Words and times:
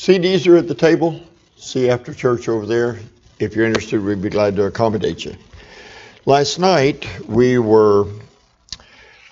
CDs 0.00 0.46
are 0.46 0.56
at 0.56 0.66
the 0.66 0.74
table. 0.74 1.20
See 1.58 1.90
after 1.90 2.14
church 2.14 2.48
over 2.48 2.64
there. 2.64 2.98
If 3.38 3.54
you're 3.54 3.66
interested, 3.66 4.02
we'd 4.02 4.22
be 4.22 4.30
glad 4.30 4.56
to 4.56 4.64
accommodate 4.64 5.26
you. 5.26 5.36
Last 6.24 6.58
night 6.58 7.06
we 7.28 7.58
were 7.58 8.06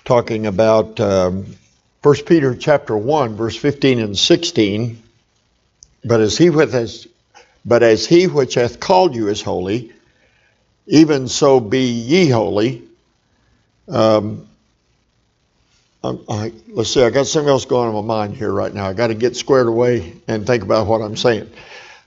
talking 0.05 0.45
about 0.45 0.99
um, 0.99 1.55
1 2.03 2.15
Peter 2.27 2.53
chapter 2.53 2.95
1, 2.95 3.35
verse 3.35 3.55
15 3.55 3.99
and 3.99 4.15
16. 4.15 5.01
But 6.05 6.21
as 6.21 6.37
he 6.37 6.51
but 6.51 7.81
as 7.81 8.05
he 8.05 8.27
which 8.27 8.53
hath 8.53 8.79
called 8.79 9.15
you 9.15 9.27
is 9.29 9.41
holy, 9.41 9.91
even 10.85 11.29
so 11.29 11.59
be 11.59 11.85
ye 11.85 12.29
holy. 12.29 12.83
Um, 13.87 14.47
I, 16.03 16.53
let's 16.69 16.93
see, 16.93 17.03
I 17.03 17.09
got 17.09 17.27
something 17.27 17.49
else 17.49 17.65
going 17.65 17.89
on 17.89 17.95
in 17.95 18.05
my 18.05 18.15
mind 18.15 18.37
here 18.37 18.51
right 18.51 18.73
now. 18.73 18.87
I 18.87 18.93
got 18.93 19.07
to 19.07 19.15
get 19.15 19.35
squared 19.35 19.67
away 19.67 20.13
and 20.27 20.47
think 20.47 20.63
about 20.63 20.87
what 20.87 21.01
I'm 21.01 21.17
saying. 21.17 21.49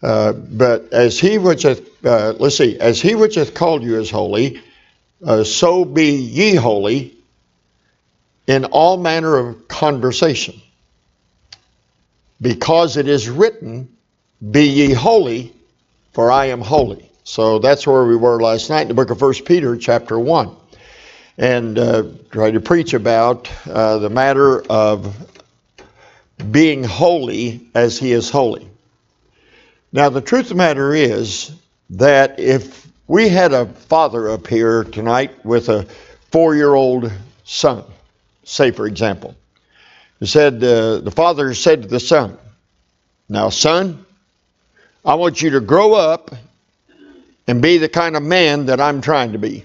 Uh, 0.02 0.32
but 0.32 0.92
as 0.92 1.18
he 1.20 1.38
which 1.38 1.62
hath, 1.62 2.04
uh, 2.04 2.32
let's 2.38 2.56
see, 2.56 2.78
as 2.80 3.00
he 3.00 3.14
which 3.14 3.34
hath 3.34 3.54
called 3.54 3.82
you 3.82 4.00
is 4.00 4.10
holy, 4.10 4.62
uh, 5.24 5.44
so 5.44 5.84
be 5.84 6.10
ye 6.10 6.54
holy 6.54 7.14
in 8.46 8.64
all 8.64 8.96
manner 8.96 9.36
of 9.36 9.68
conversation. 9.68 10.60
Because 12.40 12.96
it 12.96 13.06
is 13.06 13.28
written, 13.28 13.88
Be 14.50 14.64
ye 14.64 14.92
holy, 14.92 15.54
for 16.12 16.32
I 16.32 16.46
am 16.46 16.60
holy. 16.60 17.08
So 17.24 17.60
that's 17.60 17.86
where 17.86 18.04
we 18.04 18.16
were 18.16 18.40
last 18.40 18.68
night 18.70 18.82
in 18.82 18.88
the 18.88 18.94
book 18.94 19.10
of 19.10 19.20
1 19.20 19.34
Peter, 19.44 19.76
chapter 19.76 20.18
1. 20.18 20.56
And 21.38 21.78
uh, 21.78 22.04
try 22.30 22.50
to 22.50 22.60
preach 22.60 22.94
about 22.94 23.50
uh, 23.66 23.98
the 23.98 24.10
matter 24.10 24.62
of 24.70 25.16
being 26.50 26.84
holy 26.84 27.60
as 27.74 27.98
he 27.98 28.12
is 28.12 28.28
holy. 28.28 28.68
Now, 29.92 30.08
the 30.08 30.20
truth 30.20 30.44
of 30.44 30.48
the 30.50 30.54
matter 30.56 30.94
is 30.94 31.52
that 31.90 32.38
if 32.38 32.86
we 33.06 33.28
had 33.28 33.52
a 33.52 33.66
father 33.66 34.30
up 34.30 34.46
here 34.46 34.84
tonight 34.84 35.44
with 35.44 35.68
a 35.68 35.86
four 36.30 36.54
year 36.54 36.74
old 36.74 37.12
son, 37.44 37.84
say 38.44 38.70
for 38.70 38.86
example, 38.86 39.34
he 40.20 40.26
said, 40.26 40.62
uh, 40.62 40.98
the 40.98 41.10
father 41.10 41.52
said 41.52 41.82
to 41.82 41.88
the 41.88 42.00
son, 42.00 42.38
Now, 43.28 43.48
son, 43.48 44.06
I 45.04 45.16
want 45.16 45.42
you 45.42 45.50
to 45.50 45.60
grow 45.60 45.94
up 45.94 46.30
and 47.46 47.60
be 47.60 47.78
the 47.78 47.88
kind 47.88 48.16
of 48.16 48.22
man 48.22 48.66
that 48.66 48.80
I'm 48.80 49.00
trying 49.00 49.32
to 49.32 49.38
be. 49.38 49.64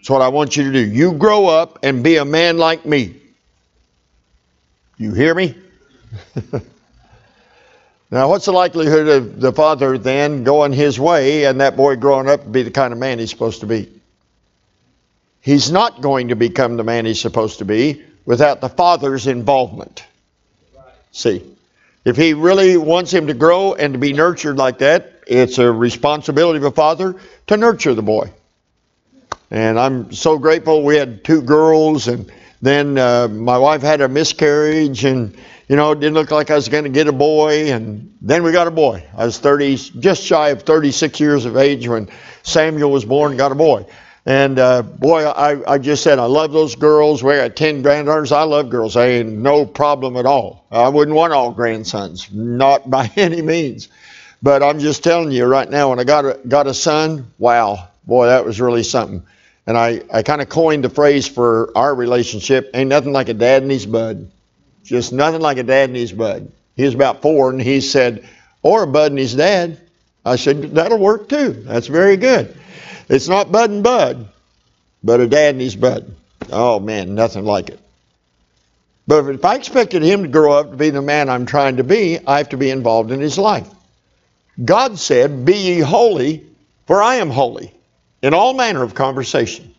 That's 0.00 0.08
what 0.08 0.22
I 0.22 0.28
want 0.28 0.56
you 0.56 0.64
to 0.64 0.72
do. 0.72 0.80
You 0.80 1.12
grow 1.12 1.46
up 1.46 1.80
and 1.82 2.02
be 2.02 2.16
a 2.16 2.24
man 2.24 2.56
like 2.56 2.86
me. 2.86 3.16
You 4.96 5.12
hear 5.12 5.34
me? 5.34 5.54
now, 8.10 8.30
what's 8.30 8.46
the 8.46 8.52
likelihood 8.52 9.08
of 9.08 9.40
the 9.40 9.52
father 9.52 9.98
then 9.98 10.42
going 10.42 10.72
his 10.72 10.98
way 10.98 11.44
and 11.44 11.60
that 11.60 11.76
boy 11.76 11.96
growing 11.96 12.30
up 12.30 12.44
to 12.44 12.48
be 12.48 12.62
the 12.62 12.70
kind 12.70 12.94
of 12.94 12.98
man 12.98 13.18
he's 13.18 13.28
supposed 13.28 13.60
to 13.60 13.66
be? 13.66 13.90
He's 15.42 15.70
not 15.70 16.00
going 16.00 16.28
to 16.28 16.34
become 16.34 16.78
the 16.78 16.84
man 16.84 17.04
he's 17.04 17.20
supposed 17.20 17.58
to 17.58 17.66
be 17.66 18.02
without 18.24 18.62
the 18.62 18.70
father's 18.70 19.26
involvement. 19.26 20.02
See, 21.12 21.44
if 22.06 22.16
he 22.16 22.32
really 22.32 22.78
wants 22.78 23.12
him 23.12 23.26
to 23.26 23.34
grow 23.34 23.74
and 23.74 23.92
to 23.92 23.98
be 23.98 24.14
nurtured 24.14 24.56
like 24.56 24.78
that, 24.78 25.24
it's 25.26 25.58
a 25.58 25.70
responsibility 25.70 26.56
of 26.56 26.64
a 26.64 26.70
father 26.70 27.16
to 27.48 27.56
nurture 27.58 27.92
the 27.92 28.02
boy. 28.02 28.30
And 29.50 29.78
I'm 29.78 30.12
so 30.12 30.38
grateful 30.38 30.84
we 30.84 30.96
had 30.96 31.24
two 31.24 31.42
girls, 31.42 32.06
and 32.06 32.30
then 32.62 32.96
uh, 32.96 33.26
my 33.28 33.58
wife 33.58 33.82
had 33.82 34.00
a 34.00 34.08
miscarriage, 34.08 35.04
and 35.04 35.36
you 35.68 35.76
know, 35.76 35.92
it 35.92 36.00
didn't 36.00 36.14
look 36.14 36.30
like 36.30 36.50
I 36.50 36.54
was 36.54 36.68
going 36.68 36.84
to 36.84 36.90
get 36.90 37.08
a 37.08 37.12
boy, 37.12 37.72
and 37.72 38.16
then 38.20 38.42
we 38.42 38.52
got 38.52 38.66
a 38.66 38.72
boy. 38.72 39.04
I 39.16 39.24
was 39.24 39.38
30, 39.38 39.76
just 39.76 40.22
shy 40.22 40.48
of 40.48 40.62
36 40.62 41.20
years 41.20 41.44
of 41.44 41.56
age 41.56 41.86
when 41.86 42.08
Samuel 42.42 42.90
was 42.90 43.04
born 43.04 43.32
and 43.32 43.38
got 43.38 43.52
a 43.52 43.56
boy. 43.56 43.86
And 44.26 44.58
uh, 44.58 44.82
boy, 44.82 45.24
I, 45.24 45.74
I 45.74 45.78
just 45.78 46.02
said, 46.02 46.18
I 46.18 46.24
love 46.24 46.52
those 46.52 46.76
girls. 46.76 47.22
We 47.22 47.34
got 47.34 47.56
10 47.56 47.82
granddaughters. 47.82 48.32
I 48.32 48.42
love 48.42 48.68
girls. 48.68 48.96
I 48.96 49.06
ain't 49.06 49.32
no 49.32 49.64
problem 49.64 50.16
at 50.16 50.26
all. 50.26 50.66
I 50.70 50.88
wouldn't 50.88 51.16
want 51.16 51.32
all 51.32 51.52
grandsons, 51.52 52.30
not 52.32 52.88
by 52.90 53.10
any 53.16 53.42
means. 53.42 53.88
But 54.42 54.62
I'm 54.62 54.78
just 54.78 55.02
telling 55.04 55.32
you 55.32 55.44
right 55.46 55.68
now, 55.68 55.90
when 55.90 56.00
I 56.00 56.04
got 56.04 56.24
a, 56.24 56.40
got 56.46 56.66
a 56.66 56.74
son, 56.74 57.32
wow, 57.38 57.88
boy, 58.06 58.26
that 58.26 58.44
was 58.44 58.60
really 58.60 58.82
something. 58.82 59.24
And 59.66 59.76
I, 59.76 60.02
I 60.12 60.22
kind 60.22 60.40
of 60.40 60.48
coined 60.48 60.84
the 60.84 60.90
phrase 60.90 61.28
for 61.28 61.70
our 61.76 61.94
relationship 61.94 62.70
ain't 62.74 62.88
nothing 62.88 63.12
like 63.12 63.28
a 63.28 63.34
dad 63.34 63.62
and 63.62 63.70
his 63.70 63.86
bud. 63.86 64.30
Just 64.84 65.12
nothing 65.12 65.40
like 65.40 65.58
a 65.58 65.62
dad 65.62 65.90
and 65.90 65.96
his 65.96 66.12
bud. 66.12 66.50
He 66.76 66.84
was 66.84 66.94
about 66.94 67.22
four 67.22 67.50
and 67.50 67.60
he 67.60 67.80
said, 67.80 68.26
or 68.62 68.82
a 68.82 68.86
bud 68.86 69.12
and 69.12 69.18
his 69.18 69.34
dad. 69.34 69.78
I 70.24 70.36
said, 70.36 70.74
that'll 70.74 70.98
work 70.98 71.28
too. 71.28 71.52
That's 71.52 71.86
very 71.86 72.16
good. 72.16 72.56
It's 73.08 73.28
not 73.28 73.52
bud 73.52 73.70
and 73.70 73.82
bud, 73.82 74.28
but 75.02 75.20
a 75.20 75.26
dad 75.26 75.54
and 75.54 75.60
his 75.60 75.76
bud. 75.76 76.14
Oh 76.50 76.80
man, 76.80 77.14
nothing 77.14 77.44
like 77.44 77.68
it. 77.68 77.80
But 79.06 79.26
if 79.28 79.44
I 79.44 79.56
expected 79.56 80.02
him 80.02 80.22
to 80.22 80.28
grow 80.28 80.52
up 80.52 80.70
to 80.70 80.76
be 80.76 80.90
the 80.90 81.02
man 81.02 81.28
I'm 81.28 81.46
trying 81.46 81.78
to 81.78 81.84
be, 81.84 82.18
I 82.26 82.38
have 82.38 82.50
to 82.50 82.56
be 82.56 82.70
involved 82.70 83.10
in 83.10 83.20
his 83.20 83.38
life. 83.38 83.68
God 84.64 84.98
said, 84.98 85.44
Be 85.44 85.56
ye 85.56 85.78
holy, 85.80 86.46
for 86.86 87.02
I 87.02 87.16
am 87.16 87.30
holy, 87.30 87.72
in 88.22 88.34
all 88.34 88.54
manner 88.54 88.82
of 88.82 88.94
conversation. 88.94 89.74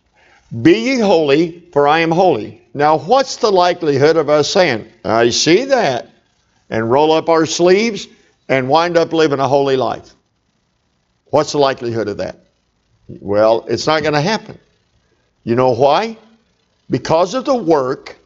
Be 0.62 0.78
ye 0.78 0.98
holy, 0.98 1.60
for 1.72 1.88
I 1.88 2.00
am 2.00 2.10
holy. 2.10 2.62
Now, 2.74 2.98
what's 2.98 3.36
the 3.36 3.50
likelihood 3.50 4.16
of 4.16 4.28
us 4.28 4.50
saying, 4.50 4.90
I 5.04 5.30
see 5.30 5.64
that, 5.66 6.10
and 6.68 6.90
roll 6.90 7.12
up 7.12 7.28
our 7.28 7.46
sleeves 7.46 8.06
and 8.48 8.68
wind 8.68 8.96
up 8.96 9.12
living 9.12 9.40
a 9.40 9.48
holy 9.48 9.76
life? 9.76 10.14
What's 11.26 11.52
the 11.52 11.58
likelihood 11.58 12.08
of 12.08 12.18
that? 12.18 12.44
Well, 13.08 13.64
it's 13.68 13.86
not 13.86 14.02
going 14.02 14.14
to 14.14 14.20
happen. 14.20 14.58
You 15.44 15.54
know 15.54 15.74
why? 15.74 16.16
Because 16.90 17.34
of 17.34 17.44
the 17.44 17.54
work 17.54 18.18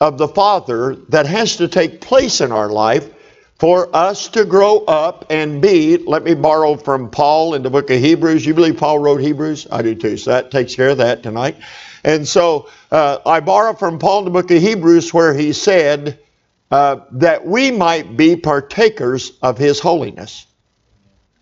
of 0.00 0.18
the 0.18 0.28
Father 0.28 0.96
that 1.10 1.26
has 1.26 1.56
to 1.56 1.68
take 1.68 2.00
place 2.00 2.40
in 2.40 2.52
our 2.52 2.68
life 2.68 3.08
for 3.62 3.88
us 3.94 4.26
to 4.26 4.44
grow 4.44 4.78
up 4.86 5.26
and 5.30 5.62
be, 5.62 5.96
let 5.96 6.24
me 6.24 6.34
borrow 6.34 6.76
from 6.76 7.08
Paul 7.08 7.54
in 7.54 7.62
the 7.62 7.70
book 7.70 7.90
of 7.90 8.00
Hebrews. 8.00 8.44
You 8.44 8.54
believe 8.54 8.76
Paul 8.76 8.98
wrote 8.98 9.20
Hebrews? 9.20 9.68
I 9.70 9.82
do 9.82 9.94
too. 9.94 10.16
So 10.16 10.32
that 10.32 10.50
takes 10.50 10.74
care 10.74 10.88
of 10.88 10.98
that 10.98 11.22
tonight. 11.22 11.58
And 12.02 12.26
so 12.26 12.68
uh, 12.90 13.18
I 13.24 13.38
borrow 13.38 13.74
from 13.74 14.00
Paul 14.00 14.18
in 14.18 14.24
the 14.24 14.32
book 14.32 14.50
of 14.50 14.60
Hebrews 14.60 15.14
where 15.14 15.32
he 15.32 15.52
said 15.52 16.18
uh, 16.72 17.02
that 17.12 17.46
we 17.46 17.70
might 17.70 18.16
be 18.16 18.34
partakers 18.34 19.38
of 19.42 19.58
his 19.58 19.78
holiness. 19.78 20.44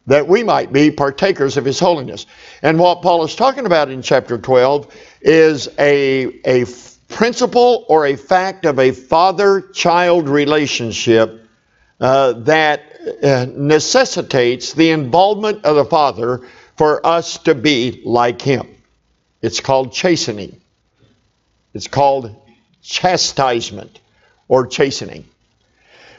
That 0.07 0.29
we 0.29 0.43
might 0.43 0.75
be 0.75 0.91
partakers 0.91 1.57
of 1.57 1.65
his 1.65 1.81
holiness. 1.81 2.27
And 2.61 2.79
what 2.79 3.01
Paul 3.01 3.25
is 3.25 3.35
talking 3.35 3.65
about 3.65 3.89
in 3.89 4.03
chapter 4.03 4.37
12 4.37 4.95
is 5.23 5.71
a, 5.79 6.39
a 6.45 6.67
principle 7.09 7.87
or 7.89 8.05
a 8.05 8.17
fact 8.17 8.67
of 8.67 8.79
a 8.79 8.91
father 8.91 9.63
child 9.63 10.29
relationship 10.29 11.47
uh, 12.01 12.33
that 12.33 12.83
uh, 13.23 13.47
necessitates 13.51 14.73
the 14.73 14.91
involvement 14.91 15.65
of 15.65 15.77
the 15.77 15.85
Father 15.85 16.47
for 16.77 17.05
us 17.07 17.39
to 17.39 17.55
be 17.55 18.03
like 18.05 18.41
Him. 18.41 18.67
It's 19.43 19.61
called 19.61 19.93
chastening. 19.93 20.61
It's 21.75 21.89
called 21.89 22.35
chastisement 22.83 24.01
or 24.49 24.67
chastening. 24.67 25.27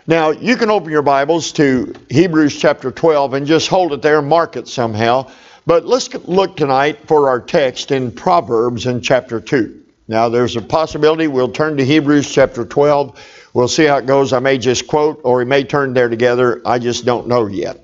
Now, 0.07 0.31
you 0.31 0.55
can 0.55 0.69
open 0.69 0.91
your 0.91 1.01
Bibles 1.01 1.51
to 1.53 1.93
Hebrews 2.09 2.59
chapter 2.59 2.91
12 2.91 3.33
and 3.33 3.45
just 3.45 3.67
hold 3.67 3.93
it 3.93 4.01
there, 4.01 4.19
and 4.19 4.27
mark 4.27 4.55
it 4.55 4.67
somehow. 4.67 5.31
But 5.65 5.85
let's 5.85 6.13
look 6.27 6.57
tonight 6.57 7.07
for 7.07 7.29
our 7.29 7.39
text 7.39 7.91
in 7.91 8.11
Proverbs 8.11 8.87
in 8.87 9.01
chapter 9.01 9.39
2. 9.39 9.80
Now, 10.11 10.29
there's 10.29 10.57
a 10.57 10.61
possibility 10.61 11.27
we'll 11.27 11.51
turn 11.51 11.77
to 11.77 11.85
Hebrews 11.85 12.31
chapter 12.31 12.65
12 12.65 13.19
We'll 13.53 13.67
see 13.67 13.85
how 13.85 13.97
it 13.97 14.05
goes. 14.05 14.33
I 14.33 14.39
may 14.39 14.57
just 14.57 14.87
quote 14.87 15.21
or 15.23 15.37
we 15.37 15.45
may 15.45 15.63
turn 15.63 15.93
there 15.93 16.09
together. 16.09 16.61
I 16.65 16.79
just 16.79 17.05
don't 17.05 17.27
know 17.27 17.47
yet. 17.47 17.79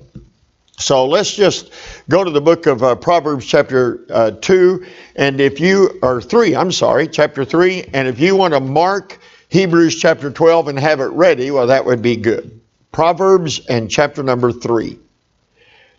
So 0.79 1.05
let's 1.05 1.33
just 1.33 1.71
go 2.07 2.23
to 2.23 2.29
the 2.29 2.41
book 2.41 2.67
of 2.67 2.83
uh, 2.83 2.95
Proverbs, 2.95 3.45
chapter 3.45 4.05
uh, 4.09 4.31
2, 4.31 4.85
and 5.15 5.41
if 5.41 5.59
you, 5.59 5.99
or 6.03 6.21
3, 6.21 6.55
I'm 6.55 6.71
sorry, 6.71 7.07
chapter 7.07 7.43
3, 7.43 7.85
and 7.93 8.07
if 8.07 8.19
you 8.19 8.35
want 8.35 8.53
to 8.53 8.59
mark 8.59 9.17
Hebrews 9.49 9.95
chapter 9.95 10.29
12 10.29 10.67
and 10.67 10.79
have 10.79 10.99
it 10.99 11.05
ready, 11.05 11.49
well, 11.49 11.67
that 11.67 11.83
would 11.83 12.03
be 12.03 12.15
good. 12.15 12.61
Proverbs 12.91 13.65
and 13.65 13.89
chapter 13.89 14.21
number 14.21 14.51
3. 14.51 14.99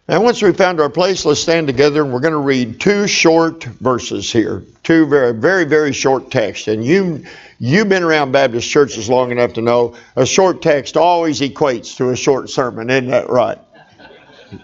Now, 0.09 0.23
once 0.23 0.41
we've 0.41 0.57
found 0.57 0.81
our 0.81 0.89
place, 0.89 1.27
let's 1.27 1.41
stand 1.41 1.67
together 1.67 2.03
and 2.03 2.11
we're 2.11 2.21
going 2.21 2.33
to 2.33 2.39
read 2.39 2.81
two 2.81 3.07
short 3.07 3.65
verses 3.65 4.33
here. 4.33 4.65
Two 4.83 5.05
very, 5.05 5.35
very, 5.35 5.65
very 5.65 5.93
short 5.93 6.31
texts. 6.31 6.67
And 6.67 6.83
you, 6.83 7.27
you've 7.59 7.91
been 7.91 8.03
around 8.03 8.33
Baptist 8.33 8.71
churches 8.71 9.11
long 9.11 9.33
enough 9.33 9.53
to 9.55 9.61
know 9.61 9.97
a 10.17 10.25
short 10.25 10.63
text 10.63 10.97
always 10.97 11.41
equates 11.41 11.95
to 11.99 12.09
a 12.09 12.17
short 12.17 12.49
sermon. 12.49 12.89
Isn't 12.89 13.11
that 13.11 13.29
right? 13.29 13.59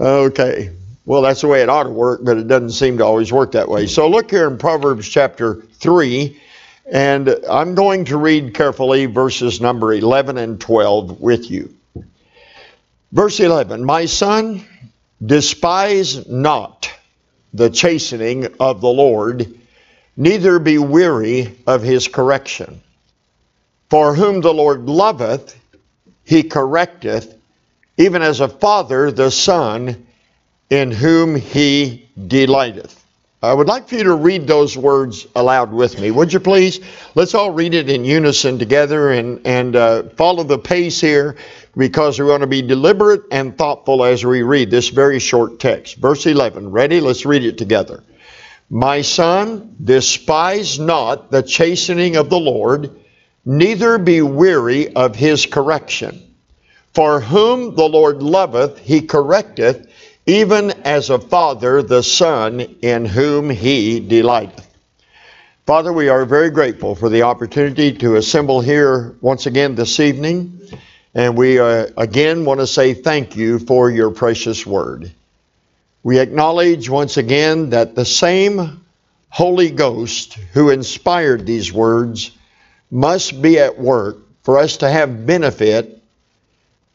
okay. 0.00 0.70
Well, 1.04 1.20
that's 1.20 1.42
the 1.42 1.48
way 1.48 1.60
it 1.60 1.68
ought 1.68 1.82
to 1.82 1.90
work, 1.90 2.20
but 2.24 2.38
it 2.38 2.48
doesn't 2.48 2.70
seem 2.70 2.96
to 2.96 3.04
always 3.04 3.30
work 3.30 3.52
that 3.52 3.68
way. 3.68 3.88
So 3.88 4.08
look 4.08 4.30
here 4.30 4.48
in 4.48 4.56
Proverbs 4.56 5.06
chapter 5.06 5.56
3 5.56 6.40
And 6.90 7.28
I'm 7.50 7.74
going 7.74 8.06
to 8.06 8.16
read 8.16 8.54
carefully 8.54 9.04
verses 9.04 9.60
number 9.60 9.92
11 9.92 10.38
and 10.38 10.58
12 10.58 11.20
with 11.20 11.50
you. 11.50 11.74
Verse 13.12 13.40
11 13.40 13.84
My 13.84 14.06
son, 14.06 14.64
despise 15.24 16.26
not 16.28 16.90
the 17.54 17.70
chastening 17.70 18.48
of 18.60 18.80
the 18.80 18.88
Lord, 18.88 19.58
neither 20.16 20.58
be 20.58 20.78
weary 20.78 21.56
of 21.66 21.82
his 21.82 22.08
correction. 22.08 22.82
For 23.88 24.14
whom 24.14 24.40
the 24.40 24.52
Lord 24.52 24.86
loveth, 24.86 25.58
he 26.24 26.42
correcteth, 26.42 27.34
even 27.96 28.20
as 28.22 28.40
a 28.40 28.48
father 28.48 29.12
the 29.12 29.30
son 29.30 30.06
in 30.68 30.90
whom 30.90 31.36
he 31.36 32.08
delighteth. 32.26 33.02
I 33.42 33.54
would 33.54 33.68
like 33.68 33.88
for 33.88 33.94
you 33.94 34.04
to 34.04 34.14
read 34.14 34.48
those 34.48 34.76
words 34.76 35.26
aloud 35.36 35.70
with 35.70 36.00
me. 36.00 36.10
Would 36.10 36.32
you 36.32 36.40
please? 36.40 36.80
Let's 37.14 37.34
all 37.34 37.52
read 37.52 37.74
it 37.74 37.88
in 37.88 38.04
unison 38.04 38.58
together 38.58 39.12
and, 39.12 39.46
and 39.46 39.76
uh, 39.76 40.02
follow 40.16 40.42
the 40.42 40.58
pace 40.58 41.00
here 41.00 41.36
because 41.76 42.18
we 42.18 42.24
want 42.24 42.40
to 42.40 42.46
be 42.46 42.62
deliberate 42.62 43.22
and 43.30 43.56
thoughtful 43.56 44.04
as 44.04 44.24
we 44.24 44.42
read 44.42 44.70
this 44.70 44.88
very 44.88 45.18
short 45.18 45.60
text. 45.60 45.96
Verse 45.96 46.26
11. 46.26 46.70
Ready? 46.70 47.00
Let's 47.00 47.26
read 47.26 47.44
it 47.44 47.58
together. 47.58 48.02
My 48.70 49.02
son, 49.02 49.76
despise 49.82 50.78
not 50.78 51.30
the 51.30 51.42
chastening 51.42 52.16
of 52.16 52.30
the 52.30 52.40
Lord, 52.40 52.90
neither 53.44 53.98
be 53.98 54.22
weary 54.22 54.94
of 54.94 55.14
his 55.14 55.46
correction. 55.46 56.22
For 56.94 57.20
whom 57.20 57.74
the 57.74 57.88
Lord 57.88 58.22
loveth, 58.22 58.78
he 58.78 59.02
correcteth 59.02 59.86
even 60.24 60.72
as 60.84 61.10
a 61.10 61.18
father 61.18 61.82
the 61.82 62.02
son 62.02 62.60
in 62.82 63.04
whom 63.04 63.48
he 63.48 64.00
delighteth. 64.00 64.66
Father, 65.66 65.92
we 65.92 66.08
are 66.08 66.24
very 66.24 66.50
grateful 66.50 66.94
for 66.94 67.08
the 67.08 67.22
opportunity 67.22 67.92
to 67.92 68.16
assemble 68.16 68.60
here 68.60 69.16
once 69.20 69.46
again 69.46 69.74
this 69.74 70.00
evening. 70.00 70.55
And 71.16 71.34
we 71.34 71.58
uh, 71.58 71.86
again 71.96 72.44
want 72.44 72.60
to 72.60 72.66
say 72.66 72.92
thank 72.92 73.36
you 73.36 73.58
for 73.58 73.90
your 73.90 74.10
precious 74.10 74.66
word. 74.66 75.10
We 76.02 76.18
acknowledge 76.18 76.90
once 76.90 77.16
again 77.16 77.70
that 77.70 77.94
the 77.94 78.04
same 78.04 78.84
Holy 79.30 79.70
Ghost 79.70 80.34
who 80.52 80.68
inspired 80.68 81.46
these 81.46 81.72
words 81.72 82.32
must 82.90 83.40
be 83.40 83.58
at 83.58 83.78
work 83.78 84.18
for 84.42 84.58
us 84.58 84.76
to 84.78 84.90
have 84.90 85.24
benefit 85.24 86.02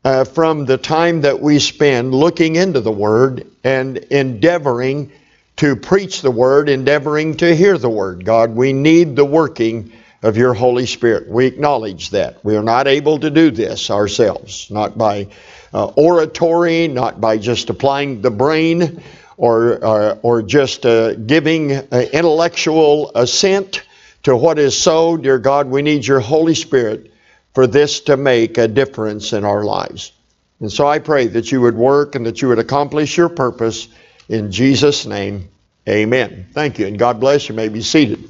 uh, 0.05 0.25
from 0.25 0.65
the 0.65 0.77
time 0.77 1.21
that 1.21 1.41
we 1.41 1.57
spend 1.57 2.13
looking 2.13 2.57
into 2.57 2.79
the 2.79 2.91
Word 2.91 3.47
and 3.63 3.97
endeavoring 3.97 5.11
to 5.55 5.75
preach 5.75 6.21
the 6.21 6.29
Word, 6.29 6.69
endeavoring 6.69 7.37
to 7.37 7.55
hear 7.55 7.75
the 7.75 7.89
Word. 7.89 8.23
God, 8.23 8.51
we 8.51 8.71
need 8.71 9.15
the 9.15 9.25
working 9.25 9.91
of 10.21 10.37
your 10.37 10.53
Holy 10.53 10.85
Spirit. 10.85 11.27
We 11.27 11.45
acknowledge 11.45 12.11
that. 12.11 12.43
We 12.43 12.55
are 12.55 12.63
not 12.63 12.87
able 12.87 13.19
to 13.19 13.29
do 13.29 13.51
this 13.51 13.89
ourselves, 13.89 14.69
not 14.69 14.97
by 14.97 15.27
uh, 15.73 15.85
oratory, 15.87 16.87
not 16.87 17.19
by 17.19 17.37
just 17.37 17.69
applying 17.69 18.21
the 18.21 18.31
brain 18.31 19.01
or, 19.37 19.83
uh, 19.83 20.17
or 20.21 20.43
just 20.43 20.85
uh, 20.85 21.15
giving 21.15 21.73
uh, 21.73 22.05
intellectual 22.13 23.11
assent 23.15 23.83
to 24.23 24.35
what 24.35 24.59
is 24.59 24.77
so. 24.77 25.17
Dear 25.17 25.39
God, 25.39 25.67
we 25.67 25.81
need 25.81 26.05
your 26.05 26.19
Holy 26.19 26.53
Spirit 26.53 27.11
for 27.53 27.65
this 27.65 28.01
to 28.01 28.17
make 28.17 28.57
a 28.57 28.67
difference 28.67 29.33
in 29.33 29.43
our 29.43 29.63
lives. 29.63 30.11
And 30.59 30.71
so 30.71 30.87
I 30.87 30.99
pray 30.99 31.27
that 31.27 31.51
you 31.51 31.61
would 31.61 31.75
work 31.75 32.13
and 32.13 32.27
that 32.27 32.41
you 32.41 32.49
would 32.49 32.59
accomplish 32.59 33.17
your 33.17 33.29
purpose 33.29 33.87
in 34.29 34.51
Jesus' 34.51 35.07
name. 35.07 35.49
Amen. 35.89 36.45
Thank 36.53 36.77
you, 36.77 36.85
and 36.85 36.99
God 36.99 37.19
bless 37.19 37.49
you. 37.49 37.53
you 37.53 37.57
may 37.57 37.69
be 37.69 37.81
seated. 37.81 38.29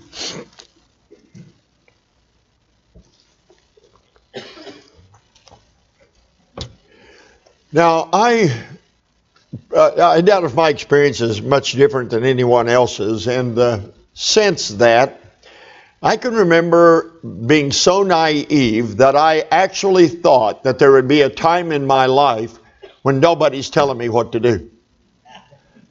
Now, 7.74 8.10
I, 8.12 8.54
uh, 9.74 9.92
I 9.96 10.22
doubt 10.22 10.44
if 10.44 10.54
my 10.54 10.68
experience 10.68 11.22
is 11.22 11.42
much 11.42 11.72
different 11.72 12.10
than 12.10 12.26
anyone 12.26 12.68
else's, 12.68 13.28
and 13.28 13.56
the 13.56 13.94
sense 14.14 14.70
that 14.70 15.22
I 16.04 16.18
can 16.18 16.34
remember 16.34 17.12
being 17.24 17.72
so 17.72 18.04
naive 18.04 18.98
that 18.98 19.16
I 19.16 19.46
actually 19.52 20.10
thought 20.10 20.64
that 20.64 20.80
there 20.80 20.92
would 20.92 21.08
be 21.08 21.22
a 21.22 21.30
time 21.30 21.72
in 21.72 21.88
my 21.88 22.08
life 22.08 22.58
when 23.04 23.22
nobody's 23.22 23.70
telling 23.70 23.98
me 23.98 24.10
what 24.10 24.34
to 24.34 24.42
do. 24.42 24.70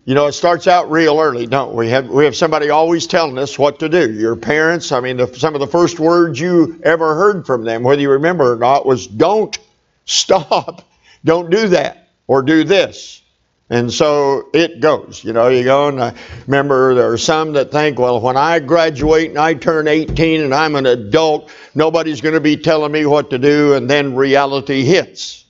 You 0.05 0.15
know, 0.15 0.27
it 0.27 0.33
starts 0.33 0.67
out 0.67 0.91
real 0.91 1.19
early, 1.19 1.47
don't 1.47 1.75
we? 1.75 1.89
Have, 1.89 2.09
we 2.09 2.25
have 2.25 2.37
somebody 2.37 2.69
always 2.69 3.07
telling 3.07 3.39
us 3.39 3.59
what 3.59 3.79
to 3.79 3.89
do. 3.89 4.13
Your 4.13 4.37
parents, 4.37 4.93
I 4.93 5.01
mean, 5.01 5.17
the, 5.17 5.27
some 5.29 5.55
of 5.55 5.61
the 5.61 5.67
first 5.67 5.99
words 5.99 6.39
you 6.39 6.79
ever 6.83 7.15
heard 7.15 7.47
from 7.47 7.65
them, 7.65 7.85
whether 7.85 8.03
you 8.03 8.11
remember 8.11 8.53
or 8.53 8.57
not, 8.57 8.85
was 8.85 9.07
don't 9.07 9.59
stop, 10.05 10.90
don't 11.25 11.51
do 11.51 11.69
that, 11.69 12.09
or 12.27 12.43
do 12.43 12.65
this. 12.65 13.21
And 13.73 13.93
so 13.93 14.49
it 14.53 14.81
goes. 14.81 15.23
You 15.23 15.33
know, 15.33 15.47
you 15.47 15.63
go 15.63 15.87
and 15.89 16.03
I 16.03 16.15
remember 16.47 16.95
there 16.95 17.13
are 17.13 17.19
some 17.19 17.53
that 17.53 17.71
think, 17.71 18.01
well, 18.01 18.21
when 18.21 18.37
I 18.37 18.59
graduate 18.59 19.31
and 19.31 19.39
I 19.39 19.55
turn 19.55 19.87
18 19.87 20.41
and 20.41 20.53
I'm 20.53 20.75
an 20.75 20.87
adult, 20.87 21.53
nobody's 21.73 22.21
going 22.21 22.35
to 22.35 22.41
be 22.41 22.57
telling 22.57 22.91
me 22.91 23.07
what 23.07 23.31
to 23.31 23.39
do, 23.39 23.75
and 23.75 23.89
then 23.89 24.17
reality 24.17 24.83
hits. 24.83 25.45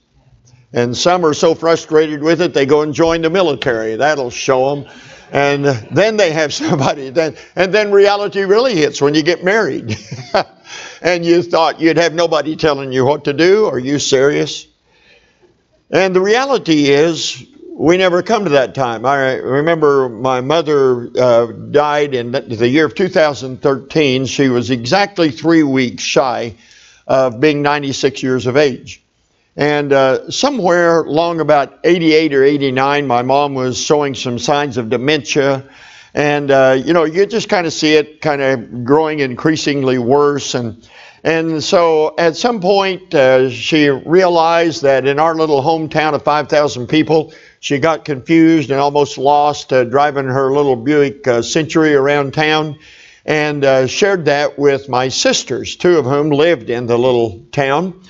And 0.73 0.95
some 0.97 1.25
are 1.25 1.35
so 1.35 1.55
frustrated 1.55 2.23
with 2.23 2.43
it, 2.43 2.53
they 2.53 2.67
go 2.67 2.83
and 2.83 2.95
join 2.95 3.23
the 3.23 3.31
military. 3.31 3.97
That'll 3.97 4.31
show 4.31 4.77
them. 4.77 4.93
And 5.33 5.65
then 5.65 6.17
they 6.19 6.33
have 6.33 6.53
somebody, 6.55 7.09
then, 7.09 7.37
and 7.57 7.73
then 7.73 7.91
reality 7.91 8.43
really 8.43 8.77
hits 8.77 9.01
when 9.01 9.15
you 9.15 9.23
get 9.23 9.43
married. 9.43 9.97
and 11.03 11.25
you 11.25 11.43
thought 11.43 11.81
you'd 11.81 11.97
have 11.97 12.13
nobody 12.13 12.55
telling 12.55 12.93
you 12.93 13.07
what 13.07 13.25
to 13.25 13.33
do. 13.33 13.67
Are 13.67 13.79
you 13.79 13.99
serious? 13.99 14.67
And 15.91 16.15
the 16.15 16.21
reality 16.21 16.89
is, 16.89 17.45
we 17.73 17.97
never 17.97 18.23
come 18.23 18.45
to 18.45 18.51
that 18.51 18.75
time. 18.75 19.05
I 19.05 19.35
remember 19.37 20.09
my 20.09 20.41
mother 20.41 21.11
uh, 21.19 21.47
died 21.47 22.15
in 22.15 22.31
the 22.31 22.69
year 22.69 22.85
of 22.85 22.95
2013. 22.95 24.27
She 24.27 24.49
was 24.49 24.71
exactly 24.71 25.31
three 25.31 25.63
weeks 25.63 26.03
shy 26.03 26.55
of 27.07 27.41
being 27.41 27.63
96 27.63 28.23
years 28.23 28.47
of 28.47 28.57
age. 28.57 29.03
And 29.57 29.93
uh, 29.93 30.31
somewhere 30.31 31.03
long 31.05 31.41
about 31.41 31.81
88 31.83 32.35
or 32.35 32.45
89, 32.45 33.07
my 33.07 33.23
mom 33.23 33.55
was 33.55 33.83
showing 33.83 34.15
some 34.15 34.39
signs 34.39 34.77
of 34.77 34.91
dementia. 34.91 35.69
And, 36.15 36.51
uh, 36.51 36.81
you 36.85 36.93
know, 36.93 37.05
you 37.05 37.27
just 37.27 37.49
kind 37.49 37.67
of 37.67 37.73
see 37.73 37.95
it 37.95 38.21
kind 38.21 38.43
of 38.43 38.85
growing 38.85 39.19
increasingly 39.19 39.99
worse. 39.99 40.55
And, 40.55 40.89
and 41.23 41.63
so 41.63 42.15
at 42.17 42.37
some 42.37 42.61
point, 42.61 43.15
uh, 43.15 43.51
she 43.51 43.89
realized 43.89 44.83
that 44.83 45.07
in 45.07 45.19
our 45.19 45.35
little 45.35 45.63
hometown 45.63 46.15
of 46.15 46.23
5,000 46.23 46.87
people, 46.87 47.35
she 47.61 47.79
got 47.79 48.07
confused 48.07 48.71
and 48.71 48.81
almost 48.81 49.19
lost 49.19 49.73
uh, 49.73 49.85
driving 49.85 50.27
her 50.27 50.53
little 50.53 50.77
Buick 50.77 51.27
uh, 51.29 51.43
Century 51.43 51.95
around 51.95 52.33
town 52.33 52.79
and 53.27 53.65
uh, 53.65 53.87
shared 53.87 54.25
that 54.25 54.59
with 54.59 54.89
my 54.89 55.09
sisters, 55.09 55.77
two 55.77 55.99
of 55.99 56.07
whom 56.07 56.31
lived 56.31 56.71
in 56.71 56.87
the 56.87 56.99
little 56.99 57.45
town. 57.53 58.01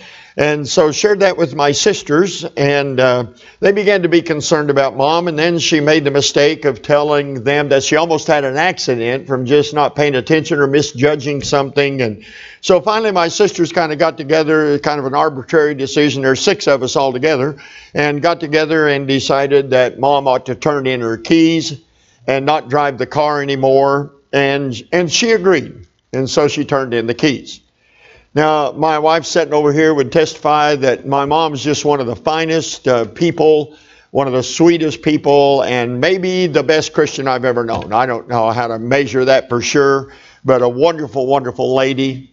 And 0.41 0.67
so 0.67 0.91
shared 0.91 1.21
that 1.21 1.37
with 1.37 1.55
my 1.55 1.73
sisters, 1.73 2.47
and 2.57 2.99
uh, 2.99 3.27
they 3.61 3.73
began 3.73 4.01
to 4.05 4.09
be 4.09 4.23
concerned 4.23 4.71
about 4.71 4.97
mom. 4.97 5.29
And 5.29 5.39
then 5.39 5.59
she 5.59 5.81
made 5.81 6.05
the 6.05 6.11
mistake 6.11 6.65
of 6.65 6.81
telling 6.81 7.45
them 7.45 7.69
that 7.69 7.83
she 7.83 7.97
almost 7.97 8.27
had 8.27 8.45
an 8.45 8.57
accident 8.57 9.27
from 9.27 9.45
just 9.45 9.75
not 9.75 9.95
paying 9.95 10.15
attention 10.15 10.59
or 10.59 10.67
misjudging 10.67 11.43
something. 11.43 12.01
And 12.01 12.25
so 12.63 12.81
finally, 12.81 13.13
my 13.13 13.29
sisters 13.29 13.71
kind 13.71 13.93
of 13.93 13.99
got 13.99 14.17
together, 14.17 14.79
kind 14.79 14.99
of 14.99 15.05
an 15.05 15.15
arbitrary 15.15 15.75
decision. 15.75 16.23
There's 16.23 16.41
six 16.41 16.67
of 16.67 16.83
us 16.83 16.97
all 16.97 17.13
together, 17.13 17.59
and 17.93 18.23
got 18.23 18.41
together 18.41 18.89
and 18.89 19.07
decided 19.07 19.69
that 19.71 19.99
mom 19.99 20.27
ought 20.27 20.47
to 20.47 20.55
turn 20.55 20.87
in 20.87 21.03
her 21.03 21.19
keys 21.19 21.79
and 22.27 22.47
not 22.47 22.71
drive 22.71 22.97
the 22.97 23.05
car 23.05 23.43
anymore. 23.43 24.13
And, 24.33 24.75
and 24.91 25.13
she 25.13 25.33
agreed. 25.33 25.87
And 26.15 26.31
so 26.31 26.49
she 26.49 26.65
turned 26.65 26.95
in 26.95 27.07
the 27.07 27.15
keys. 27.15 27.61
Now, 28.33 28.71
my 28.71 29.01
wife 29.01 29.25
sitting 29.25 29.53
over 29.53 29.73
here 29.73 29.93
would 29.93 30.13
testify 30.13 30.77
that 30.77 31.05
my 31.05 31.25
mom's 31.25 31.65
just 31.65 31.85
one 31.85 31.99
of 31.99 32.07
the 32.07 32.15
finest 32.15 32.87
uh, 32.87 33.07
people, 33.07 33.77
one 34.13 34.29
of 34.29 34.33
the 34.33 34.45
sweetest 34.45 35.03
people, 35.03 35.65
and 35.65 36.01
maybe 36.01 36.47
the 36.47 36.63
best 36.63 36.93
Christian 36.93 37.27
I've 37.27 37.45
ever 37.45 37.65
known. 37.65 37.93
I 37.93 38.07
don't 38.07 38.29
know 38.29 38.51
how 38.53 38.69
to 38.69 38.79
measure 38.79 39.25
that 39.25 39.49
for 39.49 39.61
sure, 39.61 40.13
but 40.45 40.63
a 40.63 40.69
wonderful, 40.69 41.27
wonderful 41.27 41.75
lady. 41.75 42.33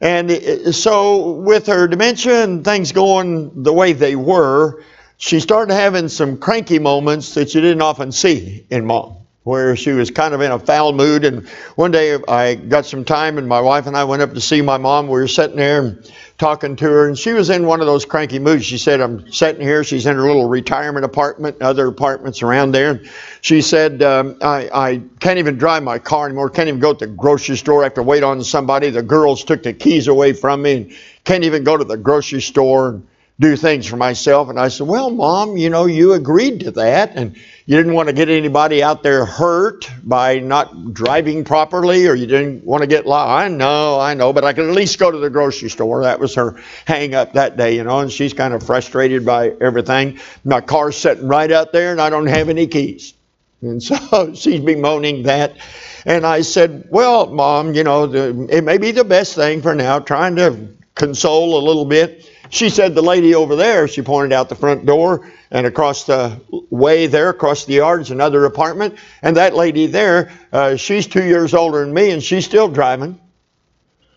And 0.00 0.74
so, 0.74 1.30
with 1.30 1.66
her 1.68 1.86
dementia 1.86 2.42
and 2.42 2.64
things 2.64 2.90
going 2.90 3.62
the 3.62 3.72
way 3.72 3.92
they 3.92 4.16
were, 4.16 4.82
she 5.18 5.38
started 5.38 5.74
having 5.74 6.08
some 6.08 6.38
cranky 6.38 6.80
moments 6.80 7.34
that 7.34 7.54
you 7.54 7.60
didn't 7.60 7.82
often 7.82 8.10
see 8.10 8.66
in 8.70 8.86
mom 8.86 9.18
where 9.48 9.74
she 9.74 9.92
was 9.92 10.10
kind 10.10 10.34
of 10.34 10.42
in 10.42 10.52
a 10.52 10.58
foul 10.58 10.92
mood. 10.92 11.24
And 11.24 11.48
one 11.76 11.90
day 11.90 12.18
I 12.28 12.54
got 12.54 12.84
some 12.84 13.04
time, 13.04 13.38
and 13.38 13.48
my 13.48 13.60
wife 13.60 13.86
and 13.86 13.96
I 13.96 14.04
went 14.04 14.20
up 14.20 14.34
to 14.34 14.40
see 14.40 14.60
my 14.60 14.76
mom. 14.76 15.06
We 15.06 15.12
were 15.12 15.26
sitting 15.26 15.56
there, 15.56 15.80
and 15.80 16.12
talking 16.36 16.76
to 16.76 16.84
her, 16.84 17.08
and 17.08 17.18
she 17.18 17.32
was 17.32 17.50
in 17.50 17.66
one 17.66 17.80
of 17.80 17.86
those 17.86 18.04
cranky 18.04 18.38
moods. 18.38 18.64
She 18.64 18.78
said, 18.78 19.00
I'm 19.00 19.30
sitting 19.32 19.60
here. 19.60 19.82
She's 19.82 20.06
in 20.06 20.16
her 20.16 20.22
little 20.22 20.48
retirement 20.48 21.04
apartment, 21.04 21.60
other 21.60 21.88
apartments 21.88 22.42
around 22.42 22.72
there. 22.72 23.00
She 23.40 23.60
said, 23.60 24.02
um, 24.02 24.36
I, 24.40 24.68
I 24.72 25.02
can't 25.18 25.38
even 25.38 25.56
drive 25.56 25.82
my 25.82 25.98
car 25.98 26.26
anymore, 26.26 26.48
can't 26.50 26.68
even 26.68 26.80
go 26.80 26.92
to 26.92 27.06
the 27.06 27.12
grocery 27.12 27.56
store. 27.56 27.80
I 27.80 27.84
have 27.84 27.94
to 27.94 28.02
wait 28.02 28.22
on 28.22 28.44
somebody. 28.44 28.90
The 28.90 29.02
girls 29.02 29.42
took 29.44 29.64
the 29.64 29.72
keys 29.72 30.06
away 30.06 30.32
from 30.32 30.62
me 30.62 30.76
and 30.76 30.96
can't 31.24 31.44
even 31.44 31.64
go 31.64 31.76
to 31.76 31.84
the 31.84 31.96
grocery 31.96 32.42
store. 32.42 33.02
Do 33.40 33.54
things 33.54 33.86
for 33.86 33.96
myself. 33.96 34.48
And 34.48 34.58
I 34.58 34.68
said, 34.68 34.88
Well, 34.88 35.10
Mom, 35.10 35.56
you 35.56 35.70
know, 35.70 35.86
you 35.86 36.12
agreed 36.14 36.60
to 36.60 36.72
that. 36.72 37.14
And 37.14 37.36
you 37.66 37.76
didn't 37.76 37.92
want 37.92 38.08
to 38.08 38.14
get 38.14 38.30
anybody 38.30 38.82
out 38.82 39.02
there 39.02 39.26
hurt 39.26 39.88
by 40.02 40.38
not 40.38 40.94
driving 40.94 41.44
properly, 41.44 42.06
or 42.06 42.14
you 42.14 42.26
didn't 42.26 42.64
want 42.64 42.80
to 42.80 42.86
get 42.86 43.06
lost. 43.06 43.28
I 43.28 43.48
know, 43.48 44.00
I 44.00 44.14
know, 44.14 44.32
but 44.32 44.42
I 44.42 44.54
could 44.54 44.68
at 44.68 44.74
least 44.74 44.98
go 44.98 45.10
to 45.10 45.18
the 45.18 45.28
grocery 45.28 45.68
store. 45.68 46.02
That 46.02 46.18
was 46.18 46.34
her 46.34 46.58
hang 46.86 47.14
up 47.14 47.34
that 47.34 47.58
day, 47.58 47.76
you 47.76 47.84
know, 47.84 48.00
and 48.00 48.10
she's 48.10 48.32
kind 48.32 48.54
of 48.54 48.62
frustrated 48.62 49.26
by 49.26 49.50
everything. 49.60 50.18
My 50.44 50.62
car's 50.62 50.96
sitting 50.96 51.28
right 51.28 51.52
out 51.52 51.72
there, 51.72 51.92
and 51.92 52.00
I 52.00 52.08
don't 52.08 52.26
have 52.26 52.48
any 52.48 52.66
keys. 52.66 53.12
And 53.60 53.82
so 53.82 54.32
she's 54.34 54.60
bemoaning 54.60 55.24
that. 55.24 55.58
And 56.06 56.24
I 56.24 56.40
said, 56.40 56.88
Well, 56.90 57.26
Mom, 57.26 57.74
you 57.74 57.84
know, 57.84 58.06
the, 58.06 58.48
it 58.50 58.64
may 58.64 58.78
be 58.78 58.92
the 58.92 59.04
best 59.04 59.34
thing 59.34 59.60
for 59.60 59.74
now, 59.74 59.98
trying 59.98 60.36
to 60.36 60.68
console 60.94 61.58
a 61.58 61.62
little 61.62 61.84
bit 61.84 62.28
she 62.50 62.70
said 62.70 62.94
the 62.94 63.02
lady 63.02 63.34
over 63.34 63.56
there, 63.56 63.88
she 63.88 64.02
pointed 64.02 64.32
out 64.32 64.48
the 64.48 64.54
front 64.54 64.86
door, 64.86 65.30
and 65.50 65.66
across 65.66 66.04
the 66.04 66.40
way 66.70 67.06
there, 67.06 67.30
across 67.30 67.64
the 67.64 67.74
yard, 67.74 68.02
is 68.02 68.10
another 68.10 68.44
apartment. 68.44 68.98
And 69.22 69.36
that 69.36 69.54
lady 69.54 69.86
there, 69.86 70.30
uh, 70.52 70.76
she's 70.76 71.06
two 71.06 71.24
years 71.24 71.54
older 71.54 71.80
than 71.80 71.92
me, 71.92 72.10
and 72.10 72.22
she's 72.22 72.44
still 72.44 72.68
driving. 72.68 73.20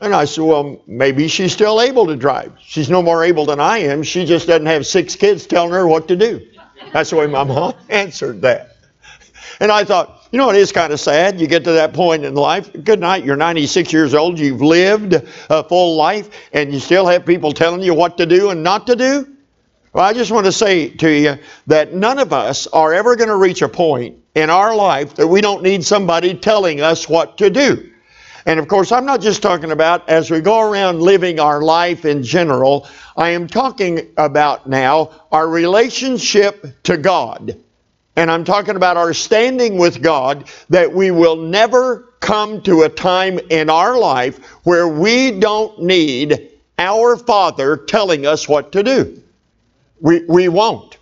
And 0.01 0.15
I 0.15 0.25
said, 0.25 0.43
Well, 0.43 0.81
maybe 0.87 1.27
she's 1.27 1.53
still 1.53 1.79
able 1.79 2.07
to 2.07 2.15
drive. 2.15 2.53
She's 2.59 2.89
no 2.89 3.03
more 3.03 3.23
able 3.23 3.45
than 3.45 3.59
I 3.59 3.79
am. 3.79 4.01
She 4.03 4.25
just 4.25 4.47
doesn't 4.47 4.65
have 4.65 4.85
six 4.85 5.15
kids 5.15 5.45
telling 5.45 5.71
her 5.71 5.87
what 5.87 6.07
to 6.07 6.15
do. 6.15 6.45
That's 6.91 7.11
the 7.11 7.17
way 7.17 7.27
my 7.27 7.43
mom 7.43 7.75
answered 7.89 8.41
that. 8.41 8.75
And 9.59 9.71
I 9.71 9.83
thought, 9.83 10.20
you 10.31 10.37
know, 10.37 10.49
it 10.49 10.55
is 10.55 10.71
kind 10.71 10.93
of 10.93 10.99
sad. 10.99 11.41
You 11.41 11.47
get 11.47 11.65
to 11.65 11.73
that 11.73 11.93
point 11.93 12.23
in 12.23 12.35
life. 12.35 12.71
Good 12.83 13.01
night. 13.01 13.25
You're 13.25 13.35
96 13.35 13.91
years 13.91 14.13
old. 14.13 14.39
You've 14.39 14.61
lived 14.61 15.13
a 15.49 15.63
full 15.63 15.97
life, 15.97 16.29
and 16.53 16.73
you 16.73 16.79
still 16.79 17.05
have 17.05 17.25
people 17.25 17.51
telling 17.51 17.81
you 17.81 17.93
what 17.93 18.17
to 18.17 18.25
do 18.25 18.49
and 18.49 18.63
not 18.63 18.87
to 18.87 18.95
do. 18.95 19.27
Well, 19.91 20.05
I 20.05 20.13
just 20.13 20.31
want 20.31 20.45
to 20.45 20.53
say 20.53 20.87
to 20.87 21.11
you 21.11 21.37
that 21.67 21.93
none 21.93 22.17
of 22.17 22.31
us 22.31 22.65
are 22.67 22.93
ever 22.93 23.17
going 23.17 23.27
to 23.27 23.35
reach 23.35 23.61
a 23.61 23.67
point 23.67 24.17
in 24.33 24.49
our 24.49 24.73
life 24.73 25.15
that 25.15 25.27
we 25.27 25.41
don't 25.41 25.63
need 25.63 25.83
somebody 25.83 26.33
telling 26.33 26.79
us 26.79 27.09
what 27.09 27.37
to 27.39 27.49
do. 27.49 27.89
And 28.45 28.57
of 28.57 28.69
course, 28.69 28.93
I'm 28.93 29.05
not 29.05 29.19
just 29.19 29.41
talking 29.41 29.71
about 29.71 30.07
as 30.07 30.31
we 30.31 30.39
go 30.39 30.61
around 30.61 31.01
living 31.01 31.41
our 31.41 31.61
life 31.61 32.05
in 32.05 32.23
general, 32.23 32.87
I 33.17 33.31
am 33.31 33.47
talking 33.47 34.13
about 34.15 34.67
now 34.67 35.11
our 35.29 35.47
relationship 35.47 36.81
to 36.83 36.95
God. 36.95 37.57
And 38.15 38.29
I'm 38.29 38.43
talking 38.43 38.75
about 38.75 38.97
our 38.97 39.13
standing 39.13 39.77
with 39.77 40.01
God, 40.01 40.49
that 40.69 40.93
we 40.93 41.11
will 41.11 41.37
never 41.37 42.13
come 42.19 42.61
to 42.63 42.83
a 42.83 42.89
time 42.89 43.39
in 43.49 43.69
our 43.69 43.97
life 43.97 44.45
where 44.63 44.87
we 44.87 45.31
don't 45.31 45.81
need 45.81 46.51
our 46.77 47.15
Father 47.15 47.77
telling 47.77 48.25
us 48.25 48.47
what 48.47 48.71
to 48.73 48.83
do. 48.83 49.21
We, 49.99 50.23
we 50.25 50.47
won't. 50.49 50.97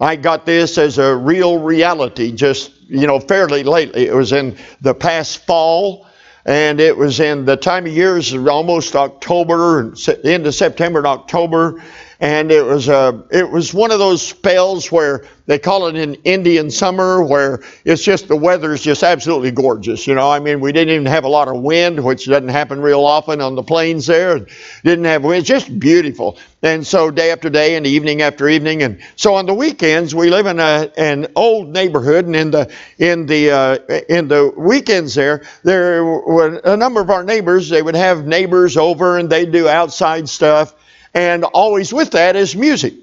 I 0.00 0.16
got 0.16 0.46
this 0.46 0.78
as 0.78 0.98
a 0.98 1.14
real 1.14 1.58
reality 1.58 2.32
just, 2.32 2.72
you 2.88 3.06
know, 3.06 3.20
fairly 3.20 3.62
lately. 3.62 4.06
It 4.06 4.14
was 4.14 4.32
in 4.32 4.56
the 4.80 4.94
past 4.94 5.44
fall, 5.44 6.06
and 6.46 6.80
it 6.80 6.96
was 6.96 7.20
in 7.20 7.44
the 7.44 7.56
time 7.56 7.84
of 7.84 7.92
years, 7.92 8.34
almost 8.34 8.96
October, 8.96 9.92
into 10.24 10.52
September 10.52 11.00
and 11.00 11.06
October, 11.06 11.82
and 12.20 12.52
it 12.52 12.62
was 12.62 12.88
a 12.88 13.24
it 13.30 13.50
was 13.50 13.72
one 13.72 13.90
of 13.90 13.98
those 13.98 14.20
spells 14.20 14.92
where 14.92 15.24
they 15.46 15.58
call 15.58 15.86
it 15.86 15.96
an 15.96 16.14
Indian 16.22 16.70
summer, 16.70 17.22
where 17.22 17.60
it's 17.84 18.04
just 18.04 18.28
the 18.28 18.36
weather's 18.36 18.82
just 18.82 19.02
absolutely 19.02 19.50
gorgeous. 19.50 20.06
You 20.06 20.14
know, 20.14 20.30
I 20.30 20.38
mean, 20.38 20.60
we 20.60 20.70
didn't 20.70 20.94
even 20.94 21.06
have 21.06 21.24
a 21.24 21.28
lot 21.28 21.48
of 21.48 21.60
wind, 21.62 22.04
which 22.04 22.26
doesn't 22.26 22.50
happen 22.50 22.82
real 22.82 23.00
often 23.00 23.40
on 23.40 23.54
the 23.54 23.62
plains 23.62 24.06
there. 24.06 24.46
Didn't 24.84 25.06
have 25.06 25.24
wind, 25.24 25.46
just 25.46 25.76
beautiful. 25.80 26.38
And 26.62 26.86
so 26.86 27.10
day 27.10 27.32
after 27.32 27.48
day 27.48 27.74
and 27.74 27.86
evening 27.86 28.20
after 28.20 28.48
evening, 28.48 28.82
and 28.82 29.00
so 29.16 29.34
on 29.34 29.46
the 29.46 29.54
weekends 29.54 30.14
we 30.14 30.28
live 30.28 30.44
in 30.44 30.60
a, 30.60 30.92
an 30.98 31.26
old 31.34 31.70
neighborhood, 31.70 32.26
and 32.26 32.36
in 32.36 32.50
the 32.50 32.70
in 32.98 33.24
the 33.24 33.50
uh, 33.50 33.78
in 34.10 34.28
the 34.28 34.52
weekends 34.58 35.14
there, 35.14 35.42
there 35.64 36.04
were 36.04 36.60
a 36.64 36.76
number 36.76 37.00
of 37.00 37.08
our 37.08 37.24
neighbors. 37.24 37.70
They 37.70 37.80
would 37.80 37.96
have 37.96 38.26
neighbors 38.26 38.76
over, 38.76 39.16
and 39.16 39.30
they'd 39.30 39.50
do 39.50 39.68
outside 39.68 40.28
stuff 40.28 40.74
and 41.14 41.44
always 41.44 41.92
with 41.92 42.12
that 42.12 42.36
is 42.36 42.54
music. 42.54 42.94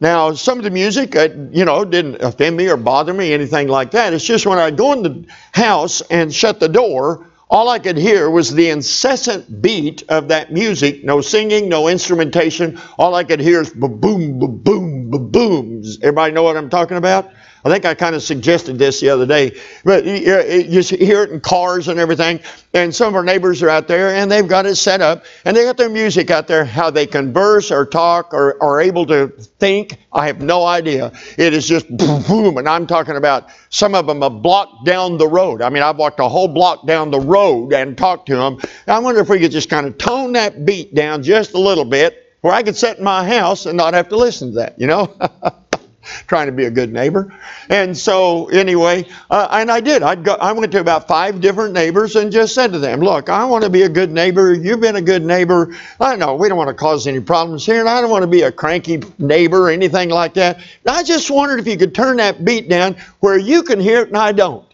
Now, 0.00 0.32
some 0.32 0.58
of 0.58 0.64
the 0.64 0.70
music, 0.70 1.14
uh, 1.14 1.28
you 1.52 1.64
know, 1.64 1.84
didn't 1.84 2.22
offend 2.22 2.56
me 2.56 2.68
or 2.68 2.76
bother 2.76 3.14
me, 3.14 3.32
anything 3.32 3.68
like 3.68 3.92
that. 3.92 4.12
It's 4.12 4.24
just 4.24 4.46
when 4.46 4.58
I'd 4.58 4.76
go 4.76 4.92
in 4.92 5.02
the 5.02 5.26
house 5.52 6.00
and 6.02 6.34
shut 6.34 6.58
the 6.58 6.68
door, 6.68 7.26
all 7.48 7.68
I 7.68 7.78
could 7.78 7.98
hear 7.98 8.28
was 8.30 8.52
the 8.52 8.70
incessant 8.70 9.62
beat 9.62 10.04
of 10.08 10.28
that 10.28 10.52
music. 10.52 11.04
No 11.04 11.20
singing, 11.20 11.68
no 11.68 11.86
instrumentation. 11.88 12.80
All 12.98 13.14
I 13.14 13.24
could 13.24 13.40
hear 13.40 13.60
is 13.60 13.70
ba-boom, 13.70 14.38
ba-boom, 14.38 15.10
ba-booms. 15.10 15.98
Everybody 15.98 16.32
know 16.32 16.42
what 16.42 16.56
I'm 16.56 16.70
talking 16.70 16.96
about? 16.96 17.30
I 17.64 17.70
think 17.70 17.84
I 17.84 17.94
kind 17.94 18.16
of 18.16 18.22
suggested 18.22 18.76
this 18.76 19.00
the 19.00 19.10
other 19.10 19.24
day, 19.24 19.56
but 19.84 20.04
you, 20.04 20.14
you 20.14 20.82
hear 20.82 21.22
it 21.22 21.30
in 21.30 21.40
cars 21.40 21.86
and 21.86 22.00
everything. 22.00 22.40
And 22.74 22.92
some 22.92 23.08
of 23.08 23.14
our 23.14 23.22
neighbors 23.22 23.62
are 23.62 23.68
out 23.68 23.86
there 23.86 24.14
and 24.14 24.30
they've 24.30 24.46
got 24.48 24.66
it 24.66 24.74
set 24.76 25.00
up 25.00 25.24
and 25.44 25.56
they 25.56 25.62
got 25.62 25.76
their 25.76 25.88
music 25.88 26.30
out 26.30 26.48
there. 26.48 26.64
How 26.64 26.90
they 26.90 27.06
converse 27.06 27.70
or 27.70 27.86
talk 27.86 28.34
or 28.34 28.60
are 28.60 28.80
able 28.80 29.06
to 29.06 29.28
think, 29.28 29.98
I 30.12 30.26
have 30.26 30.40
no 30.40 30.64
idea. 30.64 31.12
It 31.38 31.52
is 31.54 31.68
just 31.68 31.88
boom, 31.96 32.22
boom. 32.22 32.56
And 32.56 32.68
I'm 32.68 32.86
talking 32.86 33.16
about 33.16 33.48
some 33.70 33.94
of 33.94 34.06
them 34.08 34.24
a 34.24 34.30
block 34.30 34.84
down 34.84 35.18
the 35.18 35.28
road. 35.28 35.62
I 35.62 35.70
mean, 35.70 35.84
I've 35.84 35.98
walked 35.98 36.18
a 36.18 36.28
whole 36.28 36.48
block 36.48 36.84
down 36.86 37.12
the 37.12 37.20
road 37.20 37.72
and 37.72 37.96
talked 37.96 38.26
to 38.26 38.36
them. 38.36 38.58
I 38.88 38.98
wonder 38.98 39.20
if 39.20 39.28
we 39.28 39.38
could 39.38 39.52
just 39.52 39.70
kind 39.70 39.86
of 39.86 39.98
tone 39.98 40.32
that 40.32 40.64
beat 40.64 40.94
down 40.96 41.22
just 41.22 41.54
a 41.54 41.58
little 41.58 41.84
bit 41.84 42.18
where 42.40 42.52
I 42.52 42.64
could 42.64 42.76
sit 42.76 42.98
in 42.98 43.04
my 43.04 43.24
house 43.24 43.66
and 43.66 43.76
not 43.76 43.94
have 43.94 44.08
to 44.08 44.16
listen 44.16 44.48
to 44.50 44.54
that, 44.56 44.80
you 44.80 44.88
know? 44.88 45.16
trying 46.26 46.46
to 46.46 46.52
be 46.52 46.64
a 46.64 46.70
good 46.70 46.92
neighbor. 46.92 47.34
And 47.68 47.96
so, 47.96 48.48
anyway, 48.48 49.06
uh, 49.30 49.48
and 49.50 49.70
I 49.70 49.80
did. 49.80 50.02
I'd 50.02 50.24
go, 50.24 50.34
I 50.34 50.52
went 50.52 50.72
to 50.72 50.80
about 50.80 51.08
five 51.08 51.40
different 51.40 51.74
neighbors 51.74 52.16
and 52.16 52.32
just 52.32 52.54
said 52.54 52.72
to 52.72 52.78
them, 52.78 53.00
Look, 53.00 53.28
I 53.28 53.44
want 53.44 53.64
to 53.64 53.70
be 53.70 53.82
a 53.82 53.88
good 53.88 54.10
neighbor. 54.10 54.52
You've 54.52 54.80
been 54.80 54.96
a 54.96 55.02
good 55.02 55.24
neighbor. 55.24 55.76
I 56.00 56.16
know 56.16 56.34
we 56.34 56.48
don't 56.48 56.58
want 56.58 56.68
to 56.68 56.74
cause 56.74 57.06
any 57.06 57.20
problems 57.20 57.64
here, 57.64 57.80
and 57.80 57.88
I 57.88 58.00
don't 58.00 58.10
want 58.10 58.22
to 58.22 58.28
be 58.28 58.42
a 58.42 58.52
cranky 58.52 59.02
neighbor 59.18 59.66
or 59.66 59.70
anything 59.70 60.10
like 60.10 60.34
that. 60.34 60.60
I 60.86 61.02
just 61.02 61.30
wondered 61.30 61.60
if 61.60 61.66
you 61.66 61.76
could 61.76 61.94
turn 61.94 62.16
that 62.18 62.44
beat 62.44 62.68
down 62.68 62.96
where 63.20 63.38
you 63.38 63.62
can 63.62 63.80
hear 63.80 64.02
it 64.02 64.08
and 64.08 64.16
I 64.16 64.32
don't. 64.32 64.66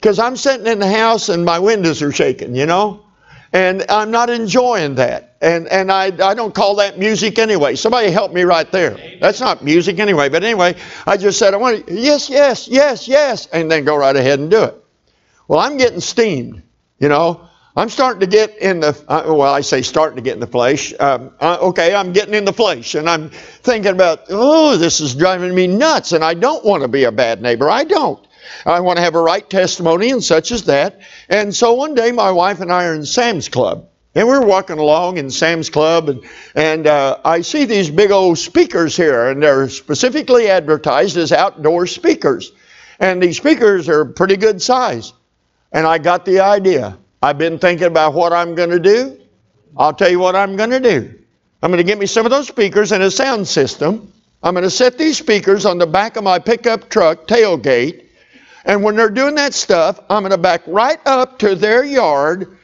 Because 0.00 0.18
I'm 0.18 0.36
sitting 0.36 0.66
in 0.66 0.78
the 0.78 0.90
house 0.90 1.28
and 1.28 1.44
my 1.44 1.58
windows 1.58 2.02
are 2.02 2.12
shaking, 2.12 2.54
you 2.54 2.66
know? 2.66 3.04
And 3.52 3.84
I'm 3.88 4.10
not 4.10 4.30
enjoying 4.30 4.94
that. 4.96 5.27
And, 5.40 5.68
and 5.68 5.92
I, 5.92 6.06
I 6.06 6.34
don't 6.34 6.54
call 6.54 6.76
that 6.76 6.98
music 6.98 7.38
anyway. 7.38 7.76
Somebody 7.76 8.10
help 8.10 8.32
me 8.32 8.42
right 8.42 8.70
there. 8.72 8.98
That's 9.20 9.40
not 9.40 9.62
music 9.62 10.00
anyway. 10.00 10.28
But 10.28 10.42
anyway, 10.42 10.74
I 11.06 11.16
just 11.16 11.38
said, 11.38 11.54
I 11.54 11.58
want 11.58 11.86
to, 11.86 11.94
yes, 11.94 12.28
yes, 12.28 12.66
yes, 12.66 13.06
yes, 13.06 13.46
and 13.46 13.70
then 13.70 13.84
go 13.84 13.96
right 13.96 14.16
ahead 14.16 14.40
and 14.40 14.50
do 14.50 14.64
it. 14.64 14.84
Well, 15.46 15.60
I'm 15.60 15.76
getting 15.76 16.00
steamed, 16.00 16.62
you 16.98 17.08
know. 17.08 17.48
I'm 17.76 17.88
starting 17.88 18.18
to 18.20 18.26
get 18.26 18.58
in 18.58 18.80
the, 18.80 18.88
uh, 19.06 19.22
well, 19.26 19.54
I 19.54 19.60
say 19.60 19.82
starting 19.82 20.16
to 20.16 20.22
get 20.22 20.34
in 20.34 20.40
the 20.40 20.48
flesh. 20.48 20.92
Um, 20.98 21.32
uh, 21.38 21.58
okay, 21.60 21.94
I'm 21.94 22.12
getting 22.12 22.34
in 22.34 22.44
the 22.44 22.52
flesh, 22.52 22.96
and 22.96 23.08
I'm 23.08 23.30
thinking 23.30 23.92
about, 23.92 24.24
oh, 24.30 24.76
this 24.76 25.00
is 25.00 25.14
driving 25.14 25.54
me 25.54 25.68
nuts, 25.68 26.10
and 26.10 26.24
I 26.24 26.34
don't 26.34 26.64
want 26.64 26.82
to 26.82 26.88
be 26.88 27.04
a 27.04 27.12
bad 27.12 27.40
neighbor. 27.40 27.70
I 27.70 27.84
don't. 27.84 28.26
I 28.66 28.80
want 28.80 28.96
to 28.96 29.02
have 29.02 29.14
a 29.14 29.22
right 29.22 29.48
testimony 29.48 30.10
and 30.10 30.24
such 30.24 30.50
as 30.50 30.64
that. 30.64 31.00
And 31.28 31.54
so 31.54 31.74
one 31.74 31.94
day 31.94 32.10
my 32.10 32.32
wife 32.32 32.60
and 32.60 32.72
I 32.72 32.86
are 32.86 32.94
in 32.94 33.06
Sam's 33.06 33.48
Club. 33.48 33.87
And 34.14 34.26
we're 34.26 34.44
walking 34.44 34.78
along 34.78 35.18
in 35.18 35.30
Sam's 35.30 35.70
Club, 35.70 36.08
and, 36.08 36.24
and 36.54 36.86
uh, 36.86 37.18
I 37.24 37.42
see 37.42 37.66
these 37.66 37.90
big 37.90 38.10
old 38.10 38.38
speakers 38.38 38.96
here, 38.96 39.28
and 39.28 39.42
they're 39.42 39.68
specifically 39.68 40.48
advertised 40.48 41.16
as 41.16 41.30
outdoor 41.30 41.86
speakers. 41.86 42.52
And 42.98 43.22
these 43.22 43.36
speakers 43.36 43.88
are 43.88 44.04
pretty 44.04 44.36
good 44.36 44.60
size. 44.60 45.12
And 45.72 45.86
I 45.86 45.98
got 45.98 46.24
the 46.24 46.40
idea. 46.40 46.96
I've 47.22 47.38
been 47.38 47.58
thinking 47.58 47.86
about 47.86 48.14
what 48.14 48.32
I'm 48.32 48.54
going 48.54 48.70
to 48.70 48.80
do. 48.80 49.20
I'll 49.76 49.92
tell 49.92 50.10
you 50.10 50.18
what 50.18 50.34
I'm 50.34 50.56
going 50.56 50.70
to 50.70 50.80
do. 50.80 51.14
I'm 51.62 51.70
going 51.70 51.78
to 51.78 51.84
get 51.84 51.98
me 51.98 52.06
some 52.06 52.24
of 52.24 52.30
those 52.30 52.48
speakers 52.48 52.92
and 52.92 53.02
a 53.02 53.10
sound 53.10 53.46
system. 53.46 54.12
I'm 54.42 54.54
going 54.54 54.64
to 54.64 54.70
set 54.70 54.96
these 54.96 55.18
speakers 55.18 55.66
on 55.66 55.78
the 55.78 55.86
back 55.86 56.16
of 56.16 56.24
my 56.24 56.38
pickup 56.38 56.88
truck 56.88 57.26
tailgate, 57.26 58.04
and 58.64 58.82
when 58.82 58.94
they're 58.96 59.10
doing 59.10 59.34
that 59.34 59.54
stuff, 59.54 60.00
I'm 60.08 60.22
going 60.22 60.30
to 60.30 60.38
back 60.38 60.62
right 60.66 61.00
up 61.06 61.38
to 61.40 61.54
their 61.54 61.84
yard 61.84 62.57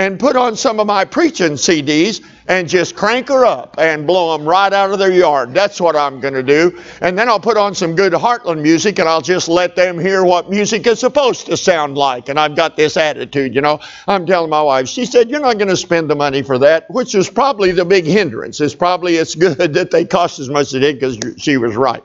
and 0.00 0.18
put 0.18 0.34
on 0.34 0.56
some 0.56 0.80
of 0.80 0.86
my 0.86 1.04
preaching 1.04 1.52
CDs 1.52 2.24
and 2.48 2.66
just 2.66 2.96
crank 2.96 3.28
her 3.28 3.44
up 3.44 3.74
and 3.76 4.06
blow 4.06 4.34
them 4.34 4.48
right 4.48 4.72
out 4.72 4.90
of 4.90 4.98
their 4.98 5.12
yard. 5.12 5.52
That's 5.52 5.78
what 5.78 5.94
I'm 5.94 6.20
going 6.20 6.32
to 6.32 6.42
do. 6.42 6.82
And 7.02 7.18
then 7.18 7.28
I'll 7.28 7.38
put 7.38 7.58
on 7.58 7.74
some 7.74 7.94
good 7.94 8.14
Heartland 8.14 8.62
music 8.62 8.98
and 8.98 9.06
I'll 9.06 9.20
just 9.20 9.46
let 9.46 9.76
them 9.76 9.98
hear 9.98 10.24
what 10.24 10.48
music 10.48 10.86
is 10.86 11.00
supposed 11.00 11.44
to 11.46 11.56
sound 11.58 11.98
like. 11.98 12.30
And 12.30 12.40
I've 12.40 12.56
got 12.56 12.78
this 12.78 12.96
attitude, 12.96 13.54
you 13.54 13.60
know. 13.60 13.78
I'm 14.08 14.24
telling 14.24 14.48
my 14.48 14.62
wife, 14.62 14.88
she 14.88 15.04
said, 15.04 15.28
You're 15.28 15.40
not 15.40 15.58
going 15.58 15.68
to 15.68 15.76
spend 15.76 16.08
the 16.08 16.16
money 16.16 16.40
for 16.40 16.56
that, 16.56 16.90
which 16.90 17.14
is 17.14 17.28
probably 17.28 17.70
the 17.70 17.84
big 17.84 18.06
hindrance. 18.06 18.58
It's 18.58 18.74
probably 18.74 19.16
it's 19.16 19.34
good 19.34 19.58
that 19.74 19.90
they 19.90 20.06
cost 20.06 20.38
as 20.38 20.48
much 20.48 20.68
as 20.68 20.72
they 20.72 20.80
did 20.80 20.98
because 20.98 21.18
she 21.36 21.58
was 21.58 21.76
right. 21.76 22.02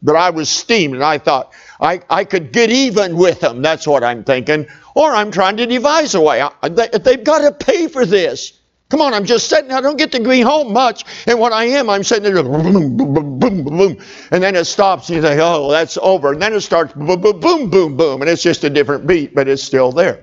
But 0.00 0.14
I 0.14 0.30
was 0.30 0.48
steamed 0.48 0.94
and 0.94 1.04
I 1.04 1.18
thought, 1.18 1.52
I, 1.82 2.00
I 2.08 2.24
could 2.24 2.52
get 2.52 2.70
even 2.70 3.16
with 3.16 3.40
them. 3.40 3.60
That's 3.60 3.86
what 3.86 4.04
I'm 4.04 4.22
thinking. 4.22 4.68
Or 4.94 5.10
I'm 5.10 5.32
trying 5.32 5.56
to 5.56 5.66
devise 5.66 6.14
a 6.14 6.20
way. 6.20 6.40
I, 6.40 6.68
they, 6.68 6.88
they've 6.88 7.24
got 7.24 7.40
to 7.40 7.52
pay 7.52 7.88
for 7.88 8.06
this. 8.06 8.60
Come 8.88 9.00
on, 9.00 9.14
I'm 9.14 9.24
just 9.24 9.48
sitting. 9.48 9.72
I 9.72 9.80
don't 9.80 9.96
get 9.96 10.12
to 10.12 10.20
be 10.20 10.42
home 10.42 10.72
much, 10.72 11.06
and 11.26 11.40
what 11.40 11.54
I 11.54 11.64
am, 11.64 11.88
I'm 11.88 12.04
sitting 12.04 12.34
there, 12.34 12.42
boom, 12.42 12.96
boom, 12.96 13.14
boom, 13.14 13.38
boom, 13.38 13.64
boom, 13.64 13.96
and 14.30 14.42
then 14.42 14.54
it 14.54 14.66
stops, 14.66 15.08
and 15.08 15.16
you 15.16 15.22
think, 15.22 15.40
oh, 15.42 15.70
that's 15.70 15.96
over, 15.96 16.34
and 16.34 16.42
then 16.42 16.52
it 16.52 16.60
starts, 16.60 16.92
boom, 16.92 17.18
boom, 17.22 17.40
boom, 17.40 17.70
boom, 17.70 17.96
boom, 17.96 18.20
and 18.20 18.28
it's 18.28 18.42
just 18.42 18.64
a 18.64 18.70
different 18.70 19.06
beat, 19.06 19.34
but 19.34 19.48
it's 19.48 19.62
still 19.62 19.92
there. 19.92 20.22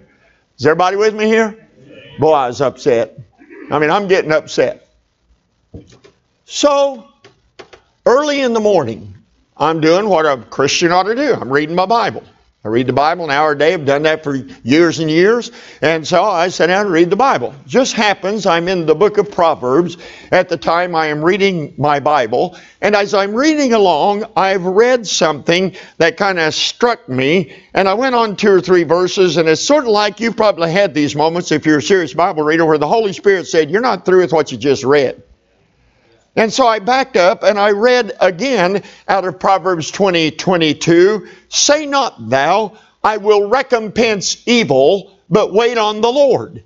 Is 0.60 0.68
everybody 0.68 0.98
with 0.98 1.16
me 1.16 1.25
here? 1.25 1.68
Boy, 2.20 2.32
I 2.32 2.48
was 2.48 2.62
upset. 2.62 3.18
I 3.72 3.80
mean, 3.80 3.89
I'm 3.89 4.08
getting 4.08 4.32
upset. 4.32 4.88
So, 6.46 7.08
early 8.06 8.42
in 8.42 8.54
the 8.54 8.60
morning, 8.60 9.16
I'm 9.60 9.82
doing 9.82 10.08
what 10.08 10.25
a 10.25 10.38
Christian 10.38 10.92
ought 10.94 11.04
to 11.04 11.16
do. 11.16 11.34
I'm 11.34 11.51
reading 11.51 11.75
my 11.75 11.86
Bible. 11.86 12.24
I 12.63 12.68
read 12.68 12.88
the 12.88 12.94
Bible 12.94 13.24
an 13.24 13.32
hour 13.32 13.54
a 13.54 13.58
day. 13.58 13.74
I've 13.74 13.86
done 13.86 14.04
that 14.04 14.22
for 14.22 14.36
years 14.36 15.00
and 15.00 15.10
years. 15.10 15.50
And 15.82 16.06
so 16.06 16.24
I 16.25 16.50
sit 16.50 16.68
down 16.68 16.88
and 16.88 16.94
read 16.94 17.10
the 17.10 17.16
Bible. 17.16 17.56
Just 17.66 17.94
happens 17.94 18.46
I'm 18.46 18.68
in 18.68 18.86
the 18.86 18.96
book 18.96 19.18
of 19.18 19.32
Proverbs 19.32 19.96
at 20.32 20.50
the 20.50 20.58
time 20.58 20.94
I 20.94 21.06
am 21.08 21.24
reading 21.24 21.74
my 21.78 22.01
Bible. 22.01 22.58
And 22.82 22.98
as 22.98 23.13
I'm 23.13 23.34
reading 23.34 23.72
along, 23.72 24.25
I've 24.36 24.66
read 24.66 25.08
something 25.08 25.75
that 26.00 26.18
kind 26.18 26.38
of 26.38 26.54
struck 26.54 27.08
me. 27.08 27.56
And 27.74 27.88
I 27.88 27.94
went 27.94 28.16
on 28.16 28.36
two 28.36 28.51
or 28.51 28.60
three 28.62 28.84
verses. 28.84 29.38
And 29.38 29.48
it's 29.48 29.62
sort 29.62 29.86
of 29.86 29.92
like 29.92 30.20
you've 30.20 30.36
probably 30.36 30.70
had 30.72 30.94
these 30.94 31.16
moments 31.16 31.54
if 31.54 31.66
you're 31.66 31.78
a 31.78 31.82
serious 31.82 32.13
Bible 32.13 32.44
reader 32.44 32.66
where 32.66 32.78
the 32.78 32.88
Holy 32.88 33.13
Spirit 33.13 33.48
said, 33.48 33.70
You're 33.70 33.82
not 33.82 34.06
through 34.06 34.20
with 34.20 34.34
what 34.34 34.51
you 34.51 34.58
just 34.58 34.84
read. 34.84 35.24
And 36.39 36.53
so 36.53 36.65
I 36.65 36.79
backed 36.79 37.17
up 37.17 37.43
and 37.43 37.60
I 37.60 37.72
read 37.72 38.13
again 38.22 38.84
out 39.10 39.25
of 39.25 39.41
Proverbs 39.41 39.91
20 39.91 40.31
22 40.31 41.27
Say 41.50 41.86
not 41.86 42.29
thou, 42.29 42.77
I 43.03 43.17
will 43.17 43.50
recompense 43.50 44.41
evil, 44.46 45.19
but 45.29 45.51
wait 45.51 45.77
on 45.77 46.00
the 46.00 46.10
Lord. 46.10 46.63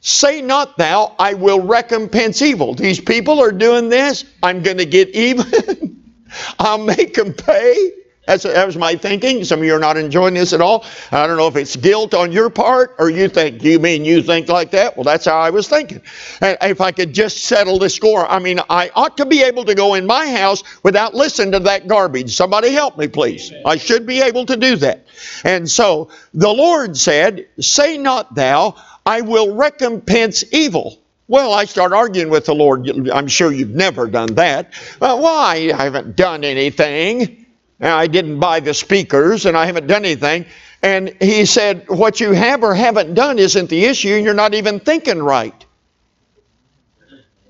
Say 0.00 0.42
not 0.42 0.76
thou, 0.76 1.14
I 1.20 1.34
will 1.34 1.60
recompense 1.60 2.42
evil. 2.42 2.74
These 2.74 2.98
people 2.98 3.40
are 3.40 3.52
doing 3.52 3.90
this. 3.90 4.24
I'm 4.42 4.64
going 4.64 4.78
to 4.78 4.86
get 4.86 5.10
even. 5.10 6.02
I'll 6.58 6.82
make 6.82 7.14
them 7.14 7.32
pay. 7.32 7.92
That's, 8.26 8.42
that 8.42 8.66
was 8.66 8.76
my 8.76 8.96
thinking. 8.96 9.44
Some 9.44 9.60
of 9.60 9.64
you 9.64 9.74
are 9.74 9.80
not 9.80 9.96
enjoying 9.96 10.34
this 10.34 10.52
at 10.52 10.60
all. 10.60 10.84
I 11.12 11.26
don't 11.26 11.36
know 11.36 11.46
if 11.46 11.56
it's 11.56 11.76
guilt 11.76 12.12
on 12.12 12.32
your 12.32 12.50
part 12.50 12.96
or 12.98 13.08
you 13.08 13.28
think, 13.28 13.62
you 13.62 13.78
mean 13.78 14.04
you 14.04 14.22
think 14.22 14.48
like 14.48 14.72
that? 14.72 14.96
Well, 14.96 15.04
that's 15.04 15.24
how 15.24 15.38
I 15.38 15.50
was 15.50 15.68
thinking. 15.68 16.02
And 16.40 16.58
if 16.62 16.80
I 16.80 16.90
could 16.90 17.12
just 17.12 17.44
settle 17.44 17.78
the 17.78 17.88
score, 17.88 18.26
I 18.26 18.40
mean, 18.40 18.60
I 18.68 18.90
ought 18.94 19.16
to 19.18 19.26
be 19.26 19.42
able 19.42 19.64
to 19.66 19.74
go 19.74 19.94
in 19.94 20.06
my 20.06 20.28
house 20.28 20.64
without 20.82 21.14
listening 21.14 21.52
to 21.52 21.60
that 21.60 21.86
garbage. 21.86 22.34
Somebody 22.34 22.72
help 22.72 22.98
me, 22.98 23.06
please. 23.06 23.52
I 23.64 23.76
should 23.76 24.06
be 24.06 24.20
able 24.20 24.44
to 24.46 24.56
do 24.56 24.76
that. 24.76 25.06
And 25.44 25.70
so 25.70 26.10
the 26.34 26.52
Lord 26.52 26.96
said, 26.96 27.46
Say 27.60 27.96
not 27.96 28.34
thou, 28.34 28.74
I 29.04 29.20
will 29.20 29.54
recompense 29.54 30.42
evil. 30.52 30.98
Well, 31.28 31.52
I 31.52 31.64
start 31.64 31.92
arguing 31.92 32.30
with 32.30 32.46
the 32.46 32.54
Lord. 32.54 32.88
I'm 33.08 33.26
sure 33.26 33.52
you've 33.52 33.74
never 33.74 34.06
done 34.06 34.34
that. 34.34 34.72
Well, 35.00 35.20
why? 35.20 35.72
I 35.74 35.84
haven't 35.84 36.16
done 36.16 36.44
anything. 36.44 37.45
I 37.80 38.06
didn't 38.06 38.40
buy 38.40 38.60
the 38.60 38.74
speakers 38.74 39.46
and 39.46 39.56
I 39.56 39.66
haven't 39.66 39.86
done 39.86 40.04
anything. 40.04 40.46
And 40.82 41.14
he 41.20 41.44
said, 41.44 41.88
What 41.88 42.20
you 42.20 42.32
have 42.32 42.62
or 42.62 42.74
haven't 42.74 43.14
done 43.14 43.38
isn't 43.38 43.68
the 43.70 43.84
issue. 43.84 44.08
You're 44.08 44.34
not 44.34 44.54
even 44.54 44.80
thinking 44.80 45.22
right. 45.22 45.64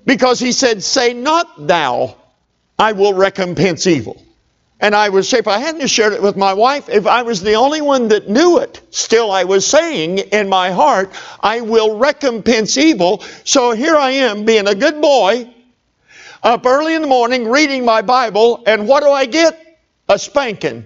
Because 0.05 0.39
he 0.39 0.51
said, 0.51 0.83
Say 0.83 1.13
not 1.13 1.67
thou, 1.67 2.15
I 2.77 2.93
will 2.93 3.13
recompense 3.13 3.87
evil. 3.87 4.21
And 4.79 4.93
I 4.93 5.21
say, 5.21 5.39
if 5.39 5.47
I 5.47 5.57
hadn't 5.57 5.87
shared 5.87 6.13
it 6.13 6.21
with 6.21 6.37
my 6.37 6.53
wife, 6.53 6.87
if 6.87 7.07
I 7.07 7.23
was 7.23 7.41
the 7.41 7.55
only 7.55 7.81
one 7.81 8.09
that 8.09 8.29
knew 8.29 8.59
it, 8.59 8.79
still 8.91 9.31
I 9.31 9.43
was 9.45 9.65
saying 9.65 10.19
in 10.19 10.49
my 10.49 10.69
heart, 10.69 11.11
I 11.39 11.61
will 11.61 11.97
recompense 11.97 12.77
evil. 12.77 13.23
So 13.43 13.71
here 13.71 13.95
I 13.95 14.11
am 14.11 14.45
being 14.45 14.67
a 14.67 14.75
good 14.75 15.01
boy, 15.01 15.51
up 16.43 16.65
early 16.67 16.93
in 16.93 17.01
the 17.01 17.07
morning 17.07 17.47
reading 17.47 17.85
my 17.85 18.03
Bible, 18.03 18.63
and 18.67 18.87
what 18.87 19.01
do 19.01 19.09
I 19.09 19.25
get? 19.25 19.66
A 20.09 20.17
spanking. 20.17 20.85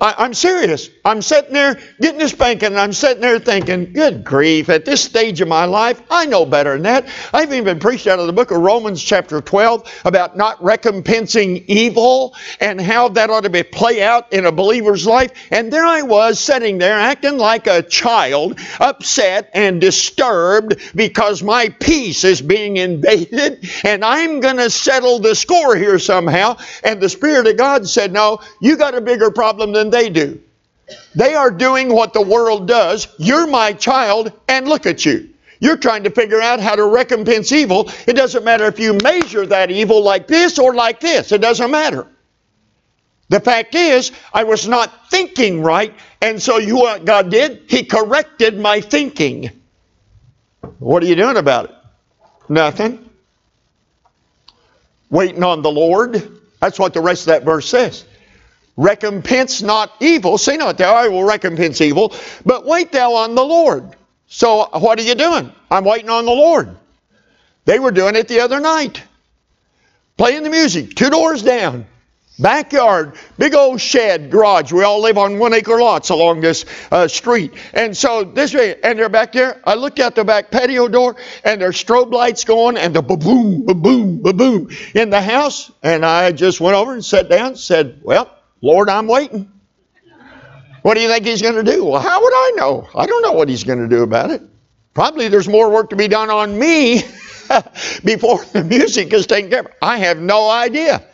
I, 0.00 0.24
am 0.26 0.34
serious. 0.34 0.90
I'm 1.04 1.22
sitting 1.22 1.52
there 1.52 1.80
getting 2.00 2.18
this 2.18 2.30
spanking, 2.30 2.68
and 2.68 2.78
I'm 2.78 2.92
sitting 2.92 3.20
there 3.20 3.40
thinking, 3.40 3.92
good 3.92 4.22
grief, 4.22 4.68
at 4.68 4.84
this 4.84 5.02
stage 5.02 5.40
of 5.40 5.48
my 5.48 5.64
life, 5.64 6.00
I 6.08 6.26
know 6.26 6.46
better 6.46 6.74
than 6.74 6.82
that. 6.82 7.08
I've 7.32 7.52
even 7.52 7.80
preached 7.80 8.06
out 8.06 8.20
of 8.20 8.26
the 8.26 8.32
book 8.32 8.52
of 8.52 8.58
Romans, 8.58 9.02
chapter 9.02 9.40
12, 9.40 10.02
about 10.04 10.36
not 10.36 10.60
recompensing 10.62 11.64
evil 11.66 12.36
and 12.60 12.80
how 12.80 13.08
that 13.10 13.30
ought 13.30 13.42
to 13.42 13.50
be 13.50 13.64
play 13.64 14.02
out 14.02 14.32
in 14.32 14.46
a 14.46 14.52
believer's 14.52 15.06
life. 15.06 15.32
And 15.50 15.72
there 15.72 15.84
I 15.84 16.02
was 16.02 16.38
sitting 16.38 16.78
there 16.78 16.98
acting 16.98 17.36
like 17.36 17.66
a 17.66 17.82
child, 17.82 18.60
upset 18.78 19.50
and 19.52 19.80
disturbed 19.80 20.76
because 20.94 21.42
my 21.42 21.70
peace 21.80 22.22
is 22.22 22.40
being 22.40 22.76
invaded, 22.76 23.68
and 23.84 24.04
I'm 24.04 24.38
going 24.38 24.58
to 24.58 24.70
settle 24.70 25.18
the 25.18 25.34
score 25.34 25.74
here 25.74 25.98
somehow. 25.98 26.56
And 26.84 27.00
the 27.00 27.08
Spirit 27.08 27.48
of 27.48 27.56
God 27.56 27.88
said, 27.88 28.12
No, 28.12 28.40
you 28.60 28.76
got 28.76 28.94
a 28.94 29.00
bigger 29.00 29.32
problem 29.32 29.72
than 29.72 29.87
than 29.90 30.02
they 30.02 30.10
do. 30.10 30.40
They 31.14 31.34
are 31.34 31.50
doing 31.50 31.92
what 31.92 32.12
the 32.12 32.22
world 32.22 32.66
does. 32.66 33.08
You're 33.18 33.46
my 33.46 33.72
child, 33.72 34.32
and 34.48 34.68
look 34.68 34.86
at 34.86 35.04
you. 35.04 35.30
You're 35.60 35.76
trying 35.76 36.04
to 36.04 36.10
figure 36.10 36.40
out 36.40 36.60
how 36.60 36.76
to 36.76 36.84
recompense 36.86 37.52
evil. 37.52 37.90
It 38.06 38.14
doesn't 38.14 38.44
matter 38.44 38.64
if 38.66 38.78
you 38.78 38.94
measure 38.94 39.44
that 39.46 39.70
evil 39.70 40.02
like 40.02 40.28
this 40.28 40.58
or 40.58 40.74
like 40.74 41.00
this, 41.00 41.32
it 41.32 41.40
doesn't 41.40 41.70
matter. 41.70 42.06
The 43.28 43.40
fact 43.40 43.74
is, 43.74 44.12
I 44.32 44.44
was 44.44 44.66
not 44.66 45.10
thinking 45.10 45.62
right, 45.62 45.94
and 46.22 46.40
so 46.40 46.56
you 46.56 46.76
what 46.76 47.04
God 47.04 47.30
did? 47.30 47.64
He 47.68 47.84
corrected 47.84 48.58
my 48.58 48.80
thinking. 48.80 49.50
What 50.78 51.02
are 51.02 51.06
you 51.06 51.16
doing 51.16 51.36
about 51.36 51.66
it? 51.66 51.74
Nothing. 52.48 53.10
Waiting 55.10 55.42
on 55.42 55.60
the 55.62 55.70
Lord. 55.70 56.40
That's 56.60 56.78
what 56.78 56.94
the 56.94 57.00
rest 57.00 57.22
of 57.22 57.26
that 57.26 57.44
verse 57.44 57.68
says. 57.68 58.04
Recompense 58.78 59.60
not 59.60 59.92
evil. 59.98 60.38
Say 60.38 60.56
not 60.56 60.78
thou, 60.78 60.94
I 60.94 61.08
will 61.08 61.24
recompense 61.24 61.80
evil, 61.80 62.14
but 62.46 62.64
wait 62.64 62.92
thou 62.92 63.14
on 63.14 63.34
the 63.34 63.44
Lord. 63.44 63.96
So 64.28 64.68
what 64.72 65.00
are 65.00 65.02
you 65.02 65.16
doing? 65.16 65.52
I'm 65.68 65.84
waiting 65.84 66.08
on 66.10 66.24
the 66.24 66.30
Lord. 66.30 66.76
They 67.64 67.80
were 67.80 67.90
doing 67.90 68.14
it 68.14 68.28
the 68.28 68.38
other 68.40 68.60
night. 68.60 69.02
Playing 70.16 70.44
the 70.44 70.50
music, 70.50 70.94
two 70.94 71.10
doors 71.10 71.42
down. 71.42 71.86
Backyard, 72.38 73.16
big 73.36 73.52
old 73.52 73.80
shed, 73.80 74.30
garage. 74.30 74.70
We 74.70 74.84
all 74.84 75.00
live 75.00 75.18
on 75.18 75.40
one 75.40 75.54
acre 75.54 75.80
lots 75.80 76.10
along 76.10 76.40
this 76.40 76.64
uh, 76.92 77.08
street. 77.08 77.54
And 77.74 77.96
so 77.96 78.22
this 78.22 78.54
way, 78.54 78.80
and 78.80 78.96
they're 78.96 79.08
back 79.08 79.32
there. 79.32 79.60
I 79.64 79.74
looked 79.74 79.98
out 79.98 80.14
the 80.14 80.22
back 80.22 80.52
patio 80.52 80.86
door 80.86 81.16
and 81.42 81.60
there's 81.60 81.82
strobe 81.82 82.12
lights 82.12 82.44
going 82.44 82.76
and 82.76 82.94
the 82.94 83.02
ba-boom, 83.02 83.66
ba-boom, 83.66 84.22
ba-boom 84.22 84.70
in 84.94 85.10
the 85.10 85.20
house. 85.20 85.72
And 85.82 86.06
I 86.06 86.30
just 86.30 86.60
went 86.60 86.76
over 86.76 86.92
and 86.92 87.04
sat 87.04 87.28
down 87.28 87.56
said, 87.56 88.02
well, 88.04 88.32
Lord, 88.60 88.88
I'm 88.88 89.06
waiting. 89.06 89.50
What 90.82 90.94
do 90.94 91.00
you 91.00 91.08
think 91.08 91.26
he's 91.26 91.42
going 91.42 91.54
to 91.54 91.70
do? 91.70 91.84
Well, 91.84 92.00
how 92.00 92.20
would 92.22 92.32
I 92.32 92.52
know? 92.56 92.88
I 92.94 93.06
don't 93.06 93.22
know 93.22 93.32
what 93.32 93.48
he's 93.48 93.64
going 93.64 93.80
to 93.80 93.88
do 93.88 94.02
about 94.02 94.30
it. 94.30 94.42
Probably 94.94 95.28
there's 95.28 95.48
more 95.48 95.70
work 95.70 95.90
to 95.90 95.96
be 95.96 96.08
done 96.08 96.30
on 96.30 96.58
me 96.58 97.02
before 98.04 98.44
the 98.52 98.64
music 98.64 99.12
is 99.12 99.26
taken 99.26 99.50
care 99.50 99.60
of. 99.60 99.68
I 99.82 99.98
have 99.98 100.18
no 100.18 100.48
idea. 100.48 101.04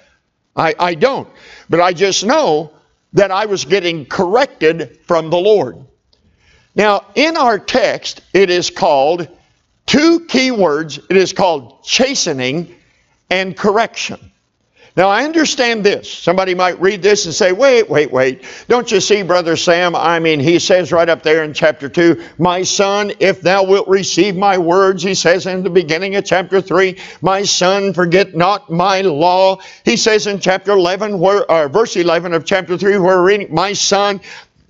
I, 0.56 0.74
I 0.78 0.94
don't. 0.94 1.28
But 1.68 1.80
I 1.80 1.92
just 1.92 2.24
know 2.24 2.72
that 3.14 3.30
I 3.30 3.46
was 3.46 3.64
getting 3.64 4.06
corrected 4.06 5.00
from 5.06 5.30
the 5.30 5.38
Lord. 5.38 5.84
Now, 6.74 7.06
in 7.14 7.36
our 7.36 7.58
text, 7.58 8.20
it 8.32 8.50
is 8.50 8.70
called 8.70 9.28
two 9.86 10.26
key 10.26 10.50
words. 10.50 10.98
It 11.10 11.16
is 11.16 11.32
called 11.32 11.84
chastening 11.84 12.74
and 13.30 13.56
correction. 13.56 14.32
Now, 14.96 15.08
I 15.08 15.24
understand 15.24 15.82
this. 15.82 16.08
Somebody 16.08 16.54
might 16.54 16.80
read 16.80 17.02
this 17.02 17.24
and 17.24 17.34
say, 17.34 17.50
wait, 17.50 17.90
wait, 17.90 18.12
wait. 18.12 18.44
Don't 18.68 18.92
you 18.92 19.00
see, 19.00 19.22
Brother 19.22 19.56
Sam? 19.56 19.96
I 19.96 20.20
mean, 20.20 20.38
he 20.38 20.60
says 20.60 20.92
right 20.92 21.08
up 21.08 21.24
there 21.24 21.42
in 21.42 21.52
chapter 21.52 21.88
2, 21.88 22.22
My 22.38 22.62
son, 22.62 23.10
if 23.18 23.40
thou 23.40 23.64
wilt 23.64 23.88
receive 23.88 24.36
my 24.36 24.56
words, 24.56 25.02
he 25.02 25.14
says 25.16 25.46
in 25.46 25.64
the 25.64 25.70
beginning 25.70 26.14
of 26.14 26.24
chapter 26.24 26.60
3, 26.60 26.96
My 27.22 27.42
son, 27.42 27.92
forget 27.92 28.36
not 28.36 28.70
my 28.70 29.00
law. 29.00 29.58
He 29.84 29.96
says 29.96 30.28
in 30.28 30.38
chapter 30.38 30.70
11, 30.70 31.18
where, 31.18 31.42
uh, 31.50 31.66
verse 31.66 31.96
11 31.96 32.32
of 32.32 32.44
chapter 32.44 32.78
3, 32.78 32.98
where 32.98 33.18
we're 33.18 33.26
reading, 33.26 33.52
My 33.52 33.72
son, 33.72 34.20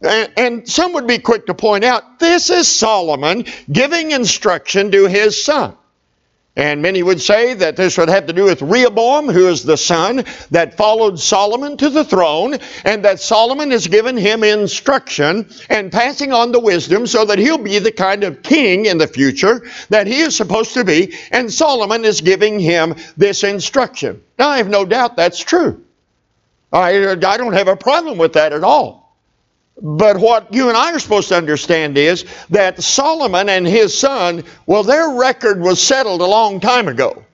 and 0.01 0.67
some 0.67 0.95
would 0.95 1.07
be 1.07 1.19
quick 1.19 1.45
to 1.47 1.55
point 1.55 1.85
out, 1.85 2.19
this 2.19 2.49
is 2.49 2.67
Solomon 2.67 3.45
giving 3.71 4.13
instruction 4.13 4.91
to 4.93 5.07
his 5.07 5.45
son. 5.45 5.77
And 6.57 6.83
many 6.83 7.03
would 7.03 7.21
say 7.21 7.55
that 7.55 7.75
this 7.75 7.99
would 7.99 8.09
have 8.09 8.27
to 8.27 8.33
do 8.33 8.45
with 8.45 8.63
Rehoboam, 8.63 9.29
who 9.29 9.49
is 9.49 9.65
the 9.65 9.77
son 9.77 10.25
that 10.53 10.77
followed 10.77 11.19
Solomon 11.19 11.77
to 11.79 11.91
the 11.91 12.05
throne, 12.05 12.59
and 12.85 13.05
that 13.05 13.19
Solomon 13.19 13.73
has 13.73 13.89
given 13.89 14.17
him 14.17 14.45
instruction 14.45 15.51
and 15.69 15.91
passing 15.91 16.33
on 16.33 16.53
the 16.53 16.61
wisdom 16.61 17.09
so 17.09 17.25
that 17.25 17.41
he'll 17.41 17.59
be 17.59 17.81
the 17.81 17.91
kind 17.91 18.23
of 18.23 18.43
king 18.43 18.87
in 18.87 18.99
the 18.99 19.09
future 19.09 19.69
that 19.89 20.07
he 20.07 20.21
is 20.21 20.37
supposed 20.37 20.75
to 20.75 20.85
be, 20.85 21.17
and 21.33 21.53
Solomon 21.53 22.05
is 22.05 22.21
giving 22.21 22.61
him 22.61 22.95
this 23.17 23.43
instruction. 23.43 24.23
Now, 24.39 24.51
I 24.51 24.59
have 24.59 24.69
no 24.69 24.85
doubt 24.85 25.17
that's 25.17 25.41
true. 25.41 25.83
I, 26.73 27.09
I 27.11 27.37
don't 27.37 27.53
have 27.53 27.69
a 27.69 27.77
problem 27.77 28.17
with 28.17 28.35
that 28.35 28.53
at 28.53 28.63
all. 28.63 29.04
But 29.81 30.19
what 30.19 30.55
you 30.55 30.69
and 30.69 30.77
I 30.77 30.93
are 30.93 30.99
supposed 30.99 31.29
to 31.29 31.37
understand 31.37 31.99
is 31.99 32.25
that 32.51 32.83
Solomon 32.83 33.49
and 33.49 33.67
his 33.67 33.97
son, 33.97 34.45
well, 34.67 34.85
their 34.85 35.11
record 35.11 35.61
was 35.61 35.83
settled 35.83 36.21
a 36.21 36.27
long 36.27 36.61
time 36.61 36.89
ago. 36.89 37.25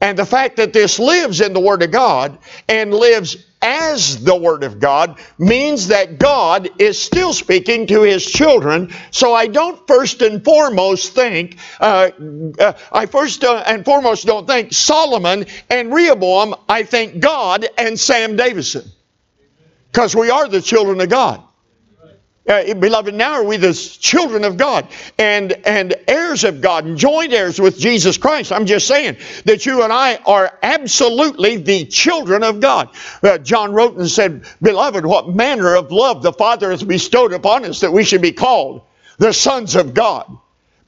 And 0.00 0.18
the 0.18 0.26
fact 0.26 0.56
that 0.56 0.72
this 0.72 0.98
lives 0.98 1.40
in 1.40 1.54
the 1.54 1.60
Word 1.60 1.82
of 1.82 1.90
God 1.90 2.38
and 2.68 2.92
lives 2.92 3.36
as 3.62 4.22
the 4.22 4.36
Word 4.36 4.62
of 4.62 4.78
God 4.78 5.18
means 5.38 5.88
that 5.88 6.18
God 6.18 6.68
is 6.78 7.00
still 7.00 7.32
speaking 7.32 7.86
to 7.86 8.02
His 8.02 8.26
children. 8.26 8.92
So 9.10 9.32
I 9.32 9.46
don't 9.46 9.86
first 9.86 10.20
and 10.20 10.44
foremost 10.44 11.14
think, 11.14 11.56
uh, 11.80 12.10
uh, 12.58 12.72
I 12.92 13.06
first 13.06 13.42
uh, 13.42 13.62
and 13.66 13.84
foremost 13.84 14.26
don't 14.26 14.46
think 14.46 14.74
Solomon 14.74 15.46
and 15.70 15.94
Rehoboam, 15.94 16.56
I 16.68 16.82
think 16.82 17.20
God 17.20 17.66
and 17.78 17.98
Sam 17.98 18.36
Davidson. 18.36 18.84
Because 19.90 20.14
we 20.14 20.28
are 20.30 20.46
the 20.46 20.60
children 20.60 21.00
of 21.00 21.08
God. 21.08 21.42
Uh, 22.46 22.74
beloved, 22.74 23.14
now 23.14 23.32
are 23.32 23.44
we 23.44 23.56
the 23.56 23.74
children 23.74 24.44
of 24.44 24.56
God 24.56 24.86
and, 25.18 25.52
and 25.66 25.94
heirs 26.06 26.44
of 26.44 26.60
God 26.60 26.84
and 26.84 26.96
joint 26.96 27.32
heirs 27.32 27.60
with 27.60 27.78
Jesus 27.78 28.18
Christ. 28.18 28.52
I'm 28.52 28.66
just 28.66 28.86
saying 28.86 29.16
that 29.46 29.66
you 29.66 29.82
and 29.82 29.92
I 29.92 30.16
are 30.26 30.58
absolutely 30.62 31.56
the 31.56 31.86
children 31.86 32.44
of 32.44 32.60
God. 32.60 32.90
Uh, 33.22 33.38
John 33.38 33.72
wrote 33.72 33.96
and 33.96 34.08
said, 34.08 34.44
Beloved, 34.62 35.04
what 35.04 35.28
manner 35.28 35.74
of 35.74 35.90
love 35.90 36.22
the 36.22 36.32
Father 36.32 36.70
has 36.70 36.84
bestowed 36.84 37.32
upon 37.32 37.64
us 37.64 37.80
that 37.80 37.92
we 37.92 38.04
should 38.04 38.22
be 38.22 38.32
called 38.32 38.82
the 39.18 39.32
sons 39.32 39.74
of 39.74 39.94
God. 39.94 40.38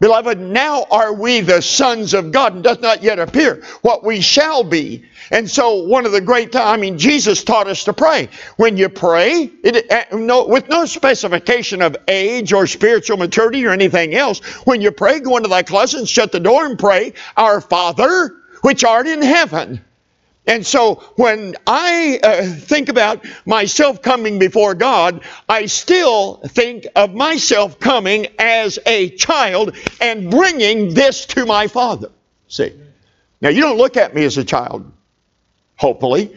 Beloved, 0.01 0.39
now 0.39 0.87
are 0.93 1.13
we 1.13 1.41
the 1.41 1.61
sons 1.61 2.15
of 2.15 2.31
God 2.31 2.55
and 2.55 2.63
does 2.63 2.79
not 2.81 3.03
yet 3.03 3.19
appear 3.19 3.65
what 3.83 4.05
we 4.05 4.21
shall 4.21 4.63
be. 4.63 5.05
And 5.33 5.51
so 5.51 5.83
one 5.83 6.07
of 6.07 6.13
the 6.13 6.21
great, 6.21 6.55
I 6.55 6.77
mean, 6.77 6.99
Jesus 6.99 7.43
taught 7.43 7.67
us 7.67 7.83
to 7.85 7.93
pray. 7.93 8.29
When 8.57 8.77
you 8.77 8.89
pray, 8.89 9.51
it, 9.65 9.91
uh, 9.91 10.17
no, 10.17 10.47
with 10.47 10.69
no 10.69 10.85
specification 10.85 11.83
of 11.83 11.97
age 12.07 12.53
or 12.53 12.69
spiritual 12.69 13.17
maturity 13.17 13.67
or 13.67 13.71
anything 13.71 14.15
else, 14.15 14.39
when 14.67 14.81
you 14.81 14.93
pray, 14.93 15.19
go 15.19 15.37
into 15.37 15.49
thy 15.49 15.65
closet 15.65 15.99
and 15.99 16.09
shut 16.09 16.31
the 16.31 16.41
door 16.41 16.65
and 16.65 16.79
pray, 16.79 17.15
Our 17.37 17.61
Father, 17.61 18.37
which 18.63 18.85
art 18.85 19.09
in 19.09 19.21
heaven. 19.21 19.81
And 20.49 20.67
so 20.67 20.97
when 21.17 21.57
I 21.67 22.19
uh, 22.23 22.43
think 22.43 22.89
about 22.89 23.25
myself 23.45 24.01
coming 24.01 24.39
before 24.39 24.75
God, 24.75 25.23
I 25.47 25.67
still 25.67 26.37
think 26.37 26.87
of 26.97 27.15
myself 27.15 27.79
coming 27.79 28.29
as 28.39 28.79
a 28.87 29.11
child 29.11 29.77
and 30.01 30.31
bringing 30.31 30.95
this 30.95 31.27
to 31.27 31.45
my 31.45 31.67
Father. 31.67 32.11
See? 32.49 32.73
Now, 33.43 33.51
you 33.51 33.61
don't 33.61 33.77
look 33.77 33.99
at 33.99 34.15
me 34.15 34.25
as 34.25 34.39
a 34.39 34.45
child, 34.45 34.91
hopefully. 35.77 36.35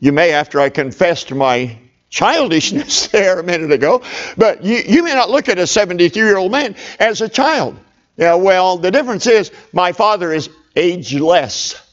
You 0.00 0.12
may 0.12 0.32
after 0.32 0.58
I 0.58 0.70
confessed 0.70 1.30
my 1.30 1.76
childishness 2.08 3.06
there 3.12 3.38
a 3.38 3.44
minute 3.44 3.72
ago, 3.72 4.02
but 4.38 4.64
you, 4.64 4.78
you 4.78 5.02
may 5.02 5.12
not 5.12 5.28
look 5.28 5.50
at 5.50 5.58
a 5.58 5.66
73 5.66 6.22
year 6.22 6.38
old 6.38 6.50
man 6.50 6.76
as 6.98 7.20
a 7.20 7.28
child. 7.28 7.76
Yeah, 8.16 8.34
well, 8.34 8.78
the 8.78 8.90
difference 8.90 9.26
is 9.26 9.52
my 9.74 9.92
Father 9.92 10.32
is 10.32 10.48
ageless. 10.74 11.89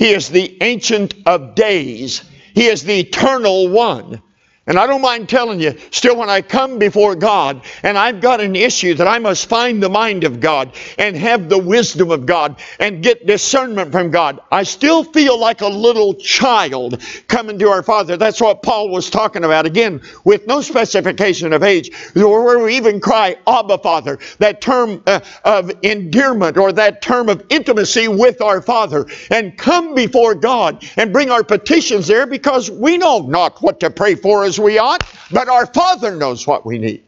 He 0.00 0.14
is 0.14 0.30
the 0.30 0.56
Ancient 0.62 1.12
of 1.26 1.54
Days. 1.54 2.24
He 2.54 2.68
is 2.68 2.82
the 2.82 3.00
Eternal 3.00 3.68
One. 3.68 4.22
And 4.70 4.78
I 4.78 4.86
don't 4.86 5.02
mind 5.02 5.28
telling 5.28 5.58
you, 5.58 5.76
still 5.90 6.16
when 6.16 6.30
I 6.30 6.42
come 6.42 6.78
before 6.78 7.16
God 7.16 7.62
and 7.82 7.98
I've 7.98 8.20
got 8.20 8.40
an 8.40 8.54
issue 8.54 8.94
that 8.94 9.08
I 9.08 9.18
must 9.18 9.48
find 9.48 9.82
the 9.82 9.88
mind 9.88 10.22
of 10.22 10.38
God 10.38 10.76
and 10.96 11.16
have 11.16 11.48
the 11.48 11.58
wisdom 11.58 12.12
of 12.12 12.24
God 12.24 12.60
and 12.78 13.02
get 13.02 13.26
discernment 13.26 13.90
from 13.90 14.12
God, 14.12 14.38
I 14.52 14.62
still 14.62 15.02
feel 15.02 15.36
like 15.40 15.60
a 15.60 15.66
little 15.66 16.14
child 16.14 17.02
coming 17.26 17.58
to 17.58 17.68
our 17.68 17.82
Father. 17.82 18.16
That's 18.16 18.40
what 18.40 18.62
Paul 18.62 18.90
was 18.90 19.10
talking 19.10 19.42
about. 19.42 19.66
Again, 19.66 20.02
with 20.22 20.46
no 20.46 20.60
specification 20.60 21.52
of 21.52 21.64
age, 21.64 21.90
where 22.14 22.60
we 22.60 22.76
even 22.76 23.00
cry, 23.00 23.38
Abba 23.48 23.78
Father, 23.78 24.20
that 24.38 24.60
term 24.60 25.02
uh, 25.08 25.18
of 25.44 25.72
endearment 25.82 26.56
or 26.56 26.70
that 26.74 27.02
term 27.02 27.28
of 27.28 27.44
intimacy 27.48 28.06
with 28.06 28.40
our 28.40 28.62
Father, 28.62 29.08
and 29.32 29.58
come 29.58 29.96
before 29.96 30.36
God 30.36 30.88
and 30.96 31.12
bring 31.12 31.32
our 31.32 31.42
petitions 31.42 32.06
there 32.06 32.24
because 32.24 32.70
we 32.70 32.98
know 32.98 33.26
not 33.26 33.60
what 33.60 33.80
to 33.80 33.90
pray 33.90 34.14
for 34.14 34.44
we 34.60 34.78
ought, 34.78 35.04
but 35.30 35.48
our 35.48 35.66
Father 35.66 36.14
knows 36.14 36.46
what 36.46 36.64
we 36.64 36.78
need. 36.78 37.02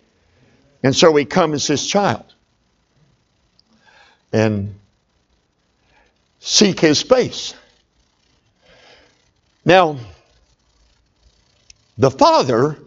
And 0.83 0.95
so 0.95 1.11
we 1.11 1.25
come 1.25 1.55
as 1.55 1.67
His 1.67 1.87
child 1.87 2.25
and 4.33 4.75
seek 6.41 6.81
His 6.81 7.03
face. 7.03 7.55
Now, 9.65 9.97
the 11.99 12.11
father 12.11 12.79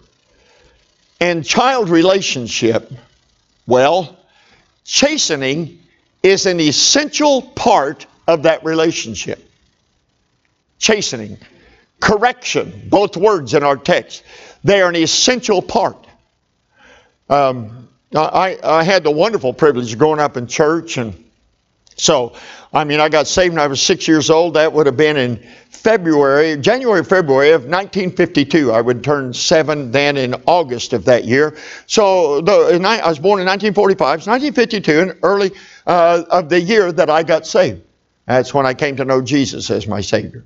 and 1.22 1.46
child 1.46 1.90
relationship, 1.90 2.92
well, 3.66 4.18
chastening 4.84 5.80
is 6.22 6.46
an 6.46 6.60
essential 6.60 7.42
part 7.42 8.06
of 8.28 8.44
that 8.44 8.66
relationship. 8.66 9.50
Chastening 10.80 11.38
correction, 12.00 12.88
both 12.90 13.16
words 13.16 13.54
in 13.54 13.64
our 13.64 13.78
text. 13.78 14.24
They 14.66 14.82
are 14.82 14.90
an 14.90 14.96
essential 14.96 15.62
part. 15.62 16.08
Um, 17.30 17.88
I, 18.16 18.58
I 18.64 18.84
had 18.84 19.04
the 19.04 19.12
wonderful 19.12 19.54
privilege 19.54 19.94
of 19.94 20.00
growing 20.00 20.20
up 20.20 20.38
in 20.38 20.48
church, 20.48 20.98
and 20.98 21.24
so, 21.98 22.34
I 22.74 22.84
mean, 22.84 23.00
I 23.00 23.10
got 23.10 23.28
saved 23.28 23.54
when 23.54 23.62
I 23.62 23.68
was 23.68 23.80
six 23.80 24.08
years 24.08 24.32
old. 24.32 24.56
That 24.56 24.74
would 24.74 24.88
have 24.88 24.98
been 24.98 25.18
in 25.18 25.38
February, 25.70 26.58
January, 26.58 27.04
February 27.04 27.52
of 27.52 27.66
1952. 27.66 28.72
I 28.72 28.82
would 28.82 29.04
turn 29.04 29.34
seven 29.34 29.92
then 29.92 30.18
in 30.18 30.34
August 30.48 30.94
of 30.94 31.06
that 31.06 31.26
year. 31.26 31.56
So, 31.86 32.42
the, 32.42 32.82
I 32.84 33.08
was 33.08 33.20
born 33.20 33.40
in 33.42 33.46
1945. 33.46 34.18
It's 34.18 34.28
1952, 34.28 35.00
and 35.00 35.20
early 35.22 35.52
uh, 35.86 36.24
of 36.32 36.50
the 36.50 36.60
year 36.60 36.92
that 36.92 37.12
I 37.12 37.22
got 37.22 37.46
saved. 37.46 37.84
That's 38.26 38.52
when 38.52 38.66
I 38.66 38.74
came 38.74 38.96
to 38.96 39.06
know 39.06 39.22
Jesus 39.22 39.70
as 39.70 39.86
my 39.86 40.02
Savior. 40.02 40.44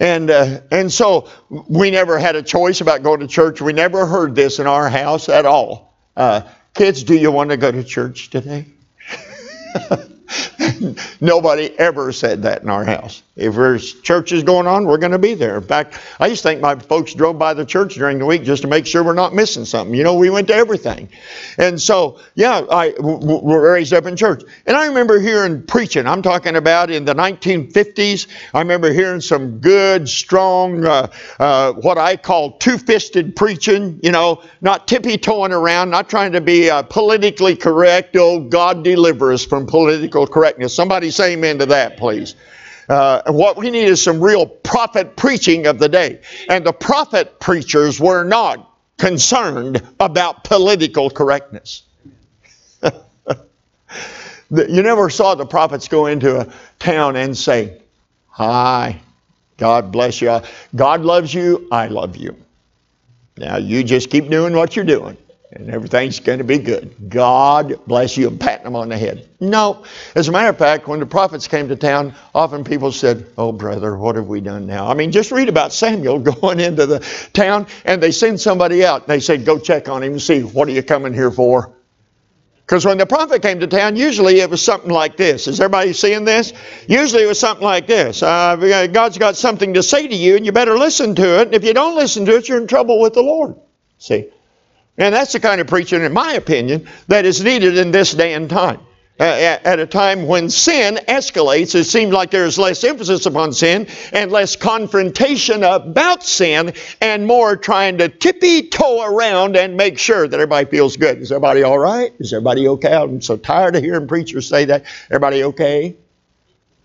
And, 0.00 0.30
uh, 0.30 0.60
and 0.70 0.92
so 0.92 1.28
we 1.48 1.90
never 1.90 2.18
had 2.18 2.36
a 2.36 2.42
choice 2.42 2.80
about 2.80 3.02
going 3.02 3.20
to 3.20 3.26
church. 3.26 3.60
We 3.60 3.72
never 3.72 4.06
heard 4.06 4.34
this 4.34 4.58
in 4.58 4.66
our 4.66 4.88
house 4.88 5.28
at 5.28 5.44
all. 5.44 5.96
Uh, 6.16 6.42
kids, 6.74 7.02
do 7.02 7.14
you 7.14 7.32
want 7.32 7.50
to 7.50 7.56
go 7.56 7.72
to 7.72 7.82
church 7.82 8.30
today? 8.30 8.66
Nobody 11.20 11.78
ever 11.78 12.12
said 12.12 12.42
that 12.42 12.62
in 12.62 12.68
our 12.68 12.84
house. 12.84 13.22
If 13.36 13.54
there's 13.54 13.94
churches 14.00 14.42
going 14.42 14.66
on, 14.66 14.84
we're 14.84 14.98
going 14.98 15.12
to 15.12 15.18
be 15.18 15.34
there. 15.34 15.56
In 15.56 15.62
fact, 15.62 16.00
I 16.18 16.26
used 16.26 16.42
to 16.42 16.48
think 16.48 16.60
my 16.60 16.74
folks 16.74 17.14
drove 17.14 17.38
by 17.38 17.54
the 17.54 17.64
church 17.64 17.94
during 17.94 18.18
the 18.18 18.26
week 18.26 18.42
just 18.42 18.62
to 18.62 18.68
make 18.68 18.84
sure 18.84 19.04
we're 19.04 19.14
not 19.14 19.32
missing 19.32 19.64
something. 19.64 19.94
You 19.94 20.02
know, 20.02 20.14
we 20.14 20.28
went 20.28 20.48
to 20.48 20.54
everything. 20.54 21.08
And 21.56 21.80
so, 21.80 22.18
yeah, 22.34 22.66
I 22.70 22.90
w- 22.92 23.40
were 23.40 23.72
raised 23.72 23.92
up 23.92 24.06
in 24.06 24.16
church. 24.16 24.42
And 24.66 24.76
I 24.76 24.86
remember 24.86 25.20
hearing 25.20 25.62
preaching. 25.62 26.06
I'm 26.06 26.20
talking 26.20 26.56
about 26.56 26.90
in 26.90 27.04
the 27.04 27.14
1950s. 27.14 28.26
I 28.54 28.58
remember 28.58 28.92
hearing 28.92 29.20
some 29.20 29.58
good, 29.60 30.08
strong, 30.08 30.84
uh, 30.84 31.08
uh, 31.38 31.74
what 31.74 31.96
I 31.96 32.16
call 32.16 32.58
two-fisted 32.58 33.36
preaching. 33.36 34.00
You 34.02 34.10
know, 34.10 34.42
not 34.62 34.88
tippy-toeing 34.88 35.52
around, 35.52 35.90
not 35.90 36.10
trying 36.10 36.32
to 36.32 36.40
be 36.40 36.70
uh, 36.70 36.82
politically 36.82 37.54
correct. 37.54 38.16
Oh, 38.16 38.40
God 38.40 38.82
deliver 38.82 39.32
us 39.32 39.44
from 39.44 39.64
political 39.66 40.17
correctness. 40.26 40.74
Somebody 40.74 41.10
say 41.10 41.32
amen 41.32 41.58
to 41.58 41.66
that, 41.66 41.96
please. 41.96 42.34
Uh, 42.88 43.22
what 43.30 43.56
we 43.56 43.70
need 43.70 43.84
is 43.84 44.02
some 44.02 44.20
real 44.20 44.46
prophet 44.46 45.16
preaching 45.16 45.66
of 45.66 45.78
the 45.78 45.88
day. 45.88 46.20
And 46.48 46.64
the 46.64 46.72
prophet 46.72 47.38
preachers 47.38 48.00
were 48.00 48.24
not 48.24 48.70
concerned 48.96 49.82
about 50.00 50.44
political 50.44 51.10
correctness. 51.10 51.82
you 52.82 52.92
never 54.50 55.10
saw 55.10 55.34
the 55.34 55.46
prophets 55.46 55.88
go 55.88 56.06
into 56.06 56.40
a 56.40 56.52
town 56.78 57.16
and 57.16 57.36
say, 57.36 57.82
Hi, 58.30 59.00
God 59.58 59.92
bless 59.92 60.22
you. 60.22 60.40
God 60.74 61.02
loves 61.02 61.34
you, 61.34 61.68
I 61.70 61.88
love 61.88 62.16
you. 62.16 62.36
Now 63.36 63.58
you 63.58 63.84
just 63.84 64.10
keep 64.10 64.28
doing 64.28 64.54
what 64.54 64.74
you're 64.76 64.84
doing 64.84 65.16
and 65.50 65.70
everything's 65.70 66.20
going 66.20 66.38
to 66.38 66.44
be 66.44 66.58
good. 66.58 66.94
God 67.08 67.86
bless 67.86 68.16
you 68.16 68.28
and 68.28 68.38
patting 68.38 68.64
them 68.64 68.76
on 68.76 68.90
the 68.90 68.98
head. 68.98 69.28
No. 69.40 69.84
As 70.14 70.28
a 70.28 70.32
matter 70.32 70.50
of 70.50 70.58
fact, 70.58 70.86
when 70.86 71.00
the 71.00 71.06
prophets 71.06 71.48
came 71.48 71.68
to 71.68 71.76
town, 71.76 72.14
often 72.34 72.64
people 72.64 72.92
said, 72.92 73.26
Oh, 73.38 73.52
brother, 73.52 73.96
what 73.96 74.16
have 74.16 74.26
we 74.26 74.40
done 74.40 74.66
now? 74.66 74.88
I 74.88 74.94
mean, 74.94 75.10
just 75.10 75.32
read 75.32 75.48
about 75.48 75.72
Samuel 75.72 76.18
going 76.40 76.60
into 76.60 76.86
the 76.86 77.00
town 77.32 77.66
and 77.84 78.02
they 78.02 78.12
send 78.12 78.40
somebody 78.40 78.84
out. 78.84 79.02
And 79.02 79.08
they 79.08 79.20
said, 79.20 79.46
Go 79.46 79.58
check 79.58 79.88
on 79.88 80.02
him 80.02 80.12
and 80.12 80.22
see, 80.22 80.42
what 80.42 80.68
are 80.68 80.72
you 80.72 80.82
coming 80.82 81.14
here 81.14 81.30
for? 81.30 81.72
Because 82.68 82.84
when 82.84 82.98
the 82.98 83.06
prophet 83.06 83.40
came 83.40 83.60
to 83.60 83.66
town, 83.66 83.96
usually 83.96 84.40
it 84.40 84.50
was 84.50 84.60
something 84.60 84.90
like 84.90 85.16
this. 85.16 85.48
Is 85.48 85.58
everybody 85.58 85.94
seeing 85.94 86.26
this? 86.26 86.52
Usually 86.86 87.22
it 87.22 87.26
was 87.26 87.40
something 87.40 87.64
like 87.64 87.86
this. 87.86 88.22
Uh, 88.22 88.88
God's 88.92 89.16
got 89.16 89.36
something 89.36 89.72
to 89.72 89.82
say 89.82 90.06
to 90.06 90.14
you, 90.14 90.36
and 90.36 90.44
you 90.44 90.52
better 90.52 90.76
listen 90.76 91.14
to 91.14 91.40
it. 91.40 91.46
And 91.46 91.54
if 91.54 91.64
you 91.64 91.72
don't 91.72 91.96
listen 91.96 92.26
to 92.26 92.36
it, 92.36 92.46
you're 92.46 92.60
in 92.60 92.66
trouble 92.66 93.00
with 93.00 93.14
the 93.14 93.22
Lord. 93.22 93.56
See? 93.96 94.28
And 94.98 95.14
that's 95.14 95.32
the 95.32 95.40
kind 95.40 95.60
of 95.60 95.68
preaching, 95.68 96.02
in 96.02 96.12
my 96.12 96.32
opinion, 96.32 96.88
that 97.06 97.24
is 97.24 97.42
needed 97.42 97.78
in 97.78 97.92
this 97.92 98.12
day 98.12 98.34
and 98.34 98.50
time. 98.50 98.80
Uh, 99.20 99.58
at 99.64 99.80
a 99.80 99.86
time 99.86 100.28
when 100.28 100.48
sin 100.48 100.96
escalates, 101.08 101.74
it 101.74 101.84
seems 101.84 102.12
like 102.12 102.30
there's 102.30 102.56
less 102.56 102.84
emphasis 102.84 103.26
upon 103.26 103.52
sin 103.52 103.88
and 104.12 104.30
less 104.30 104.54
confrontation 104.54 105.64
about 105.64 106.22
sin 106.22 106.72
and 107.00 107.26
more 107.26 107.56
trying 107.56 107.98
to 107.98 108.08
tippy 108.08 108.68
toe 108.68 109.02
around 109.02 109.56
and 109.56 109.76
make 109.76 109.98
sure 109.98 110.28
that 110.28 110.36
everybody 110.36 110.70
feels 110.70 110.96
good. 110.96 111.18
Is 111.18 111.32
everybody 111.32 111.64
all 111.64 111.80
right? 111.80 112.12
Is 112.20 112.32
everybody 112.32 112.68
okay? 112.68 112.94
I'm 112.94 113.20
so 113.20 113.36
tired 113.36 113.74
of 113.74 113.82
hearing 113.82 114.06
preachers 114.06 114.46
say 114.46 114.66
that. 114.66 114.84
Everybody 115.10 115.42
okay? 115.42 115.96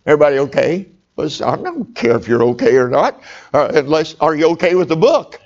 Everybody 0.08 0.40
okay? 0.40 0.88
I 1.20 1.56
don't 1.56 1.94
care 1.94 2.16
if 2.18 2.28
you're 2.28 2.44
okay 2.44 2.76
or 2.78 2.90
not, 2.90 3.22
uh, 3.54 3.72
unless 3.76 4.16
are 4.20 4.34
you 4.34 4.48
okay 4.50 4.74
with 4.74 4.90
the 4.90 4.96
book? 4.96 5.40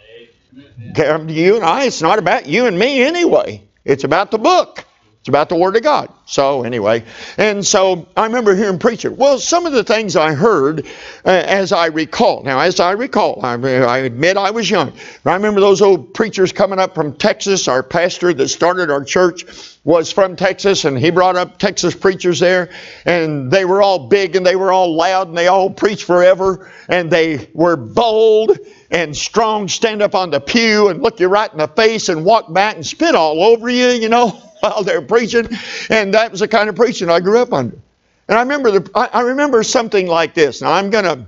You 0.78 1.56
and 1.56 1.66
I, 1.66 1.86
it's 1.86 2.02
not 2.02 2.20
about 2.20 2.46
you 2.46 2.68
and 2.68 2.78
me 2.78 3.02
anyway. 3.02 3.64
It's 3.84 4.04
about 4.04 4.32
the 4.32 4.38
book. 4.38 4.86
It's 5.28 5.30
about 5.30 5.50
the 5.50 5.58
Word 5.58 5.76
of 5.76 5.84
God. 5.84 6.10
So, 6.26 6.64
anyway, 6.64 7.04
and 7.38 7.66
so 7.66 8.08
I 8.16 8.28
remember 8.28 8.56
hearing 8.56 8.80
preacher. 8.80 9.12
Well, 9.12 9.40
some 9.40 9.66
of 9.66 9.74
the 9.74 9.84
things 9.84 10.16
I 10.16 10.34
heard 10.34 10.86
uh, 11.26 11.30
as 11.30 11.74
I 11.74 11.88
recall. 11.88 12.44
Now, 12.44 12.62
as 12.62 12.80
I 12.80 12.92
recall, 12.92 13.42
I, 13.44 13.56
I 13.56 13.98
admit 14.00 14.38
I 14.38 14.52
was 14.52 14.70
young. 14.70 14.94
I 15.26 15.34
remember 15.34 15.60
those 15.60 15.82
old 15.82 16.14
preachers 16.14 16.54
coming 16.54 16.80
up 16.80 16.96
from 16.96 17.18
Texas. 17.18 17.68
Our 17.68 17.84
pastor 17.84 18.34
that 18.36 18.48
started 18.48 18.90
our 18.90 19.04
church 19.04 19.44
was 19.84 20.14
from 20.14 20.38
Texas, 20.38 20.86
and 20.86 20.98
he 20.98 21.10
brought 21.10 21.36
up 21.36 21.58
Texas 21.58 21.94
preachers 21.94 22.40
there. 22.40 22.70
And 23.04 23.52
they 23.52 23.66
were 23.66 23.82
all 23.82 24.08
big 24.08 24.38
and 24.38 24.46
they 24.46 24.56
were 24.56 24.72
all 24.72 24.96
loud 24.96 25.28
and 25.28 25.38
they 25.38 25.48
all 25.48 25.70
preached 25.70 26.06
forever. 26.06 26.72
And 26.88 27.12
they 27.12 27.50
were 27.54 27.76
bold 27.76 28.58
and 28.90 29.14
strong, 29.14 29.68
stand 29.68 30.02
up 30.02 30.16
on 30.16 30.30
the 30.30 30.40
pew 30.40 30.88
and 30.88 31.04
look 31.04 31.20
you 31.20 31.28
right 31.28 31.52
in 31.52 31.58
the 31.58 31.68
face 31.68 32.08
and 32.08 32.24
walk 32.24 32.54
back 32.54 32.76
and 32.76 32.86
spit 32.86 33.14
all 33.14 33.44
over 33.44 33.70
you, 33.70 33.88
you 33.88 34.08
know. 34.08 34.42
while 34.60 34.84
they're 34.84 35.02
preaching, 35.02 35.50
and 35.90 36.14
that 36.14 36.32
was 36.32 36.40
the 36.42 36.48
kind 36.48 36.70
of 36.70 36.76
preaching 36.76 37.10
I 37.10 37.20
grew 37.20 37.40
up 37.40 37.54
under. 37.54 37.78
And 38.28 38.38
I 38.38 38.42
remember 38.42 38.72
the, 38.72 38.92
I, 38.94 39.22
remember 39.22 39.64
something 39.64 40.06
like 40.06 40.34
this. 40.34 40.62
Now 40.62 40.74
I'm 40.74 40.90
going 40.90 41.06
to 41.06 41.26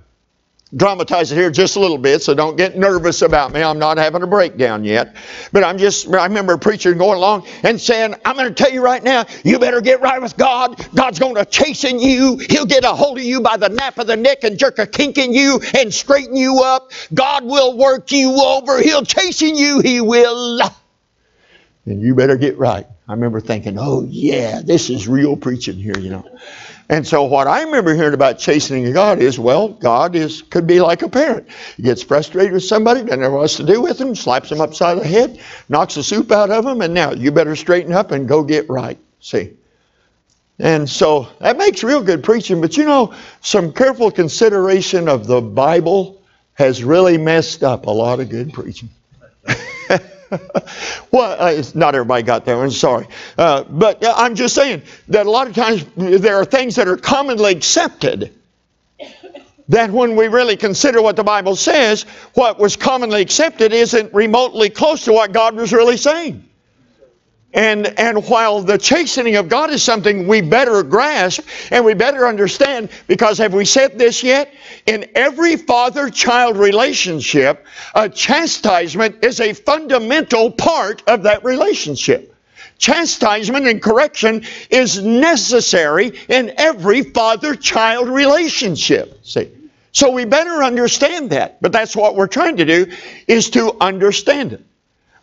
dramatize 0.75 1.31
it 1.31 1.35
here 1.35 1.49
just 1.49 1.77
a 1.77 1.79
little 1.79 1.97
bit, 1.97 2.21
so 2.21 2.33
don't 2.33 2.55
get 2.55 2.77
nervous 2.77 3.21
about 3.21 3.53
me. 3.53 3.63
I'm 3.63 3.79
not 3.79 3.97
having 3.97 4.21
a 4.21 4.27
breakdown 4.27 4.83
yet. 4.83 5.15
But 5.51 5.63
I'm 5.63 5.77
just, 5.77 6.13
I 6.13 6.25
remember 6.25 6.53
a 6.53 6.59
preacher 6.59 6.93
going 6.93 7.17
along 7.17 7.47
and 7.63 7.79
saying, 7.79 8.15
I'm 8.25 8.35
going 8.35 8.49
to 8.49 8.53
tell 8.53 8.71
you 8.71 8.83
right 8.83 9.01
now, 9.01 9.25
you 9.43 9.59
better 9.59 9.81
get 9.81 10.01
right 10.01 10.21
with 10.21 10.37
God. 10.37 10.85
God's 10.93 11.19
going 11.19 11.35
to 11.35 11.45
chasten 11.45 11.99
you. 11.99 12.37
He'll 12.37 12.65
get 12.65 12.83
a 12.83 12.89
hold 12.89 13.17
of 13.17 13.23
you 13.23 13.41
by 13.41 13.57
the 13.57 13.69
nape 13.69 13.97
of 13.97 14.07
the 14.07 14.17
neck 14.17 14.43
and 14.43 14.59
jerk 14.59 14.77
a 14.77 14.85
kink 14.85 15.17
in 15.17 15.33
you 15.33 15.61
and 15.77 15.93
straighten 15.93 16.35
you 16.35 16.61
up. 16.63 16.91
God 17.13 17.45
will 17.45 17.77
work 17.77 18.11
you 18.11 18.35
over. 18.35 18.81
He'll 18.81 19.05
chasten 19.05 19.55
you. 19.55 19.79
He 19.79 20.01
will. 20.01 20.59
And 21.85 22.01
you 22.01 22.13
better 22.13 22.35
get 22.35 22.57
right. 22.57 22.85
I 23.09 23.13
remember 23.13 23.41
thinking, 23.41 23.79
oh, 23.79 24.05
yeah, 24.07 24.61
this 24.63 24.91
is 24.91 25.07
real 25.07 25.35
preaching 25.35 25.77
here, 25.77 25.97
you 25.97 26.11
know. 26.11 26.29
And 26.89 27.07
so 27.07 27.23
what 27.23 27.47
I 27.47 27.63
remember 27.63 27.95
hearing 27.95 28.13
about 28.13 28.37
chastening 28.37 28.93
God 28.93 29.17
is, 29.17 29.39
well, 29.39 29.69
God 29.69 30.15
is 30.15 30.43
could 30.43 30.67
be 30.67 30.79
like 30.79 31.01
a 31.01 31.09
parent. 31.09 31.47
He 31.75 31.81
gets 31.81 32.03
frustrated 32.03 32.53
with 32.53 32.63
somebody, 32.63 33.01
doesn't 33.01 33.19
know 33.19 33.31
what 33.31 33.49
to 33.49 33.63
do 33.63 33.81
with 33.81 33.97
them, 33.97 34.13
slaps 34.13 34.49
them 34.49 34.61
upside 34.61 34.99
the 34.99 35.07
head, 35.07 35.39
knocks 35.69 35.95
the 35.95 36.03
soup 36.03 36.31
out 36.31 36.51
of 36.51 36.65
them, 36.65 36.81
and 36.81 36.93
now 36.93 37.11
you 37.11 37.31
better 37.31 37.55
straighten 37.55 37.93
up 37.93 38.11
and 38.11 38.27
go 38.27 38.43
get 38.43 38.69
right. 38.69 38.99
See? 39.21 39.57
And 40.59 40.87
so 40.87 41.29
that 41.39 41.57
makes 41.57 41.83
real 41.83 42.03
good 42.03 42.23
preaching, 42.23 42.61
but 42.61 42.77
you 42.77 42.85
know, 42.85 43.15
some 43.41 43.73
careful 43.73 44.11
consideration 44.11 45.09
of 45.09 45.25
the 45.25 45.41
Bible 45.41 46.21
has 46.53 46.83
really 46.83 47.17
messed 47.17 47.63
up 47.63 47.87
a 47.87 47.91
lot 47.91 48.19
of 48.19 48.29
good 48.29 48.53
preaching. 48.53 48.89
well, 51.11 51.35
uh, 51.39 51.63
not 51.75 51.95
everybody 51.95 52.23
got 52.23 52.45
that 52.45 52.55
one, 52.55 52.71
sorry. 52.71 53.07
Uh, 53.37 53.63
but 53.63 54.03
I'm 54.05 54.35
just 54.35 54.55
saying 54.55 54.83
that 55.09 55.25
a 55.25 55.29
lot 55.29 55.47
of 55.47 55.55
times 55.55 55.85
there 55.95 56.35
are 56.35 56.45
things 56.45 56.75
that 56.75 56.87
are 56.87 56.97
commonly 56.97 57.51
accepted 57.51 58.33
that 59.69 59.91
when 59.91 60.15
we 60.15 60.27
really 60.27 60.57
consider 60.57 61.01
what 61.01 61.15
the 61.15 61.23
Bible 61.23 61.55
says, 61.55 62.03
what 62.33 62.59
was 62.59 62.75
commonly 62.75 63.21
accepted 63.21 63.71
isn't 63.71 64.13
remotely 64.13 64.69
close 64.69 65.05
to 65.05 65.13
what 65.13 65.31
God 65.31 65.55
was 65.55 65.71
really 65.71 65.97
saying. 65.97 66.48
And, 67.51 67.87
and 67.99 68.23
while 68.27 68.61
the 68.61 68.77
chastening 68.77 69.35
of 69.35 69.49
God 69.49 69.71
is 69.71 69.81
something 69.81 70.27
we 70.27 70.41
better 70.41 70.83
grasp 70.83 71.41
and 71.71 71.83
we 71.83 71.95
better 71.95 72.27
understand, 72.27 72.89
because 73.07 73.39
have 73.39 73.53
we 73.53 73.65
said 73.65 73.97
this 73.97 74.23
yet? 74.23 74.53
In 74.85 75.09
every 75.15 75.55
father 75.55 76.11
child 76.11 76.57
relationship, 76.57 77.65
a 77.95 78.07
chastisement 78.07 79.23
is 79.25 79.39
a 79.39 79.53
fundamental 79.53 80.51
part 80.51 81.01
of 81.07 81.23
that 81.23 81.43
relationship. 81.43 82.35
Chastisement 82.77 83.67
and 83.67 83.81
correction 83.81 84.43
is 84.69 85.03
necessary 85.03 86.19
in 86.29 86.53
every 86.57 87.01
father 87.01 87.55
child 87.55 88.07
relationship. 88.09 89.25
See? 89.25 89.51
So 89.91 90.11
we 90.11 90.25
better 90.25 90.63
understand 90.63 91.31
that. 91.31 91.61
But 91.61 91.71
that's 91.71 91.95
what 91.95 92.15
we're 92.15 92.27
trying 92.27 92.57
to 92.57 92.65
do, 92.65 92.91
is 93.27 93.49
to 93.51 93.75
understand 93.81 94.53
it. 94.53 94.63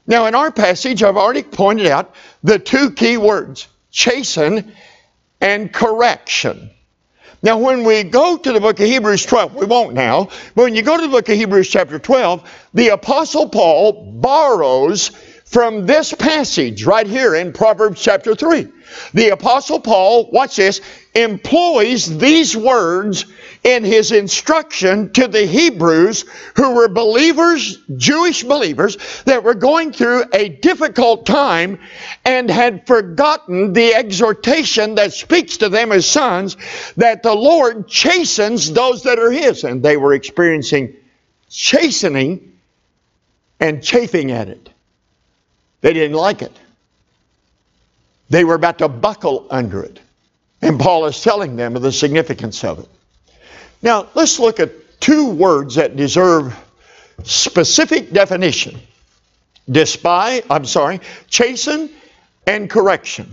Now, 0.07 0.27
in 0.27 0.35
our 0.35 0.51
passage, 0.51 1.03
I've 1.03 1.17
already 1.17 1.43
pointed 1.43 1.87
out 1.87 2.15
the 2.43 2.59
two 2.59 2.91
key 2.93 3.17
words 3.17 3.69
chasten 3.91 4.73
and 5.41 5.73
correction. 5.73 6.71
Now, 7.43 7.59
when 7.59 7.85
we 7.85 8.03
go 8.03 8.37
to 8.37 8.53
the 8.53 8.61
book 8.61 8.81
of 8.81 8.87
Hebrews 8.87 9.27
12, 9.27 9.55
we 9.55 9.67
won't 9.67 9.95
now, 9.95 10.31
but 10.55 10.63
when 10.63 10.75
you 10.75 10.83
go 10.83 10.97
to 10.97 11.03
the 11.03 11.09
book 11.09 11.29
of 11.29 11.37
Hebrews 11.37 11.69
chapter 11.69 11.99
12, 11.99 12.69
the 12.75 12.89
Apostle 12.89 13.49
Paul 13.49 14.13
borrows 14.13 15.11
from 15.47 15.87
this 15.87 16.13
passage 16.13 16.85
right 16.85 17.07
here 17.07 17.35
in 17.35 17.53
Proverbs 17.53 18.03
chapter 18.03 18.35
3. 18.35 18.67
The 19.15 19.31
Apostle 19.31 19.79
Paul, 19.79 20.29
watch 20.33 20.57
this, 20.57 20.81
employs 21.15 22.19
these 22.19 22.57
words 22.57 23.27
in 23.63 23.85
his 23.85 24.11
instruction 24.11 25.13
to 25.13 25.29
the 25.29 25.47
Hebrews 25.47 26.25
who 26.57 26.75
were 26.75 26.89
believers, 26.89 27.79
Jewish 27.97 28.43
believers, 28.43 28.99
that 29.25 29.45
were 29.45 29.55
going 29.55 29.93
through 29.93 30.25
a 30.33 30.49
difficult 30.49 31.27
time 31.27 31.79
and 32.25 32.51
had 32.51 32.87
forgotten 32.87 33.73
the 33.73 33.95
exhortation 33.95 34.97
that 34.97 35.13
speaks 35.13 35.59
to 35.59 35.69
them 35.69 35.93
as 35.93 36.07
sons 36.07 36.57
that 36.97 37.23
the 37.23 37.35
Lord 37.35 37.87
chastens 37.89 38.73
those 38.73 39.05
that 39.05 39.21
are 39.21 39.31
his. 39.31 39.63
And 39.63 39.83
they 39.83 39.97
were 39.97 40.13
experiencing 40.13 40.97
chastening 41.49 42.59
and 43.61 43.83
chafing 43.83 44.33
at 44.33 44.49
it. 44.49 44.71
They 45.87 45.93
didn't 45.93 46.17
like 46.17 46.43
it. 46.43 46.51
They 48.29 48.43
were 48.43 48.57
about 48.57 48.79
to 48.79 48.89
buckle 48.89 49.47
under 49.51 49.85
it. 49.85 50.01
And 50.61 50.81
Paul 50.81 51.07
is 51.07 51.23
telling 51.23 51.55
them 51.55 51.77
of 51.77 51.83
the 51.83 51.93
significance 51.93 52.65
of 52.65 52.81
it. 52.81 52.89
Now, 53.83 54.09
let's 54.17 54.41
look 54.41 54.59
at 54.59 54.73
two 54.99 55.31
words 55.31 55.77
that 55.77 55.95
deserve 55.95 56.61
specific 57.23 58.11
definition. 58.11 58.81
Despise, 59.71 60.43
I'm 60.51 60.65
sorry, 60.65 61.03
chasten 61.29 61.91
and 62.49 62.69
correction. 62.69 63.33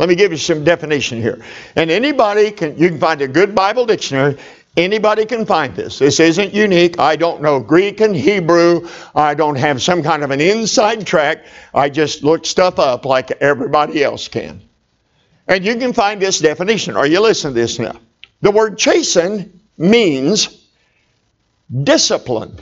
Let 0.00 0.08
me 0.08 0.16
give 0.16 0.32
you 0.32 0.38
some 0.38 0.64
definition 0.64 1.22
here. 1.22 1.44
And 1.76 1.92
anybody 1.92 2.50
can, 2.50 2.76
you 2.76 2.88
can 2.88 2.98
find 2.98 3.22
a 3.22 3.28
good 3.28 3.54
Bible 3.54 3.86
dictionary 3.86 4.36
Anybody 4.78 5.26
can 5.26 5.44
find 5.44 5.74
this. 5.74 5.98
This 5.98 6.20
isn't 6.20 6.54
unique. 6.54 7.00
I 7.00 7.16
don't 7.16 7.42
know 7.42 7.58
Greek 7.58 8.00
and 8.00 8.14
Hebrew. 8.14 8.88
I 9.12 9.34
don't 9.34 9.56
have 9.56 9.82
some 9.82 10.04
kind 10.04 10.22
of 10.22 10.30
an 10.30 10.40
inside 10.40 11.04
track. 11.04 11.46
I 11.74 11.88
just 11.88 12.22
look 12.22 12.46
stuff 12.46 12.78
up 12.78 13.04
like 13.04 13.32
everybody 13.32 14.04
else 14.04 14.28
can. 14.28 14.62
And 15.48 15.64
you 15.64 15.74
can 15.74 15.92
find 15.92 16.22
this 16.22 16.38
definition. 16.38 16.96
Are 16.96 17.08
you 17.08 17.20
listening 17.20 17.54
to 17.54 17.60
this 17.60 17.80
now? 17.80 17.98
The 18.40 18.52
word 18.52 18.78
chasten 18.78 19.60
means 19.76 20.64
discipline. 21.82 22.56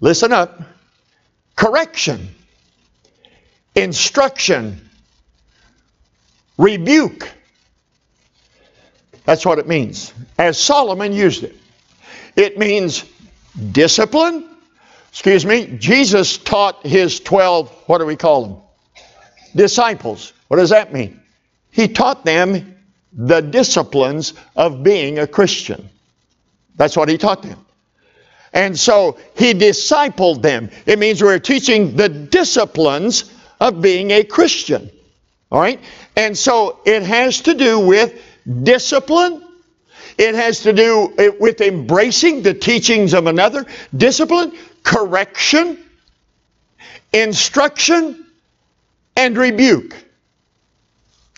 Listen 0.00 0.32
up. 0.32 0.62
Correction. 1.56 2.26
Instruction. 3.74 4.88
Rebuke 6.56 7.30
that's 9.30 9.46
what 9.46 9.60
it 9.60 9.68
means, 9.68 10.12
as 10.38 10.58
Solomon 10.58 11.12
used 11.12 11.44
it. 11.44 11.54
It 12.34 12.58
means 12.58 13.04
discipline. 13.70 14.44
Excuse 15.10 15.46
me, 15.46 15.76
Jesus 15.78 16.36
taught 16.36 16.84
his 16.84 17.20
12, 17.20 17.70
what 17.86 17.98
do 17.98 18.06
we 18.06 18.16
call 18.16 18.44
them? 18.44 18.56
Disciples. 19.54 20.32
What 20.48 20.56
does 20.56 20.70
that 20.70 20.92
mean? 20.92 21.20
He 21.70 21.86
taught 21.86 22.24
them 22.24 22.74
the 23.12 23.40
disciplines 23.40 24.34
of 24.56 24.82
being 24.82 25.20
a 25.20 25.28
Christian. 25.28 25.88
That's 26.74 26.96
what 26.96 27.08
he 27.08 27.16
taught 27.16 27.44
them. 27.44 27.64
And 28.52 28.76
so 28.76 29.16
he 29.36 29.54
discipled 29.54 30.42
them. 30.42 30.70
It 30.86 30.98
means 30.98 31.22
we're 31.22 31.38
teaching 31.38 31.94
the 31.94 32.08
disciplines 32.08 33.32
of 33.60 33.80
being 33.80 34.10
a 34.10 34.24
Christian. 34.24 34.90
All 35.52 35.60
right? 35.60 35.80
And 36.16 36.36
so 36.36 36.80
it 36.84 37.04
has 37.04 37.42
to 37.42 37.54
do 37.54 37.78
with 37.78 38.20
discipline. 38.62 39.44
It 40.18 40.34
has 40.34 40.60
to 40.60 40.72
do 40.72 41.34
with 41.40 41.60
embracing 41.60 42.42
the 42.42 42.54
teachings 42.54 43.14
of 43.14 43.26
another. 43.26 43.66
Discipline, 43.96 44.52
correction, 44.82 45.78
instruction, 47.12 48.26
and 49.16 49.36
rebuke. 49.36 49.96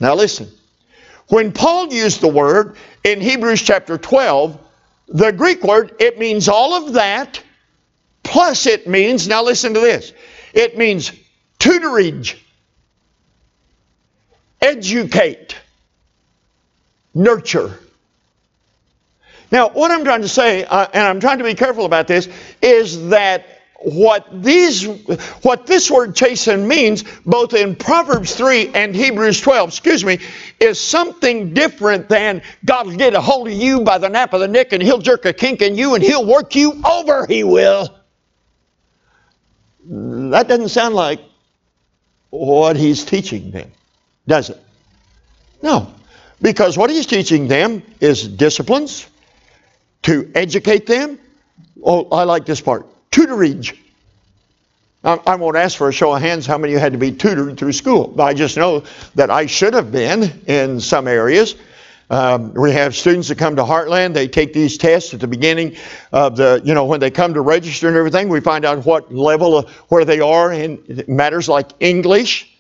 Now 0.01 0.15
listen. 0.15 0.49
When 1.29 1.53
Paul 1.53 1.93
used 1.93 2.21
the 2.21 2.29
word 2.29 2.77
in 3.05 3.21
Hebrews 3.21 3.63
chapter 3.63 3.97
12, 3.97 4.59
the 5.09 5.33
Greek 5.33 5.63
word, 5.63 5.95
it 5.99 6.19
means 6.19 6.49
all 6.49 6.75
of 6.75 6.95
that, 6.95 7.43
plus 8.23 8.67
it 8.67 8.87
means, 8.87 9.29
now 9.29 9.43
listen 9.43 9.75
to 9.75 9.81
this, 9.81 10.13
it 10.53 10.77
means 10.77 11.13
tutorage, 11.59 12.37
educate, 14.61 15.57
nurture. 17.15 17.79
Now, 19.51 19.69
what 19.69 19.91
I'm 19.91 20.03
trying 20.03 20.23
to 20.23 20.29
say, 20.29 20.65
uh, 20.65 20.87
and 20.95 21.03
I'm 21.03 21.21
trying 21.21 21.39
to 21.39 21.45
be 21.45 21.55
careful 21.55 21.85
about 21.85 22.09
this, 22.09 22.29
is 22.63 23.09
that 23.11 23.47
what 23.85 24.27
these 24.43 24.87
what 25.43 25.67
this 25.67 25.91
word 25.91 26.15
chasten 26.15 26.69
means 26.69 27.05
both 27.27 27.53
in 27.53 27.75
Proverbs 27.75 28.35
3 28.35 28.69
and 28.75 28.95
Hebrews 28.95 29.41
12 29.41 29.71
excuse 29.71 30.05
me 30.05 30.21
is 30.61 30.79
something 30.79 31.53
different 31.53 32.09
than 32.09 32.43
God 32.65 32.87
will 32.87 32.97
get 32.97 33.15
a 33.15 33.21
hold 33.21 33.49
of 33.49 33.55
you 33.55 33.81
by 33.81 33.99
the 33.99 34.09
nape 34.09 34.33
of 34.33 34.41
the 34.41 34.47
neck 34.47 34.73
and 34.73 34.81
he'll 34.81 34.99
jerk 34.99 35.25
a 35.25 35.33
kink 35.33 35.63
in 35.63 35.75
you 35.75 35.97
and 35.97 36.03
he'll 36.03 36.25
work 36.25 36.55
you 36.55 36.81
over. 36.85 37.27
He 37.27 37.43
will. 37.43 37.93
That 39.85 40.47
doesn't 40.47 40.69
sound 40.69 40.95
like 40.95 41.21
what 42.31 42.77
he's 42.77 43.05
teaching 43.05 43.51
them 43.51 43.73
does 44.29 44.51
it? 44.51 44.63
No 45.61 45.93
because 46.43 46.77
what 46.77 46.91
he's 46.91 47.07
teaching 47.07 47.49
them 47.49 47.83
is 48.01 48.29
disciplines 48.29 49.07
to 50.03 50.31
educate 50.35 50.87
them 50.87 51.19
oh 51.83 52.09
I 52.11 52.25
like 52.25 52.45
this 52.45 52.61
part 52.61 52.87
tutorage. 53.13 53.77
I 55.05 55.35
won't 55.35 55.57
ask 55.57 55.77
for 55.77 55.89
a 55.89 55.93
show 55.93 56.15
of 56.15 56.23
hands 56.23 56.47
how 56.47 56.59
many 56.59 56.75
of 56.75 56.77
you 56.77 56.81
had 56.81 56.93
to 56.93 56.99
be 56.99 57.11
tutored 57.11 57.59
through 57.59 57.73
school. 57.73 58.07
But 58.07 58.23
I 58.23 58.35
just 58.35 58.57
know 58.57 58.85
that 59.17 59.31
I 59.31 59.47
should 59.47 59.75
have 59.75 59.91
been 59.91 60.43
in 60.47 60.79
some 60.79 61.09
areas. 61.09 61.57
Um, 62.09 62.55
we 62.55 62.71
have 62.71 62.95
students 62.95 63.27
that 63.29 63.37
come 63.37 63.57
to 63.57 63.65
Heartland. 63.65 64.15
They 64.15 64.29
take 64.29 64.53
these 64.53 64.79
tests 64.79 65.13
at 65.13 65.19
the 65.19 65.27
beginning 65.27 65.77
of 66.13 66.37
the, 66.37 66.63
you 66.65 66.73
know, 66.73 66.85
when 66.85 67.01
they 67.01 67.11
come 67.11 67.35
to 67.35 67.41
register 67.41 67.89
and 67.89 67.97
everything. 67.97 68.29
We 68.29 68.41
find 68.41 68.65
out 68.65 68.87
what 68.87 69.13
level 69.13 69.59
of 69.59 69.71
where 69.89 70.05
they 70.05 70.21
are 70.21 70.53
in 70.53 71.05
matters 71.09 71.49
like 71.49 71.71
English. 71.81 72.52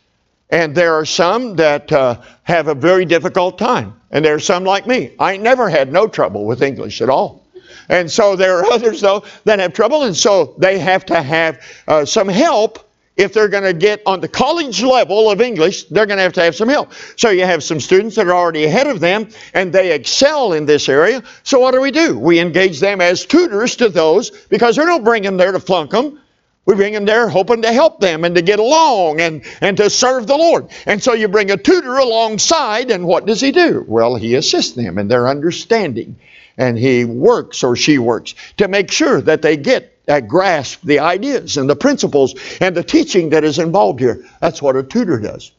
And 0.52 0.74
there 0.74 0.94
are 0.94 1.06
some 1.06 1.56
that 1.56 1.90
uh, 1.90 2.20
have 2.42 2.68
a 2.68 2.74
very 2.74 3.06
difficult 3.06 3.58
time. 3.58 3.98
And 4.10 4.22
there 4.22 4.34
are 4.34 4.40
some 4.40 4.64
like 4.64 4.86
me. 4.86 5.12
I 5.18 5.38
never 5.38 5.70
had 5.70 5.90
no 5.90 6.06
trouble 6.06 6.44
with 6.44 6.62
English 6.62 7.00
at 7.00 7.08
all. 7.08 7.42
And 7.88 8.10
so 8.10 8.36
there 8.36 8.58
are 8.58 8.66
others, 8.72 9.00
though, 9.00 9.24
that 9.44 9.58
have 9.58 9.72
trouble, 9.72 10.04
and 10.04 10.14
so 10.14 10.54
they 10.58 10.78
have 10.78 11.06
to 11.06 11.22
have 11.22 11.60
uh, 11.88 12.04
some 12.04 12.28
help. 12.28 12.86
If 13.16 13.32
they're 13.32 13.48
going 13.48 13.64
to 13.64 13.74
get 13.74 14.02
on 14.04 14.20
the 14.20 14.28
college 14.28 14.82
level 14.82 15.30
of 15.30 15.40
English, 15.40 15.84
they're 15.84 16.06
going 16.06 16.16
to 16.16 16.22
have 16.22 16.32
to 16.34 16.42
have 16.42 16.54
some 16.54 16.68
help. 16.68 16.92
So 17.16 17.30
you 17.30 17.44
have 17.44 17.62
some 17.62 17.78
students 17.80 18.16
that 18.16 18.26
are 18.26 18.34
already 18.34 18.64
ahead 18.64 18.86
of 18.86 19.00
them 19.00 19.28
and 19.52 19.70
they 19.70 19.92
excel 19.92 20.54
in 20.54 20.64
this 20.64 20.88
area. 20.88 21.22
So 21.42 21.60
what 21.60 21.72
do 21.72 21.82
we 21.82 21.90
do? 21.90 22.18
We 22.18 22.40
engage 22.40 22.80
them 22.80 23.02
as 23.02 23.26
tutors 23.26 23.76
to 23.76 23.90
those 23.90 24.30
because 24.30 24.78
we 24.78 24.86
don't 24.86 25.04
bring 25.04 25.22
them 25.24 25.36
there 25.36 25.52
to 25.52 25.60
flunk 25.60 25.90
them. 25.90 26.21
We 26.64 26.76
bring 26.76 26.92
them 26.92 27.04
there 27.04 27.28
hoping 27.28 27.62
to 27.62 27.72
help 27.72 27.98
them 27.98 28.24
and 28.24 28.36
to 28.36 28.42
get 28.42 28.60
along 28.60 29.20
and, 29.20 29.42
and 29.60 29.76
to 29.78 29.90
serve 29.90 30.26
the 30.26 30.36
Lord. 30.36 30.68
And 30.86 31.02
so 31.02 31.12
you 31.12 31.26
bring 31.26 31.50
a 31.50 31.56
tutor 31.56 31.96
alongside, 31.96 32.90
and 32.90 33.04
what 33.04 33.26
does 33.26 33.40
he 33.40 33.50
do? 33.50 33.84
Well, 33.88 34.14
he 34.14 34.36
assists 34.36 34.72
them 34.72 34.98
in 34.98 35.08
their 35.08 35.28
understanding 35.28 36.16
and 36.56 36.78
he 36.78 37.04
works 37.04 37.64
or 37.64 37.76
she 37.76 37.98
works 37.98 38.34
to 38.58 38.68
make 38.68 38.90
sure 38.90 39.20
that 39.20 39.42
they 39.42 39.56
get 39.56 39.98
uh, 40.08 40.20
grasp 40.20 40.80
the 40.82 40.98
ideas 40.98 41.56
and 41.56 41.68
the 41.68 41.76
principles 41.76 42.34
and 42.60 42.76
the 42.76 42.82
teaching 42.82 43.30
that 43.30 43.44
is 43.44 43.58
involved 43.58 44.00
here. 44.00 44.24
That's 44.40 44.60
what 44.60 44.76
a 44.76 44.82
tutor 44.82 45.18
does. 45.18 45.52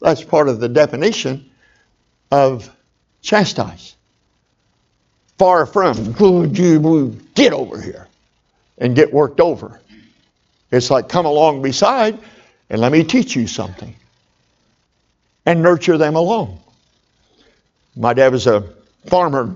That's 0.00 0.22
part 0.22 0.48
of 0.48 0.60
the 0.60 0.68
definition 0.68 1.50
of 2.30 2.70
chastise. 3.22 3.96
Far 5.38 5.66
from, 5.66 6.12
get 7.34 7.52
over 7.52 7.80
here 7.80 8.06
and 8.78 8.94
get 8.94 9.12
worked 9.12 9.40
over. 9.40 9.80
It's 10.74 10.90
like, 10.90 11.08
come 11.08 11.26
along 11.26 11.62
beside 11.62 12.18
and 12.70 12.80
let 12.80 12.92
me 12.92 13.04
teach 13.04 13.36
you 13.36 13.46
something 13.46 13.94
and 15.46 15.62
nurture 15.62 15.98
them 15.98 16.16
along. 16.16 16.60
My 17.96 18.14
dad 18.14 18.32
was 18.32 18.46
a 18.46 18.68
farmer 19.06 19.54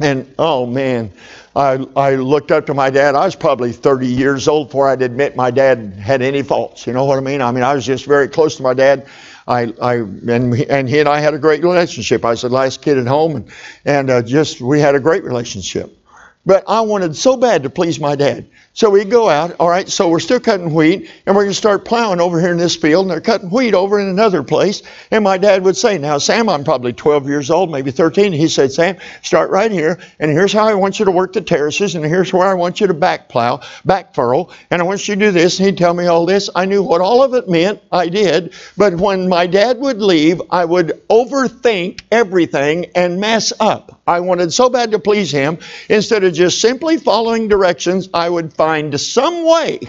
and 0.00 0.34
oh 0.38 0.66
man, 0.66 1.12
I, 1.54 1.86
I 1.96 2.14
looked 2.16 2.50
up 2.50 2.66
to 2.66 2.74
my 2.74 2.90
dad. 2.90 3.14
I 3.14 3.26
was 3.26 3.36
probably 3.36 3.72
30 3.72 4.06
years 4.06 4.48
old 4.48 4.68
before 4.68 4.88
I'd 4.88 5.02
admit 5.02 5.36
my 5.36 5.50
dad 5.50 5.94
had 5.94 6.22
any 6.22 6.42
faults. 6.42 6.86
You 6.86 6.92
know 6.92 7.04
what 7.04 7.18
I 7.18 7.20
mean? 7.20 7.42
I 7.42 7.52
mean, 7.52 7.62
I 7.62 7.74
was 7.74 7.84
just 7.84 8.06
very 8.06 8.28
close 8.28 8.56
to 8.56 8.62
my 8.62 8.74
dad. 8.74 9.06
I, 9.46 9.72
I 9.80 9.94
and, 9.96 10.54
and 10.54 10.88
he 10.88 11.00
and 11.00 11.08
I 11.08 11.20
had 11.20 11.34
a 11.34 11.38
great 11.38 11.62
relationship. 11.62 12.24
I 12.24 12.30
was 12.30 12.42
the 12.42 12.48
last 12.48 12.80
kid 12.80 12.96
at 12.96 13.06
home, 13.06 13.36
and, 13.36 13.50
and 13.84 14.10
uh, 14.10 14.22
just 14.22 14.60
we 14.60 14.80
had 14.80 14.94
a 14.94 15.00
great 15.00 15.24
relationship. 15.24 15.96
But 16.44 16.64
I 16.66 16.80
wanted 16.80 17.14
so 17.16 17.36
bad 17.36 17.62
to 17.62 17.70
please 17.70 18.00
my 18.00 18.16
dad. 18.16 18.48
So 18.74 18.88
we 18.88 19.04
go 19.04 19.28
out, 19.28 19.54
all 19.60 19.68
right, 19.68 19.86
so 19.86 20.08
we're 20.08 20.18
still 20.18 20.40
cutting 20.40 20.72
wheat, 20.72 21.10
and 21.26 21.36
we're 21.36 21.42
going 21.42 21.52
to 21.52 21.54
start 21.54 21.84
plowing 21.84 22.20
over 22.20 22.40
here 22.40 22.52
in 22.52 22.56
this 22.56 22.74
field, 22.74 23.04
and 23.04 23.10
they're 23.10 23.20
cutting 23.20 23.50
wheat 23.50 23.74
over 23.74 24.00
in 24.00 24.08
another 24.08 24.42
place. 24.42 24.82
And 25.10 25.22
my 25.22 25.36
dad 25.36 25.62
would 25.62 25.76
say, 25.76 25.98
Now, 25.98 26.16
Sam, 26.16 26.48
I'm 26.48 26.64
probably 26.64 26.94
12 26.94 27.28
years 27.28 27.50
old, 27.50 27.70
maybe 27.70 27.90
13. 27.90 28.32
He 28.32 28.48
said, 28.48 28.72
Sam, 28.72 28.96
start 29.20 29.50
right 29.50 29.70
here, 29.70 30.00
and 30.18 30.30
here's 30.30 30.54
how 30.54 30.66
I 30.66 30.74
want 30.74 30.98
you 30.98 31.04
to 31.04 31.10
work 31.10 31.34
the 31.34 31.42
terraces, 31.42 31.94
and 31.94 32.04
here's 32.04 32.32
where 32.32 32.48
I 32.48 32.54
want 32.54 32.80
you 32.80 32.86
to 32.86 32.94
back 32.94 33.28
plow, 33.28 33.60
back 33.84 34.14
furrow, 34.14 34.48
and 34.70 34.80
I 34.80 34.86
want 34.86 35.06
you 35.06 35.16
to 35.16 35.20
do 35.20 35.30
this. 35.32 35.58
And 35.58 35.66
he'd 35.66 35.76
tell 35.76 35.92
me 35.92 36.06
all 36.06 36.24
this. 36.24 36.48
I 36.54 36.64
knew 36.64 36.82
what 36.82 37.02
all 37.02 37.22
of 37.22 37.34
it 37.34 37.50
meant. 37.50 37.82
I 37.92 38.08
did. 38.08 38.54
But 38.78 38.94
when 38.94 39.28
my 39.28 39.46
dad 39.46 39.78
would 39.78 40.00
leave, 40.00 40.40
I 40.50 40.64
would 40.64 41.02
overthink 41.08 42.00
everything 42.10 42.86
and 42.94 43.20
mess 43.20 43.52
up. 43.60 44.00
I 44.06 44.20
wanted 44.20 44.52
so 44.52 44.70
bad 44.70 44.92
to 44.92 44.98
please 44.98 45.30
him. 45.30 45.58
Instead 45.90 46.24
of 46.24 46.31
just 46.32 46.60
simply 46.60 46.96
following 46.96 47.48
directions, 47.48 48.08
I 48.12 48.28
would 48.28 48.52
find 48.52 48.98
some 49.00 49.46
way 49.46 49.80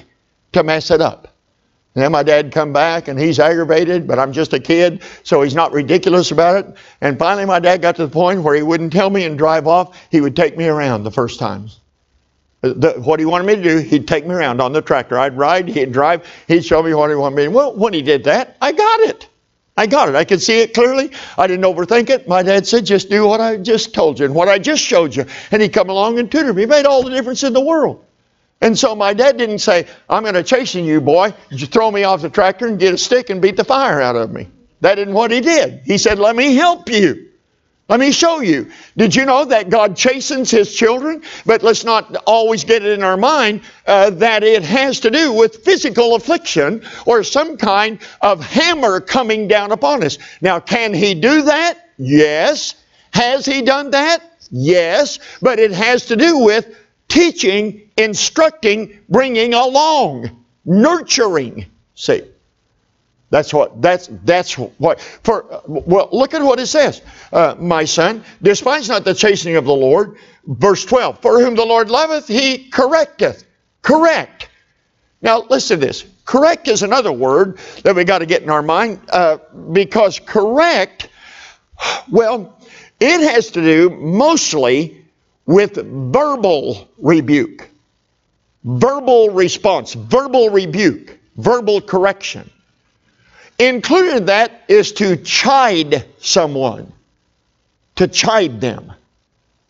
to 0.54 0.64
mess 0.64 0.92
it 0.92 1.02
up. 1.02 1.34
And 1.96 2.04
then 2.04 2.12
my 2.12 2.24
dad 2.24 2.52
come 2.52 2.74
back 2.74 3.08
and 3.08 3.20
he's 3.20 3.40
aggravated, 3.40 4.08
but 4.08 4.18
I'm 4.18 4.34
just 4.34 4.54
a 4.54 4.60
kid, 4.60 5.04
so 5.22 5.44
he's 5.44 5.54
not 5.54 5.72
ridiculous 5.74 6.32
about 6.32 6.66
it. 6.66 6.76
And 7.02 7.20
finally 7.20 7.46
my 7.46 7.60
dad 7.60 7.84
got 7.84 7.96
to 7.98 8.08
the 8.08 8.12
point 8.12 8.42
where 8.42 8.56
he 8.56 8.64
wouldn't 8.64 8.92
tell 8.92 9.12
me 9.12 9.26
and 9.26 9.38
drive 9.38 9.68
off. 9.68 9.96
He 10.10 10.20
would 10.20 10.36
take 10.36 10.58
me 10.58 10.66
around 10.66 11.04
the 11.04 11.12
first 11.12 11.40
times. 11.40 11.80
Uh, 12.64 12.74
the, 12.76 12.94
what 12.94 13.20
he 13.20 13.26
wanted 13.26 13.46
me 13.46 13.56
to 13.58 13.62
do, 13.62 13.78
he'd 13.78 14.08
take 14.08 14.26
me 14.26 14.34
around 14.34 14.60
on 14.60 14.74
the 14.74 14.82
tractor. 14.82 15.20
I'd 15.20 15.38
ride, 15.38 15.68
he'd 15.68 15.92
drive, 15.92 16.28
he'd 16.48 16.66
show 16.66 16.82
me 16.82 16.96
what 16.96 17.12
he 17.12 17.16
wanted 17.16 17.36
me 17.36 17.44
to 17.44 17.50
do. 17.50 17.56
Well, 17.56 17.76
when 17.76 17.94
he 17.94 18.02
did 18.02 18.24
that, 18.24 18.58
I 18.60 18.72
got 18.72 19.00
it. 19.02 19.30
I 19.76 19.88
got 19.88 20.10
it. 20.10 20.16
I 20.16 20.24
could 20.24 20.42
see 20.42 20.60
it 20.60 20.74
clearly. 20.74 21.12
I 21.38 21.48
didn't 21.48 21.66
overthink 21.66 22.10
it. 22.10 22.28
My 22.28 22.44
dad 22.44 22.68
said, 22.68 22.86
just 22.86 23.10
do 23.10 23.28
what 23.28 23.42
I 23.42 23.58
just 23.58 23.94
told 23.94 24.20
you 24.20 24.26
and 24.26 24.36
what 24.36 24.48
I 24.48 24.60
just 24.60 24.84
showed 24.84 25.16
you. 25.16 25.26
And 25.52 25.62
he'd 25.62 25.74
come 25.74 25.90
along 25.90 26.20
and 26.20 26.32
tutored 26.32 26.56
me. 26.56 26.64
It 26.64 26.70
made 26.70 26.86
all 26.86 27.04
the 27.04 27.10
difference 27.10 27.44
in 27.44 27.54
the 27.54 27.62
world. 27.62 28.06
And 28.62 28.78
so 28.78 28.96
my 28.96 29.14
dad 29.14 29.38
didn't 29.38 29.60
say, 29.60 29.88
I'm 30.08 30.24
going 30.24 30.36
to 30.36 30.44
chasten 30.44 30.86
you, 30.86 31.02
boy. 31.02 31.34
You 31.50 31.66
throw 31.66 31.90
me 31.90 32.04
off 32.04 32.22
the 32.22 32.30
tractor 32.30 32.68
and 32.68 32.80
get 32.80 32.94
a 32.94 32.98
stick 32.98 33.30
and 33.30 33.42
beat 33.42 33.58
the 33.58 33.66
fire 33.66 34.00
out 34.00 34.16
of 34.16 34.32
me. 34.32 34.48
That 34.82 35.00
isn't 35.00 35.14
what 35.14 35.32
he 35.32 35.42
did. 35.42 35.82
He 35.86 35.98
said, 35.98 36.20
let 36.20 36.36
me 36.36 36.56
help 36.56 36.90
you. 36.90 37.30
Let 37.90 38.00
me 38.00 38.14
show 38.14 38.40
you. 38.40 38.72
Did 38.96 39.14
you 39.14 39.26
know 39.26 39.44
that 39.46 39.70
God 39.70 39.98
chastens 39.98 40.50
his 40.50 40.74
children? 40.74 41.22
But 41.46 41.64
let's 41.64 41.84
not 41.84 42.16
always 42.26 42.64
get 42.64 42.84
it 42.84 42.92
in 42.92 43.04
our 43.04 43.18
mind 43.18 43.62
uh, 43.86 44.10
that 44.12 44.42
it 44.44 44.64
has 44.64 45.02
to 45.02 45.12
do 45.12 45.34
with 45.34 45.66
physical 45.66 46.16
affliction 46.16 46.84
or 47.06 47.24
some 47.24 47.58
kind 47.58 48.00
of 48.22 48.42
hammer 48.42 49.02
coming 49.02 49.50
down 49.50 49.74
upon 49.74 50.04
us. 50.04 50.18
Now, 50.40 50.62
can 50.62 50.94
he 50.94 51.14
do 51.14 51.42
that? 51.44 51.90
Yes. 51.98 52.76
Has 53.12 53.46
he 53.46 53.62
done 53.62 53.92
that? 53.92 54.20
Yes. 54.50 55.20
But 55.42 55.60
it 55.60 55.72
has 55.72 56.06
to 56.06 56.16
do 56.16 56.38
with 56.38 56.78
teaching, 57.10 57.90
instructing, 57.98 58.98
bringing 59.10 59.54
along, 59.54 60.44
nurturing. 60.64 61.66
See, 61.96 62.24
that's 63.34 63.52
what, 63.52 63.82
that's, 63.82 64.10
that's 64.26 64.60
what, 64.60 65.02
for, 65.02 65.64
well, 65.66 66.08
look 66.12 66.36
at 66.36 66.44
what 66.44 66.60
it 66.60 66.68
says. 66.68 67.02
Uh, 67.32 67.56
my 67.58 67.84
son, 67.84 68.24
despise 68.44 68.88
not 68.88 69.06
the 69.06 69.16
chastening 69.16 69.56
of 69.56 69.66
the 69.66 69.74
Lord. 69.74 70.18
Verse 70.46 70.86
12, 70.86 71.20
for 71.20 71.42
whom 71.42 71.56
the 71.56 71.66
Lord 71.66 71.90
loveth, 71.90 72.28
he 72.28 72.70
correcteth. 72.70 73.44
Correct. 73.82 74.50
Now, 75.24 75.48
listen 75.50 75.80
to 75.80 75.86
this. 75.88 76.06
Correct 76.26 76.68
is 76.68 76.84
another 76.84 77.12
word 77.12 77.58
that 77.82 77.96
we 77.96 78.04
got 78.04 78.20
to 78.20 78.28
get 78.28 78.44
in 78.44 78.52
our 78.52 78.62
mind 78.62 79.00
uh, 79.10 79.40
because 79.72 80.20
correct, 80.20 81.10
well, 82.12 82.56
it 83.00 83.20
has 83.32 83.50
to 83.50 83.62
do 83.62 83.90
mostly 83.90 85.08
with 85.48 85.74
verbal 85.74 86.88
rebuke, 87.00 87.68
verbal 88.64 89.32
response, 89.32 89.96
verbal 89.96 90.52
rebuke, 90.52 91.18
verbal 91.36 91.82
correction. 91.82 92.48
Included 93.68 94.18
in 94.18 94.26
that 94.26 94.64
is 94.68 94.94
to 94.94 95.18
chide 95.18 96.06
someone, 96.20 96.92
to 97.96 98.08
chide 98.08 98.62
them. 98.62 98.94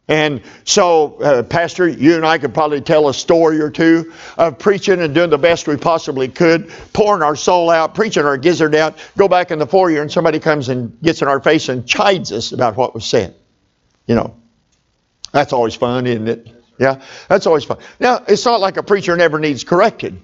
And 0.07 0.41
so, 0.65 1.15
uh, 1.21 1.43
Pastor, 1.43 1.87
you 1.87 2.17
and 2.17 2.25
I 2.25 2.37
could 2.37 2.53
probably 2.53 2.81
tell 2.81 3.07
a 3.07 3.13
story 3.13 3.61
or 3.61 3.69
two 3.69 4.13
of 4.37 4.59
preaching 4.59 5.01
and 5.01 5.15
doing 5.15 5.29
the 5.29 5.37
best 5.37 5.65
we 5.65 5.77
possibly 5.77 6.27
could, 6.27 6.69
pouring 6.91 7.23
our 7.23 7.37
soul 7.37 7.69
out, 7.69 7.95
preaching 7.95 8.25
our 8.25 8.37
gizzard 8.37 8.75
out, 8.75 8.97
go 9.17 9.29
back 9.29 9.51
in 9.51 9.59
the 9.59 9.67
foyer, 9.67 10.01
and 10.01 10.11
somebody 10.11 10.39
comes 10.39 10.67
and 10.67 11.01
gets 11.01 11.21
in 11.21 11.29
our 11.29 11.39
face 11.39 11.69
and 11.69 11.87
chides 11.87 12.33
us 12.33 12.51
about 12.51 12.75
what 12.75 12.93
was 12.93 13.05
said. 13.05 13.33
You 14.05 14.15
know, 14.15 14.35
that's 15.31 15.53
always 15.53 15.73
fun, 15.73 16.05
isn't 16.05 16.27
it? 16.27 16.49
Yeah, 16.77 17.01
that's 17.29 17.47
always 17.47 17.63
fun. 17.63 17.77
Now, 17.99 18.23
it's 18.27 18.43
not 18.43 18.59
like 18.59 18.75
a 18.75 18.83
preacher 18.83 19.15
never 19.15 19.39
needs 19.39 19.63
corrected. 19.63 20.19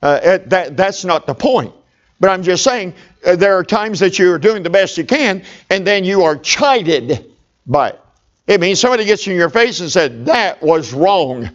Uh, 0.00 0.38
that, 0.46 0.78
that's 0.78 1.04
not 1.04 1.26
the 1.26 1.34
point. 1.34 1.74
But 2.20 2.30
I'm 2.30 2.42
just 2.42 2.62
saying, 2.62 2.94
uh, 3.24 3.34
there 3.34 3.56
are 3.56 3.64
times 3.64 3.98
that 4.00 4.18
you 4.18 4.30
are 4.32 4.38
doing 4.38 4.62
the 4.62 4.70
best 4.70 4.98
you 4.98 5.04
can, 5.04 5.42
and 5.70 5.86
then 5.86 6.04
you 6.04 6.22
are 6.22 6.36
chided 6.36 7.32
by 7.66 7.90
it. 7.90 8.00
It 8.46 8.60
means 8.60 8.78
somebody 8.78 9.04
gets 9.06 9.26
in 9.26 9.34
your 9.36 9.48
face 9.48 9.80
and 9.80 9.90
said, 9.90 10.26
That 10.26 10.62
was 10.62 10.92
wrong. 10.92 11.48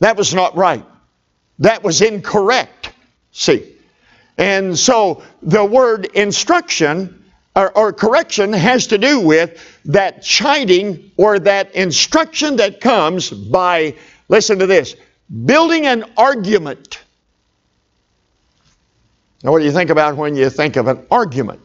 That 0.00 0.16
was 0.16 0.34
not 0.34 0.56
right. 0.56 0.84
That 1.60 1.82
was 1.82 2.02
incorrect. 2.02 2.92
See? 3.32 3.72
And 4.36 4.78
so 4.78 5.22
the 5.42 5.64
word 5.64 6.06
instruction 6.06 7.24
or, 7.54 7.72
or, 7.72 7.90
correction 7.90 8.52
has 8.52 8.88
to 8.88 8.98
do 8.98 9.18
with 9.18 9.80
that 9.86 10.22
chiding 10.22 11.10
or 11.16 11.38
that 11.38 11.74
instruction 11.74 12.56
that 12.56 12.82
comes 12.82 13.30
by, 13.30 13.94
listen 14.28 14.58
to 14.58 14.66
this, 14.66 14.94
building 15.46 15.86
an 15.86 16.04
argument. 16.18 16.98
Now, 19.46 19.52
what 19.52 19.60
do 19.60 19.64
you 19.64 19.72
think 19.72 19.88
about 19.88 20.16
when 20.16 20.36
you 20.36 20.50
think 20.50 20.76
of 20.76 20.88
an 20.88 21.06
argument? 21.10 21.60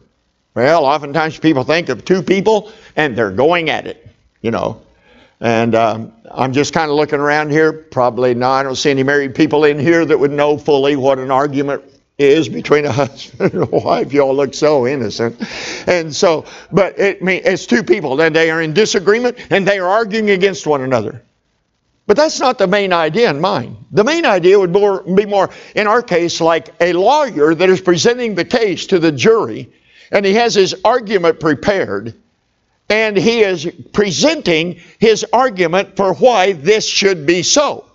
Well, 0.54 0.86
oftentimes 0.86 1.38
people 1.38 1.64
think 1.64 1.90
of 1.90 2.04
two 2.04 2.22
people 2.22 2.72
and 2.96 3.14
they're 3.14 3.32
going 3.32 3.68
at 3.68 3.86
it 3.86 4.02
you 4.42 4.50
know. 4.50 4.82
And 5.40 5.74
um, 5.74 6.12
I'm 6.30 6.52
just 6.52 6.74
kind 6.74 6.90
of 6.90 6.96
looking 6.96 7.18
around 7.18 7.50
here. 7.50 7.72
Probably 7.72 8.34
not. 8.34 8.60
I 8.60 8.62
don't 8.64 8.76
see 8.76 8.90
any 8.90 9.02
married 9.02 9.34
people 9.34 9.64
in 9.64 9.78
here 9.78 10.04
that 10.04 10.18
would 10.18 10.30
know 10.30 10.58
fully 10.58 10.94
what 10.94 11.18
an 11.18 11.30
argument 11.30 11.82
is 12.18 12.48
between 12.48 12.84
a 12.84 12.92
husband 12.92 13.54
and 13.54 13.62
a 13.62 13.66
wife. 13.66 14.12
You 14.12 14.20
all 14.20 14.34
look 14.34 14.54
so 14.54 14.86
innocent. 14.86 15.40
And 15.88 16.14
so, 16.14 16.44
but 16.70 16.98
it, 16.98 17.18
it's 17.22 17.66
two 17.66 17.82
people, 17.82 18.20
and 18.20 18.36
they 18.36 18.50
are 18.50 18.62
in 18.62 18.72
disagreement 18.74 19.38
and 19.50 19.66
they 19.66 19.78
are 19.78 19.88
arguing 19.88 20.30
against 20.30 20.66
one 20.66 20.82
another. 20.82 21.22
But 22.06 22.16
that's 22.16 22.40
not 22.40 22.58
the 22.58 22.66
main 22.66 22.92
idea 22.92 23.30
in 23.30 23.40
mind. 23.40 23.76
The 23.92 24.04
main 24.04 24.26
idea 24.26 24.58
would 24.58 24.72
more, 24.72 25.02
be 25.02 25.24
more, 25.24 25.50
in 25.74 25.86
our 25.86 26.02
case, 26.02 26.40
like 26.40 26.70
a 26.80 26.92
lawyer 26.92 27.54
that 27.54 27.68
is 27.68 27.80
presenting 27.80 28.34
the 28.34 28.44
case 28.44 28.86
to 28.86 28.98
the 28.98 29.12
jury, 29.12 29.70
and 30.10 30.26
he 30.26 30.34
has 30.34 30.54
his 30.54 30.74
argument 30.84 31.40
prepared 31.40 32.14
and 32.92 33.16
he 33.16 33.40
is 33.40 33.70
presenting 33.92 34.78
his 34.98 35.24
argument 35.32 35.96
for 35.96 36.12
why 36.14 36.52
this 36.52 36.86
should 36.86 37.24
be 37.24 37.42
so. 37.42 37.86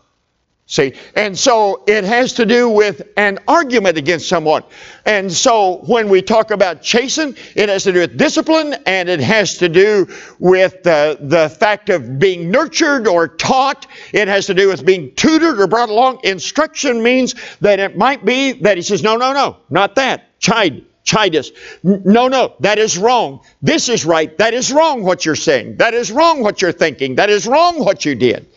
See, 0.69 0.95
and 1.15 1.39
so 1.39 1.85
it 1.87 2.03
has 2.03 2.33
to 2.33 2.45
do 2.45 2.67
with 2.67 3.01
an 3.15 3.39
argument 3.47 3.97
against 3.97 4.27
someone. 4.27 4.63
And 5.05 5.31
so 5.31 5.77
when 5.85 6.09
we 6.09 6.21
talk 6.21 6.51
about 6.51 6.81
chasten, 6.81 7.37
it 7.55 7.69
has 7.69 7.85
to 7.85 7.93
do 7.93 8.01
with 8.01 8.17
discipline 8.17 8.75
and 8.85 9.07
it 9.07 9.21
has 9.21 9.59
to 9.59 9.69
do 9.69 10.13
with 10.39 10.83
the, 10.83 11.17
the 11.21 11.47
fact 11.47 11.89
of 11.89 12.19
being 12.19 12.51
nurtured 12.51 13.07
or 13.07 13.29
taught. 13.29 13.87
It 14.11 14.27
has 14.27 14.47
to 14.47 14.53
do 14.53 14.67
with 14.67 14.85
being 14.85 15.15
tutored 15.15 15.61
or 15.61 15.67
brought 15.67 15.87
along. 15.87 16.19
Instruction 16.25 17.01
means 17.01 17.35
that 17.61 17.79
it 17.79 17.95
might 17.97 18.25
be 18.25 18.51
that 18.63 18.75
he 18.75 18.83
says, 18.83 19.01
no, 19.01 19.15
no, 19.15 19.31
no, 19.31 19.55
not 19.69 19.95
that. 19.95 20.37
Chide, 20.41 20.83
chide 21.05 21.37
us. 21.37 21.49
No, 21.81 22.27
no, 22.27 22.55
that 22.59 22.77
is 22.77 22.97
wrong. 22.97 23.39
This 23.61 23.87
is 23.87 24.05
right. 24.05 24.37
That 24.37 24.53
is 24.53 24.69
wrong 24.73 25.03
what 25.03 25.25
you're 25.25 25.35
saying. 25.35 25.77
That 25.77 25.93
is 25.93 26.11
wrong 26.11 26.43
what 26.43 26.61
you're 26.61 26.73
thinking. 26.73 27.15
That 27.15 27.29
is 27.29 27.47
wrong 27.47 27.79
what 27.79 28.03
you 28.03 28.15
did. 28.15 28.47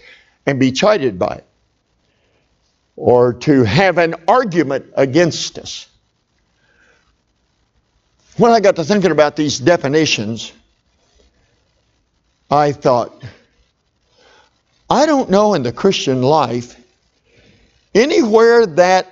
And 0.44 0.58
be 0.58 0.72
chided 0.72 1.16
by 1.16 1.36
it. 1.36 1.46
Or 3.02 3.32
to 3.32 3.64
have 3.64 3.96
an 3.96 4.14
argument 4.28 4.92
against 4.94 5.58
us. 5.58 5.88
When 8.36 8.52
I 8.52 8.60
got 8.60 8.76
to 8.76 8.84
thinking 8.84 9.10
about 9.10 9.36
these 9.36 9.58
definitions, 9.58 10.52
I 12.50 12.72
thought, 12.72 13.24
I 14.90 15.06
don't 15.06 15.30
know 15.30 15.54
in 15.54 15.62
the 15.62 15.72
Christian 15.72 16.20
life 16.20 16.76
anywhere 17.94 18.66
that, 18.66 19.06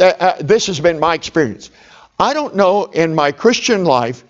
uh, 0.00 0.04
uh, 0.04 0.36
this 0.40 0.68
has 0.68 0.80
been 0.80 0.98
my 0.98 1.12
experience. 1.12 1.70
I 2.18 2.32
don't 2.32 2.56
know 2.56 2.86
in 2.86 3.14
my 3.14 3.32
Christian 3.32 3.84
life 3.84 4.24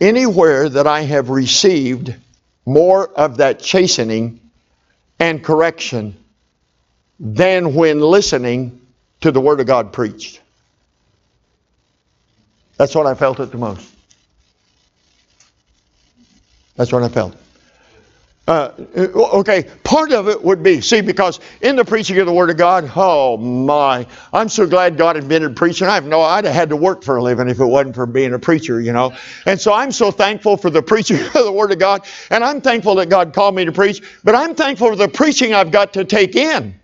anywhere 0.00 0.68
that 0.68 0.86
I 0.86 1.00
have 1.00 1.28
received 1.28 2.14
more 2.64 3.08
of 3.08 3.38
that 3.38 3.58
chastening 3.58 4.38
and 5.18 5.42
correction 5.42 6.14
than 7.18 7.74
when 7.74 8.00
listening 8.00 8.80
to 9.20 9.30
the 9.30 9.40
Word 9.40 9.60
of 9.60 9.66
God 9.66 9.92
preached. 9.92 10.40
That's 12.76 12.94
what 12.94 13.06
I 13.06 13.14
felt 13.14 13.40
it 13.40 13.50
the 13.50 13.58
most. 13.58 13.90
That's 16.76 16.92
what 16.92 17.02
I 17.02 17.08
felt. 17.08 17.36
Uh, 18.46 18.72
okay, 18.94 19.70
part 19.84 20.12
of 20.12 20.28
it 20.28 20.42
would 20.44 20.62
be, 20.62 20.82
see, 20.82 21.00
because 21.00 21.40
in 21.62 21.76
the 21.76 21.84
preaching 21.84 22.18
of 22.18 22.26
the 22.26 22.32
Word 22.32 22.50
of 22.50 22.58
God, 22.58 22.92
oh 22.94 23.38
my, 23.38 24.06
I'm 24.34 24.50
so 24.50 24.66
glad 24.66 24.98
God 24.98 25.16
invented 25.16 25.56
preaching. 25.56 25.88
I 25.88 25.94
have 25.94 26.04
no, 26.04 26.20
I'd 26.20 26.44
have 26.44 26.54
had 26.54 26.68
to 26.68 26.76
work 26.76 27.02
for 27.02 27.16
a 27.16 27.22
living 27.22 27.48
if 27.48 27.58
it 27.58 27.64
wasn't 27.64 27.94
for 27.94 28.04
being 28.04 28.34
a 28.34 28.38
preacher, 28.38 28.82
you 28.82 28.92
know. 28.92 29.14
And 29.46 29.58
so 29.58 29.72
I'm 29.72 29.92
so 29.92 30.10
thankful 30.10 30.58
for 30.58 30.68
the 30.68 30.82
preaching 30.82 31.20
of 31.24 31.32
the 31.32 31.52
Word 31.52 31.72
of 31.72 31.78
God, 31.78 32.06
and 32.28 32.44
I'm 32.44 32.60
thankful 32.60 32.96
that 32.96 33.08
God 33.08 33.32
called 33.32 33.54
me 33.54 33.64
to 33.64 33.72
preach, 33.72 34.02
but 34.22 34.34
I'm 34.34 34.54
thankful 34.54 34.88
for 34.88 34.96
the 34.96 35.08
preaching 35.08 35.54
I've 35.54 35.70
got 35.70 35.94
to 35.94 36.04
take 36.04 36.36
in. 36.36 36.78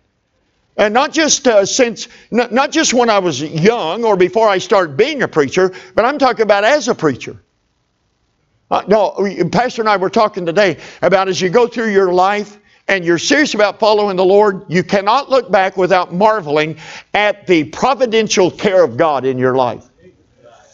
And 0.80 0.94
not 0.94 1.12
just 1.12 1.46
uh, 1.46 1.66
since, 1.66 2.08
not, 2.30 2.52
not 2.52 2.72
just 2.72 2.94
when 2.94 3.10
I 3.10 3.18
was 3.18 3.42
young 3.42 4.02
or 4.02 4.16
before 4.16 4.48
I 4.48 4.56
started 4.56 4.96
being 4.96 5.22
a 5.22 5.28
preacher, 5.28 5.74
but 5.94 6.06
I'm 6.06 6.18
talking 6.18 6.40
about 6.40 6.64
as 6.64 6.88
a 6.88 6.94
preacher. 6.94 7.36
Uh, 8.70 8.82
no, 8.88 9.10
Pastor 9.52 9.82
and 9.82 9.90
I 9.90 9.98
were 9.98 10.08
talking 10.08 10.46
today 10.46 10.78
about 11.02 11.28
as 11.28 11.38
you 11.38 11.50
go 11.50 11.66
through 11.66 11.90
your 11.90 12.14
life 12.14 12.56
and 12.88 13.04
you're 13.04 13.18
serious 13.18 13.52
about 13.52 13.78
following 13.78 14.16
the 14.16 14.24
Lord, 14.24 14.64
you 14.68 14.82
cannot 14.82 15.28
look 15.28 15.50
back 15.50 15.76
without 15.76 16.14
marveling 16.14 16.78
at 17.12 17.46
the 17.46 17.64
providential 17.64 18.50
care 18.50 18.82
of 18.82 18.96
God 18.96 19.26
in 19.26 19.36
your 19.36 19.56
life. 19.56 19.89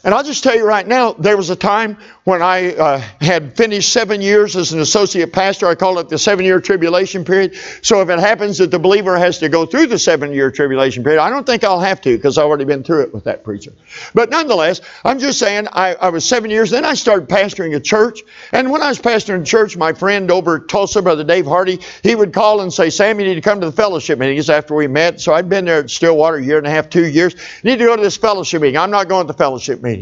And 0.06 0.14
I'll 0.14 0.22
just 0.22 0.44
tell 0.44 0.54
you 0.54 0.64
right 0.64 0.86
now, 0.86 1.14
there 1.14 1.36
was 1.36 1.50
a 1.50 1.56
time 1.56 1.98
when 2.22 2.40
I 2.40 2.74
uh, 2.76 2.98
had 3.20 3.56
finished 3.56 3.92
seven 3.92 4.20
years 4.20 4.54
as 4.54 4.72
an 4.72 4.78
associate 4.78 5.32
pastor. 5.32 5.66
I 5.66 5.74
call 5.74 5.98
it 5.98 6.08
the 6.08 6.16
seven 6.16 6.44
year 6.44 6.60
tribulation 6.60 7.24
period. 7.24 7.56
So 7.82 8.00
if 8.02 8.08
it 8.08 8.20
happens 8.20 8.58
that 8.58 8.70
the 8.70 8.78
believer 8.78 9.18
has 9.18 9.40
to 9.40 9.48
go 9.48 9.66
through 9.66 9.88
the 9.88 9.98
seven 9.98 10.30
year 10.30 10.52
tribulation 10.52 11.02
period, 11.02 11.20
I 11.20 11.28
don't 11.28 11.44
think 11.44 11.64
I'll 11.64 11.80
have 11.80 12.00
to 12.02 12.16
because 12.16 12.38
I've 12.38 12.46
already 12.46 12.64
been 12.64 12.84
through 12.84 13.02
it 13.02 13.12
with 13.12 13.24
that 13.24 13.42
preacher. 13.42 13.72
But 14.14 14.30
nonetheless, 14.30 14.80
I'm 15.04 15.18
just 15.18 15.40
saying 15.40 15.66
I, 15.72 15.96
I 15.96 16.10
was 16.10 16.24
seven 16.24 16.52
years. 16.52 16.70
Then 16.70 16.84
I 16.84 16.94
started 16.94 17.28
pastoring 17.28 17.74
a 17.74 17.80
church. 17.80 18.20
And 18.52 18.70
when 18.70 18.82
I 18.82 18.90
was 18.90 19.00
pastoring 19.00 19.42
a 19.42 19.44
church, 19.44 19.76
my 19.76 19.92
friend 19.92 20.30
over 20.30 20.58
at 20.58 20.68
Tulsa, 20.68 21.02
Brother 21.02 21.24
Dave 21.24 21.46
Hardy, 21.46 21.80
he 22.04 22.14
would 22.14 22.32
call 22.32 22.60
and 22.60 22.72
say, 22.72 22.90
Sam, 22.90 23.18
you 23.18 23.26
need 23.26 23.34
to 23.34 23.40
come 23.40 23.60
to 23.60 23.66
the 23.66 23.72
fellowship 23.72 24.20
meetings 24.20 24.50
after 24.50 24.72
we 24.72 24.86
met. 24.86 25.20
So 25.20 25.34
I'd 25.34 25.48
been 25.48 25.64
there 25.64 25.80
at 25.80 25.90
Stillwater 25.90 26.36
a 26.36 26.44
year 26.44 26.58
and 26.58 26.66
a 26.68 26.70
half, 26.70 26.88
two 26.88 27.06
years. 27.06 27.34
You 27.64 27.72
need 27.72 27.80
to 27.80 27.86
go 27.86 27.96
to 27.96 28.02
this 28.02 28.16
fellowship 28.16 28.62
meeting. 28.62 28.78
I'm 28.78 28.92
not 28.92 29.08
going 29.08 29.26
to 29.26 29.32
the 29.32 29.36
fellowship 29.36 29.82
meeting. 29.82 29.95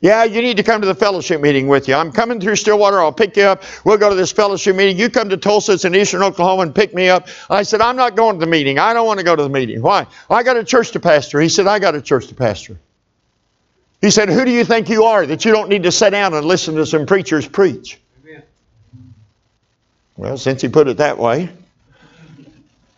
Yeah, 0.00 0.24
you 0.24 0.42
need 0.42 0.58
to 0.58 0.62
come 0.62 0.82
to 0.82 0.86
the 0.86 0.94
fellowship 0.94 1.40
meeting 1.40 1.68
with 1.68 1.88
you. 1.88 1.94
I'm 1.94 2.12
coming 2.12 2.38
through 2.38 2.56
Stillwater. 2.56 3.00
I'll 3.00 3.12
pick 3.12 3.36
you 3.36 3.44
up. 3.44 3.62
We'll 3.84 3.96
go 3.96 4.10
to 4.10 4.14
this 4.14 4.30
fellowship 4.30 4.76
meeting. 4.76 4.98
You 4.98 5.08
come 5.08 5.30
to 5.30 5.38
Tulsa, 5.38 5.72
it's 5.72 5.86
in 5.86 5.94
eastern 5.94 6.22
Oklahoma, 6.22 6.62
and 6.62 6.74
pick 6.74 6.94
me 6.94 7.08
up. 7.08 7.28
I 7.48 7.62
said, 7.62 7.80
I'm 7.80 7.96
not 7.96 8.14
going 8.14 8.38
to 8.38 8.44
the 8.44 8.50
meeting. 8.50 8.78
I 8.78 8.92
don't 8.92 9.06
want 9.06 9.18
to 9.20 9.24
go 9.24 9.34
to 9.34 9.42
the 9.42 9.48
meeting. 9.48 9.80
Why? 9.80 10.06
I 10.28 10.42
got 10.42 10.58
a 10.58 10.64
church 10.64 10.90
to 10.92 11.00
pastor. 11.00 11.40
He 11.40 11.48
said, 11.48 11.66
I 11.66 11.78
got 11.78 11.94
a 11.94 12.02
church 12.02 12.26
to 12.26 12.34
pastor. 12.34 12.78
He 14.02 14.10
said, 14.10 14.28
Who 14.28 14.44
do 14.44 14.50
you 14.50 14.64
think 14.64 14.90
you 14.90 15.04
are 15.04 15.24
that 15.24 15.46
you 15.46 15.52
don't 15.52 15.70
need 15.70 15.84
to 15.84 15.92
sit 15.92 16.10
down 16.10 16.34
and 16.34 16.46
listen 16.46 16.74
to 16.74 16.84
some 16.84 17.06
preachers 17.06 17.48
preach? 17.48 17.98
Amen. 18.22 18.42
Well, 20.16 20.36
since 20.36 20.60
he 20.60 20.68
put 20.68 20.88
it 20.88 20.98
that 20.98 21.18
way, 21.18 21.48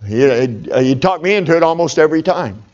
he, 0.04 0.46
he 0.82 0.94
talked 0.96 1.22
me 1.22 1.34
into 1.34 1.56
it 1.56 1.62
almost 1.62 1.98
every 1.98 2.22
time. 2.24 2.64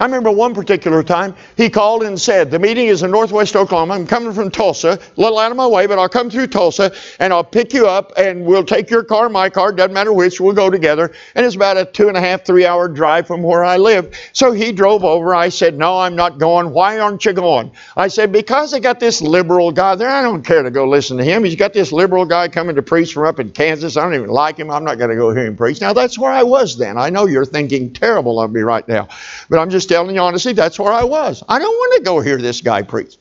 I 0.00 0.04
remember 0.04 0.30
one 0.30 0.54
particular 0.54 1.02
time 1.02 1.34
he 1.56 1.68
called 1.68 2.04
and 2.04 2.20
said, 2.20 2.52
The 2.52 2.58
meeting 2.60 2.86
is 2.86 3.02
in 3.02 3.10
northwest 3.10 3.56
Oklahoma. 3.56 3.94
I'm 3.94 4.06
coming 4.06 4.32
from 4.32 4.48
Tulsa, 4.48 4.90
a 4.90 5.20
little 5.20 5.40
out 5.40 5.50
of 5.50 5.56
my 5.56 5.66
way, 5.66 5.88
but 5.88 5.98
I'll 5.98 6.08
come 6.08 6.30
through 6.30 6.46
Tulsa 6.46 6.92
and 7.18 7.32
I'll 7.32 7.42
pick 7.42 7.72
you 7.72 7.88
up 7.88 8.12
and 8.16 8.44
we'll 8.44 8.64
take 8.64 8.90
your 8.90 9.02
car, 9.02 9.28
my 9.28 9.50
car, 9.50 9.72
doesn't 9.72 9.92
matter 9.92 10.12
which, 10.12 10.40
we'll 10.40 10.54
go 10.54 10.70
together. 10.70 11.12
And 11.34 11.44
it's 11.44 11.56
about 11.56 11.76
a 11.78 11.84
two 11.84 12.06
and 12.06 12.16
a 12.16 12.20
half, 12.20 12.46
three 12.46 12.64
hour 12.64 12.86
drive 12.86 13.26
from 13.26 13.42
where 13.42 13.64
I 13.64 13.76
live. 13.76 14.16
So 14.32 14.52
he 14.52 14.70
drove 14.70 15.02
over. 15.02 15.34
I 15.34 15.48
said, 15.48 15.76
No, 15.76 15.98
I'm 15.98 16.14
not 16.14 16.38
going. 16.38 16.70
Why 16.70 17.00
aren't 17.00 17.24
you 17.24 17.32
going? 17.32 17.72
I 17.96 18.06
said, 18.06 18.30
Because 18.30 18.74
I 18.74 18.78
got 18.78 19.00
this 19.00 19.20
liberal 19.20 19.72
guy 19.72 19.96
there. 19.96 20.10
I 20.10 20.22
don't 20.22 20.44
care 20.44 20.62
to 20.62 20.70
go 20.70 20.88
listen 20.88 21.16
to 21.16 21.24
him. 21.24 21.42
He's 21.42 21.56
got 21.56 21.72
this 21.72 21.90
liberal 21.90 22.24
guy 22.24 22.46
coming 22.46 22.76
to 22.76 22.82
preach 22.82 23.14
from 23.14 23.26
up 23.26 23.40
in 23.40 23.50
Kansas. 23.50 23.96
I 23.96 24.04
don't 24.04 24.14
even 24.14 24.30
like 24.30 24.58
him. 24.58 24.70
I'm 24.70 24.84
not 24.84 24.98
going 24.98 25.10
to 25.10 25.16
go 25.16 25.34
hear 25.34 25.46
him 25.46 25.56
preach. 25.56 25.80
Now, 25.80 25.92
that's 25.92 26.16
where 26.16 26.30
I 26.30 26.44
was 26.44 26.78
then. 26.78 26.98
I 26.98 27.10
know 27.10 27.26
you're 27.26 27.44
thinking 27.44 27.92
terrible 27.92 28.40
of 28.40 28.52
me 28.52 28.60
right 28.60 28.86
now, 28.86 29.08
but 29.48 29.58
I'm 29.58 29.70
just 29.70 29.87
telling 29.88 30.14
you 30.14 30.20
honestly, 30.20 30.52
that's 30.52 30.78
where 30.78 30.92
I 30.92 31.04
was. 31.04 31.42
I 31.48 31.58
don't 31.58 31.74
want 31.74 31.94
to 31.98 32.02
go 32.02 32.20
hear 32.20 32.38
this 32.38 32.60
guy 32.60 32.82
preach. 32.82 33.16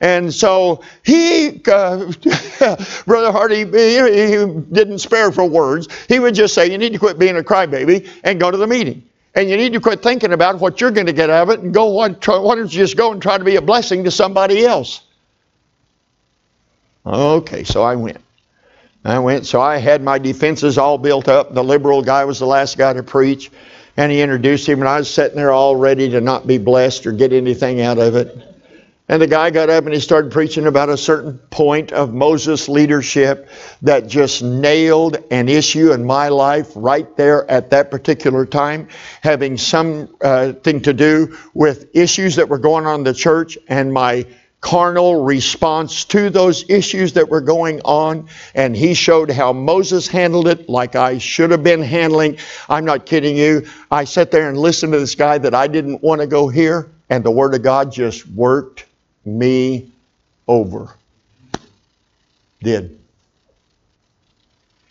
And 0.00 0.32
so 0.32 0.82
he, 1.04 1.62
uh, 1.66 2.12
Brother 3.06 3.32
Hardy, 3.32 3.64
he, 3.64 3.64
he 3.64 4.46
didn't 4.72 4.98
spare 4.98 5.32
for 5.32 5.44
words. 5.48 5.88
He 6.08 6.18
would 6.18 6.34
just 6.34 6.54
say, 6.54 6.70
You 6.70 6.78
need 6.78 6.92
to 6.92 6.98
quit 6.98 7.18
being 7.18 7.36
a 7.36 7.42
crybaby 7.42 8.08
and 8.24 8.38
go 8.38 8.50
to 8.50 8.56
the 8.56 8.66
meeting. 8.66 9.02
And 9.36 9.50
you 9.50 9.56
need 9.58 9.74
to 9.74 9.80
quit 9.80 10.02
thinking 10.02 10.32
about 10.32 10.60
what 10.60 10.80
you're 10.80 10.90
going 10.90 11.06
to 11.06 11.12
get 11.12 11.28
out 11.28 11.42
of 11.42 11.50
it 11.50 11.60
and 11.60 11.72
go, 11.72 11.86
why, 11.86 12.08
why 12.08 12.54
don't 12.54 12.72
you 12.72 12.78
just 12.78 12.96
go 12.96 13.12
and 13.12 13.20
try 13.20 13.36
to 13.36 13.44
be 13.44 13.56
a 13.56 13.62
blessing 13.62 14.02
to 14.04 14.10
somebody 14.10 14.64
else? 14.64 15.02
Okay, 17.04 17.62
so 17.62 17.82
I 17.82 17.96
went. 17.96 18.18
I 19.04 19.18
went, 19.18 19.46
so 19.46 19.60
I 19.60 19.76
had 19.76 20.02
my 20.02 20.18
defenses 20.18 20.78
all 20.78 20.96
built 20.96 21.28
up. 21.28 21.52
The 21.52 21.62
liberal 21.62 22.02
guy 22.02 22.24
was 22.24 22.38
the 22.38 22.46
last 22.46 22.78
guy 22.78 22.94
to 22.94 23.02
preach, 23.02 23.52
and 23.96 24.12
he 24.12 24.20
introduced 24.20 24.68
him, 24.68 24.80
and 24.80 24.88
I 24.88 24.98
was 24.98 25.10
sitting 25.10 25.36
there 25.36 25.52
all 25.52 25.76
ready 25.76 26.10
to 26.10 26.20
not 26.20 26.46
be 26.46 26.58
blessed 26.58 27.06
or 27.06 27.12
get 27.12 27.32
anything 27.32 27.80
out 27.80 27.98
of 27.98 28.14
it. 28.14 28.36
And 29.08 29.22
the 29.22 29.28
guy 29.28 29.50
got 29.50 29.70
up 29.70 29.84
and 29.84 29.94
he 29.94 30.00
started 30.00 30.32
preaching 30.32 30.66
about 30.66 30.88
a 30.88 30.96
certain 30.96 31.38
point 31.50 31.92
of 31.92 32.12
Moses' 32.12 32.68
leadership 32.68 33.48
that 33.82 34.08
just 34.08 34.42
nailed 34.42 35.18
an 35.30 35.48
issue 35.48 35.92
in 35.92 36.04
my 36.04 36.28
life 36.28 36.72
right 36.74 37.16
there 37.16 37.48
at 37.48 37.70
that 37.70 37.92
particular 37.92 38.44
time, 38.44 38.88
having 39.22 39.58
something 39.58 40.12
uh, 40.22 40.54
to 40.54 40.92
do 40.92 41.38
with 41.54 41.88
issues 41.94 42.34
that 42.34 42.48
were 42.48 42.58
going 42.58 42.84
on 42.84 43.00
in 43.00 43.04
the 43.04 43.14
church 43.14 43.56
and 43.68 43.92
my 43.92 44.26
carnal 44.60 45.24
response 45.24 46.04
to 46.06 46.30
those 46.30 46.68
issues 46.68 47.12
that 47.12 47.28
were 47.28 47.40
going 47.40 47.80
on. 47.84 48.28
And 48.54 48.76
he 48.76 48.94
showed 48.94 49.30
how 49.30 49.52
Moses 49.52 50.08
handled 50.08 50.48
it 50.48 50.68
like 50.68 50.96
I 50.96 51.18
should 51.18 51.50
have 51.50 51.62
been 51.62 51.82
handling. 51.82 52.38
I'm 52.68 52.84
not 52.84 53.06
kidding 53.06 53.36
you. 53.36 53.66
I 53.90 54.04
sat 54.04 54.30
there 54.30 54.48
and 54.48 54.58
listened 54.58 54.92
to 54.92 54.98
this 54.98 55.14
guy 55.14 55.38
that 55.38 55.54
I 55.54 55.66
didn't 55.66 56.02
want 56.02 56.20
to 56.20 56.26
go 56.26 56.48
hear, 56.48 56.90
and 57.10 57.22
the 57.22 57.30
Word 57.30 57.54
of 57.54 57.62
God 57.62 57.92
just 57.92 58.26
worked 58.28 58.84
me 59.24 59.90
over. 60.48 60.94
Did. 62.62 62.98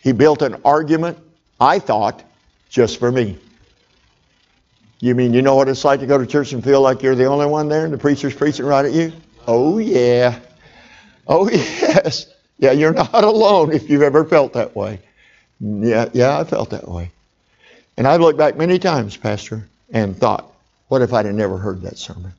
He 0.00 0.12
built 0.12 0.42
an 0.42 0.60
argument, 0.64 1.18
I 1.60 1.80
thought, 1.80 2.22
just 2.70 2.98
for 2.98 3.10
me. 3.10 3.38
You 5.00 5.14
mean 5.14 5.34
you 5.34 5.42
know 5.42 5.56
what 5.56 5.68
it's 5.68 5.84
like 5.84 6.00
to 6.00 6.06
go 6.06 6.16
to 6.16 6.26
church 6.26 6.52
and 6.52 6.64
feel 6.64 6.80
like 6.80 7.02
you're 7.02 7.14
the 7.14 7.26
only 7.26 7.46
one 7.46 7.68
there 7.68 7.84
and 7.84 7.92
the 7.92 7.98
preacher's 7.98 8.34
preaching 8.34 8.64
right 8.64 8.84
at 8.84 8.92
you? 8.92 9.12
Oh, 9.46 9.78
yeah. 9.78 10.38
Oh, 11.26 11.48
yes. 11.50 12.26
Yeah, 12.58 12.72
you're 12.72 12.94
not 12.94 13.24
alone 13.24 13.72
if 13.72 13.90
you've 13.90 14.02
ever 14.02 14.24
felt 14.24 14.54
that 14.54 14.74
way. 14.74 15.00
Yeah, 15.60 16.08
yeah, 16.12 16.38
I 16.38 16.44
felt 16.44 16.70
that 16.70 16.88
way. 16.88 17.10
And 17.96 18.06
I've 18.06 18.20
looked 18.20 18.38
back 18.38 18.56
many 18.56 18.78
times, 18.78 19.16
Pastor, 19.16 19.66
and 19.90 20.16
thought, 20.16 20.50
what 20.88 21.02
if 21.02 21.12
I'd 21.12 21.26
have 21.26 21.34
never 21.34 21.58
heard 21.58 21.82
that 21.82 21.98
sermon? 21.98 22.32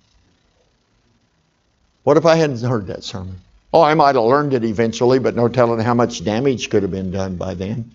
What 2.04 2.18
if 2.18 2.26
I 2.26 2.36
hadn't 2.36 2.62
heard 2.62 2.88
that 2.88 3.04
sermon? 3.04 3.38
Oh, 3.74 3.82
I 3.82 3.94
might 3.94 4.16
have 4.16 4.24
learned 4.24 4.54
it 4.54 4.64
eventually, 4.64 5.20
but 5.20 5.36
no 5.36 5.48
telling 5.50 5.80
how 5.80 5.94
much 5.94 6.24
damage 6.24 6.70
could 6.70 6.84
have 6.84 6.92
been 6.92 7.12
done 7.12 7.36
by 7.36 7.54
then. 7.54 7.92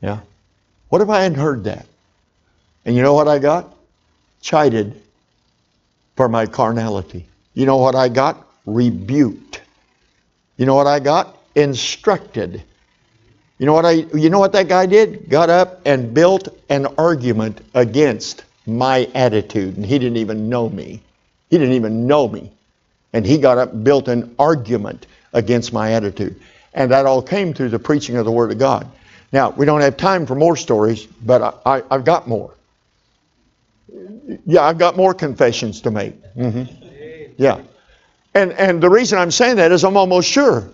Yeah. 0.00 0.20
What 0.88 1.00
if 1.00 1.08
I 1.08 1.22
hadn't 1.22 1.38
heard 1.38 1.64
that? 1.64 1.86
And 2.84 2.96
you 2.96 3.02
know 3.02 3.14
what 3.14 3.28
I 3.28 3.38
got? 3.38 3.74
Chided 4.40 5.00
for 6.16 6.28
my 6.28 6.46
carnality. 6.46 7.26
You 7.54 7.66
know 7.66 7.76
what 7.76 7.94
I 7.94 8.08
got? 8.08 8.46
Rebuked. 8.66 9.60
You 10.56 10.66
know 10.66 10.74
what 10.74 10.86
I 10.86 11.00
got? 11.00 11.36
Instructed. 11.54 12.62
You 13.58 13.66
know 13.66 13.72
what 13.72 13.86
I 13.86 13.92
you 13.92 14.30
know 14.30 14.40
what 14.40 14.52
that 14.52 14.68
guy 14.68 14.86
did? 14.86 15.28
Got 15.28 15.50
up 15.50 15.80
and 15.84 16.12
built 16.12 16.48
an 16.68 16.86
argument 16.98 17.60
against 17.74 18.44
my 18.66 19.08
attitude 19.14 19.76
and 19.76 19.86
he 19.86 19.98
didn't 19.98 20.16
even 20.16 20.48
know 20.48 20.68
me. 20.68 21.00
He 21.50 21.58
didn't 21.58 21.74
even 21.74 22.06
know 22.06 22.28
me. 22.28 22.50
And 23.12 23.24
he 23.24 23.38
got 23.38 23.58
up 23.58 23.72
and 23.72 23.84
built 23.84 24.08
an 24.08 24.34
argument 24.38 25.06
against 25.32 25.72
my 25.72 25.92
attitude. 25.92 26.40
And 26.72 26.90
that 26.90 27.06
all 27.06 27.22
came 27.22 27.54
through 27.54 27.68
the 27.68 27.78
preaching 27.78 28.16
of 28.16 28.24
the 28.24 28.32
Word 28.32 28.50
of 28.50 28.58
God. 28.58 28.90
Now, 29.32 29.50
we 29.50 29.66
don't 29.66 29.80
have 29.80 29.96
time 29.96 30.26
for 30.26 30.34
more 30.34 30.56
stories, 30.56 31.06
but 31.06 31.62
I, 31.64 31.82
have 31.90 32.04
got 32.04 32.26
more. 32.26 32.54
Yeah, 34.46 34.62
I've 34.62 34.78
got 34.78 34.96
more 34.96 35.14
confessions 35.14 35.80
to 35.82 35.90
make. 35.90 36.20
Mm-hmm. 36.34 36.83
Yeah. 37.36 37.60
And, 38.34 38.52
and 38.52 38.82
the 38.82 38.90
reason 38.90 39.18
I'm 39.18 39.30
saying 39.30 39.56
that 39.56 39.72
is 39.72 39.84
I'm 39.84 39.96
almost 39.96 40.28
sure. 40.28 40.68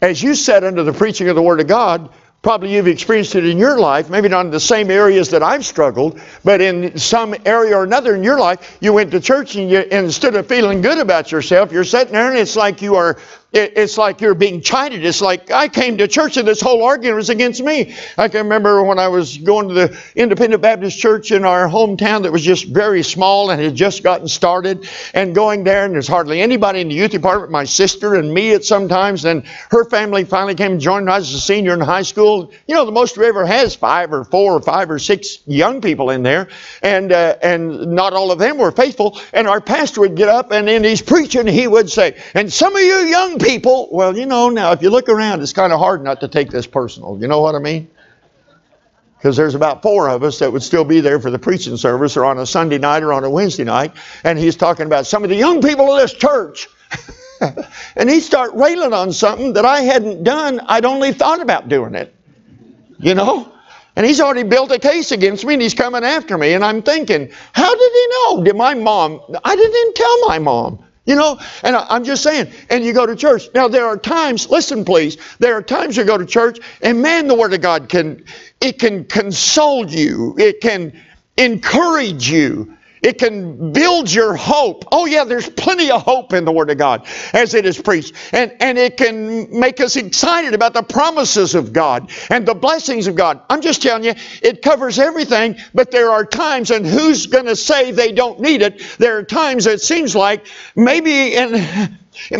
As 0.00 0.22
you 0.22 0.34
sat 0.34 0.64
under 0.64 0.82
the 0.82 0.92
preaching 0.92 1.28
of 1.28 1.36
the 1.36 1.42
Word 1.42 1.60
of 1.60 1.66
God, 1.66 2.10
Probably 2.44 2.74
you've 2.74 2.88
experienced 2.88 3.36
it 3.36 3.46
in 3.46 3.56
your 3.56 3.80
life, 3.80 4.10
maybe 4.10 4.28
not 4.28 4.44
in 4.44 4.50
the 4.50 4.60
same 4.60 4.90
areas 4.90 5.30
that 5.30 5.42
I've 5.42 5.64
struggled, 5.64 6.20
but 6.44 6.60
in 6.60 6.98
some 6.98 7.34
area 7.46 7.74
or 7.74 7.84
another 7.84 8.14
in 8.14 8.22
your 8.22 8.38
life, 8.38 8.76
you 8.82 8.92
went 8.92 9.12
to 9.12 9.20
church 9.20 9.56
and 9.56 9.70
you, 9.70 9.80
instead 9.80 10.34
of 10.34 10.46
feeling 10.46 10.82
good 10.82 10.98
about 10.98 11.32
yourself, 11.32 11.72
you're 11.72 11.84
sitting 11.84 12.12
there 12.12 12.28
and 12.28 12.38
it's 12.38 12.54
like 12.54 12.82
you 12.82 12.96
are 12.96 13.16
it's 13.54 13.96
like 13.96 14.20
you're 14.20 14.34
being 14.34 14.60
chided. 14.60 15.04
It's 15.04 15.20
like 15.20 15.50
I 15.50 15.68
came 15.68 15.96
to 15.98 16.08
church 16.08 16.36
and 16.36 16.46
this 16.46 16.60
whole 16.60 16.84
argument 16.84 17.16
was 17.16 17.30
against 17.30 17.62
me. 17.62 17.94
I 18.18 18.28
can 18.28 18.42
remember 18.42 18.82
when 18.82 18.98
I 18.98 19.08
was 19.08 19.38
going 19.38 19.68
to 19.68 19.74
the 19.74 19.98
Independent 20.16 20.60
Baptist 20.60 20.98
Church 20.98 21.30
in 21.30 21.44
our 21.44 21.68
hometown 21.68 22.22
that 22.24 22.32
was 22.32 22.42
just 22.42 22.66
very 22.66 23.02
small 23.02 23.50
and 23.50 23.62
had 23.62 23.74
just 23.74 24.02
gotten 24.02 24.28
started, 24.28 24.88
and 25.14 25.34
going 25.34 25.64
there, 25.64 25.84
and 25.84 25.94
there's 25.94 26.08
hardly 26.08 26.40
anybody 26.40 26.80
in 26.80 26.88
the 26.88 26.94
youth 26.94 27.12
department, 27.12 27.52
my 27.52 27.64
sister 27.64 28.14
and 28.14 28.32
me 28.32 28.52
at 28.52 28.64
sometimes, 28.64 29.24
and 29.24 29.46
her 29.70 29.84
family 29.84 30.24
finally 30.24 30.54
came 30.54 30.72
and 30.72 30.80
joined. 30.80 31.08
I 31.08 31.18
was 31.18 31.32
a 31.32 31.40
senior 31.40 31.74
in 31.74 31.80
high 31.80 32.02
school. 32.02 32.52
You 32.66 32.74
know, 32.74 32.84
the 32.84 32.92
most 32.92 33.16
we 33.16 33.26
ever 33.26 33.46
has 33.46 33.74
five 33.74 34.12
or 34.12 34.24
four 34.24 34.52
or 34.54 34.60
five 34.60 34.90
or 34.90 34.98
six 34.98 35.38
young 35.46 35.80
people 35.80 36.10
in 36.10 36.22
there, 36.22 36.48
and 36.82 37.12
uh, 37.12 37.36
and 37.42 37.92
not 37.92 38.12
all 38.12 38.32
of 38.32 38.38
them 38.38 38.58
were 38.58 38.72
faithful. 38.72 39.20
And 39.32 39.46
our 39.46 39.60
pastor 39.60 40.00
would 40.00 40.16
get 40.16 40.28
up 40.28 40.50
and 40.50 40.68
in 40.68 40.82
his 40.82 41.02
preaching, 41.02 41.46
he 41.46 41.66
would 41.66 41.90
say, 41.90 42.20
and 42.34 42.52
some 42.52 42.74
of 42.74 42.82
you 42.82 42.94
young 43.06 43.38
people, 43.44 43.88
well, 43.92 44.16
you 44.16 44.26
know, 44.26 44.48
now 44.48 44.72
if 44.72 44.82
you 44.82 44.90
look 44.90 45.08
around, 45.08 45.42
it's 45.42 45.52
kind 45.52 45.72
of 45.72 45.78
hard 45.78 46.02
not 46.02 46.20
to 46.20 46.28
take 46.28 46.50
this 46.50 46.66
personal. 46.66 47.18
You 47.20 47.28
know 47.28 47.40
what 47.40 47.54
I 47.54 47.58
mean? 47.58 47.90
Because 49.16 49.36
there's 49.36 49.54
about 49.54 49.82
four 49.82 50.08
of 50.08 50.22
us 50.22 50.38
that 50.40 50.52
would 50.52 50.62
still 50.62 50.84
be 50.84 51.00
there 51.00 51.18
for 51.18 51.30
the 51.30 51.38
preaching 51.38 51.76
service 51.76 52.16
or 52.16 52.24
on 52.24 52.38
a 52.38 52.46
Sunday 52.46 52.78
night 52.78 53.02
or 53.02 53.12
on 53.12 53.24
a 53.24 53.30
Wednesday 53.30 53.64
night. 53.64 53.92
And 54.22 54.38
he's 54.38 54.56
talking 54.56 54.86
about 54.86 55.06
some 55.06 55.24
of 55.24 55.30
the 55.30 55.36
young 55.36 55.62
people 55.62 55.90
of 55.92 56.00
this 56.00 56.12
church. 56.12 56.68
and 57.96 58.10
he'd 58.10 58.20
start 58.20 58.52
railing 58.54 58.92
on 58.92 59.12
something 59.12 59.54
that 59.54 59.64
I 59.64 59.80
hadn't 59.80 60.24
done. 60.24 60.60
I'd 60.66 60.84
only 60.84 61.12
thought 61.12 61.40
about 61.40 61.68
doing 61.68 61.94
it. 61.94 62.14
You 62.98 63.14
know? 63.14 63.50
And 63.96 64.04
he's 64.04 64.20
already 64.20 64.42
built 64.42 64.72
a 64.72 64.78
case 64.78 65.12
against 65.12 65.44
me 65.44 65.54
and 65.54 65.62
he's 65.62 65.74
coming 65.74 66.04
after 66.04 66.36
me. 66.36 66.52
And 66.52 66.64
I'm 66.64 66.82
thinking, 66.82 67.30
how 67.52 67.74
did 67.74 67.92
he 67.92 68.06
know? 68.08 68.44
Did 68.44 68.56
my 68.56 68.74
mom, 68.74 69.20
I 69.44 69.56
didn't 69.56 69.94
tell 69.94 70.28
my 70.28 70.38
mom. 70.38 70.84
You 71.06 71.16
know, 71.16 71.38
and 71.62 71.76
I'm 71.76 72.02
just 72.02 72.22
saying, 72.22 72.50
and 72.70 72.82
you 72.82 72.94
go 72.94 73.04
to 73.04 73.14
church. 73.14 73.48
Now, 73.54 73.68
there 73.68 73.84
are 73.84 73.98
times, 73.98 74.48
listen 74.48 74.84
please, 74.84 75.18
there 75.38 75.54
are 75.54 75.62
times 75.62 75.98
you 75.98 76.04
go 76.04 76.16
to 76.16 76.24
church, 76.24 76.58
and 76.80 77.02
man, 77.02 77.26
the 77.26 77.34
Word 77.34 77.52
of 77.52 77.60
God 77.60 77.90
can, 77.90 78.24
it 78.62 78.78
can 78.78 79.04
console 79.04 79.86
you, 79.86 80.34
it 80.38 80.62
can 80.62 80.98
encourage 81.36 82.30
you, 82.30 82.74
it 83.04 83.18
can 83.18 83.72
build 83.72 84.10
your 84.10 84.34
hope. 84.34 84.86
Oh, 84.90 85.04
yeah, 85.04 85.24
there's 85.24 85.48
plenty 85.48 85.90
of 85.90 86.00
hope 86.00 86.32
in 86.32 86.46
the 86.46 86.52
Word 86.52 86.70
of 86.70 86.78
God 86.78 87.06
as 87.34 87.52
it 87.52 87.66
is 87.66 87.80
preached. 87.80 88.14
And, 88.32 88.56
and 88.60 88.78
it 88.78 88.96
can 88.96 89.60
make 89.60 89.78
us 89.80 89.96
excited 89.96 90.54
about 90.54 90.72
the 90.72 90.82
promises 90.82 91.54
of 91.54 91.74
God 91.74 92.10
and 92.30 92.46
the 92.46 92.54
blessings 92.54 93.06
of 93.06 93.14
God. 93.14 93.42
I'm 93.50 93.60
just 93.60 93.82
telling 93.82 94.04
you, 94.04 94.14
it 94.40 94.62
covers 94.62 94.98
everything, 94.98 95.58
but 95.74 95.90
there 95.90 96.10
are 96.10 96.24
times, 96.24 96.70
and 96.70 96.86
who's 96.86 97.26
going 97.26 97.44
to 97.44 97.56
say 97.56 97.90
they 97.90 98.12
don't 98.12 98.40
need 98.40 98.62
it? 98.62 98.82
There 98.98 99.18
are 99.18 99.22
times 99.22 99.66
it 99.66 99.82
seems 99.82 100.16
like 100.16 100.46
maybe 100.74 101.34
in 101.34 101.98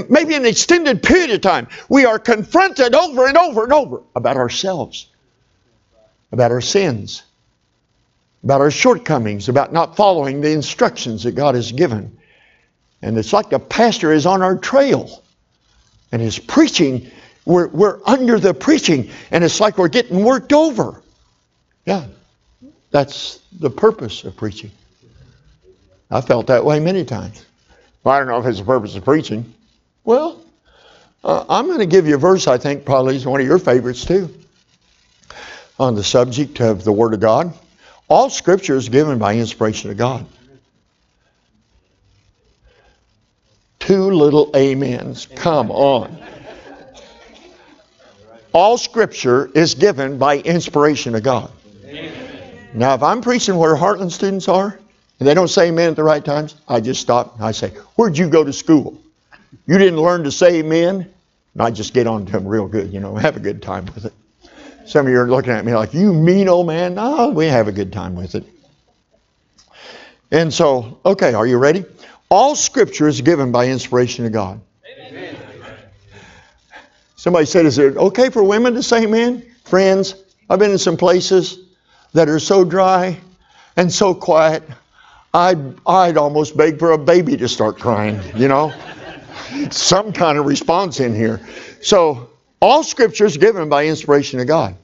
maybe 0.09 0.35
an 0.35 0.47
extended 0.47 1.03
period 1.03 1.31
of 1.31 1.43
time, 1.43 1.69
we 1.91 2.07
are 2.07 2.19
confronted 2.19 2.95
over 2.95 3.27
and 3.27 3.37
over 3.37 3.65
and 3.65 3.73
over 3.73 4.03
about 4.17 4.39
ourselves, 4.39 5.11
about 6.33 6.53
our 6.53 6.63
sins 6.63 7.23
about 8.45 8.61
our 8.61 8.71
shortcomings, 8.71 9.49
about 9.49 9.73
not 9.73 9.97
following 9.97 10.43
the 10.43 10.53
instructions 10.53 11.23
that 11.23 11.33
God 11.33 11.55
has 11.55 11.73
given. 11.73 12.19
And 13.01 13.17
it's 13.17 13.33
like 13.33 13.51
the 13.51 13.59
pastor 13.59 14.13
is 14.13 14.27
on 14.27 14.43
our 14.43 14.57
trail 14.57 15.23
and 16.13 16.21
his 16.21 16.39
preaching, 16.39 17.11
we're, 17.47 17.69
we're 17.69 18.01
under 18.07 18.39
the 18.39 18.55
preaching, 18.55 19.11
and 19.31 19.43
it's 19.43 19.61
like 19.61 19.79
we're 19.79 19.89
getting 19.89 20.25
worked 20.25 20.53
over. 20.53 21.03
Yeah, 21.87 22.07
that's 22.91 23.41
the 23.59 23.71
purpose 23.71 24.25
of 24.25 24.37
preaching. 24.37 24.71
I 26.11 26.21
felt 26.21 26.47
that 26.47 26.65
way 26.65 26.81
many 26.81 27.05
times. 27.05 27.45
Well, 28.05 28.15
I 28.15 28.19
don't 28.19 28.29
know 28.29 28.39
if 28.39 28.47
it's 28.47 28.59
the 28.59 28.65
purpose 28.65 28.95
of 28.95 29.05
preaching. 29.05 29.53
Well, 30.05 30.41
uh, 31.25 31.47
I'm 31.49 31.67
going 31.67 31.79
to 31.79 31.87
give 31.87 32.07
you 32.07 32.15
a 32.15 32.19
verse 32.19 32.47
I 32.47 32.59
think 32.59 32.85
probably 32.85 33.17
is 33.17 33.27
one 33.27 33.41
of 33.41 33.47
your 33.47 33.59
favorites 33.59 34.05
too 34.05 34.33
on 35.79 35.95
the 35.95 36.05
subject 36.05 36.61
of 36.61 36.85
the 36.85 36.93
Word 36.93 37.15
of 37.15 37.21
God. 37.21 37.53
All 38.09 38.31
Scripture 38.31 38.77
is 38.77 38.89
given 38.89 39.19
by 39.19 39.37
inspiration 39.37 39.91
of 39.91 39.97
God. 39.97 40.27
Two 43.79 44.11
little 44.11 44.51
amens. 44.55 45.27
Come 45.35 45.71
on. 45.71 46.19
All 48.53 48.79
Scripture 48.79 49.51
is 49.55 49.75
given 49.75 50.19
by 50.19 50.39
inspiration 50.39 51.15
of 51.15 51.23
God. 51.23 51.51
Now, 52.75 52.95
if 52.95 53.03
I'm 53.03 53.21
preaching 53.21 53.57
where 53.57 53.77
Heartland 53.77 54.11
students 54.11 54.49
are, 54.49 54.79
and 55.19 55.29
they 55.29 55.35
don't 55.35 55.49
say 55.49 55.69
amen 55.69 55.91
at 55.91 55.97
the 55.97 56.03
right 56.03 56.25
times, 56.25 56.57
I 56.69 56.81
just 56.81 57.01
stop 57.01 57.37
and 57.37 57.45
I 57.45 57.53
say, 57.53 57.71
Where'd 57.97 58.19
you 58.19 58.29
go 58.29 58.43
to 58.43 58.53
school? 58.53 59.01
You 59.67 59.79
didn't 59.79 60.01
learn 60.01 60.25
to 60.25 60.33
say 60.33 60.57
amen? 60.57 61.11
And 61.55 61.63
I 61.63 61.71
just 61.71 61.95
get 61.95 62.07
on 62.07 62.27
to 62.27 62.33
them 62.33 62.47
real 62.47 62.67
good, 62.67 62.93
you 62.93 63.01
know, 63.01 63.15
have 63.15 63.37
a 63.37 63.41
good 63.41 63.63
time 63.63 63.87
with 63.87 64.07
it. 64.07 64.13
Some 64.87 65.07
of 65.07 65.13
you 65.13 65.19
are 65.19 65.29
looking 65.29 65.53
at 65.53 65.65
me 65.65 65.75
like, 65.75 65.95
You 65.95 66.13
mean 66.13 66.49
old 66.49 66.67
man? 66.67 66.95
No, 66.95 67.31
we 67.31 67.47
have 67.47 67.69
a 67.69 67.73
good 67.73 67.93
time 67.93 68.15
with 68.15 68.35
it. 68.35 68.45
And 70.31 70.53
so, 70.53 70.99
okay, 71.05 71.35
are 71.35 71.47
you 71.47 71.59
ready? 71.59 71.85
All 72.29 72.55
scripture 72.57 73.09
is 73.09 73.21
given 73.21 73.53
by 73.53 73.69
inspiration 73.69 74.27
of 74.27 74.33
God. 74.33 74.61
Amen. 74.99 75.37
Somebody 77.17 77.47
said, 77.47 77.67
Is 77.67 77.79
it 77.79 77.97
okay 77.97 78.31
for 78.31 78.43
women 78.43 78.75
to 78.75 78.83
say 78.83 79.05
amen? 79.05 79.45
Friends, 79.65 80.15
I've 80.51 80.59
been 80.59 80.73
in 80.73 80.79
some 80.79 80.97
places 80.97 81.59
that 82.13 82.29
are 82.29 82.39
so 82.39 82.65
dry 82.65 83.19
and 83.77 83.93
so 83.93 84.15
quiet, 84.15 84.63
I'd, 85.33 85.59
I'd 85.87 86.17
almost 86.17 86.57
beg 86.57 86.79
for 86.79 86.93
a 86.93 86.99
baby 86.99 87.37
to 87.39 87.49
start 87.49 87.79
crying, 87.79 88.21
you 88.37 88.49
know? 88.49 88.73
Some 89.71 90.13
kind 90.13 90.39
of 90.39 90.47
response 90.47 91.01
in 91.01 91.15
here. 91.15 91.41
So, 91.81 92.31
all 92.65 92.83
scripture 92.83 93.27
is 93.27 93.37
given 93.37 93.69
by 93.69 93.87
inspiration 93.87 94.41
of 94.41 94.47
God 94.47 94.75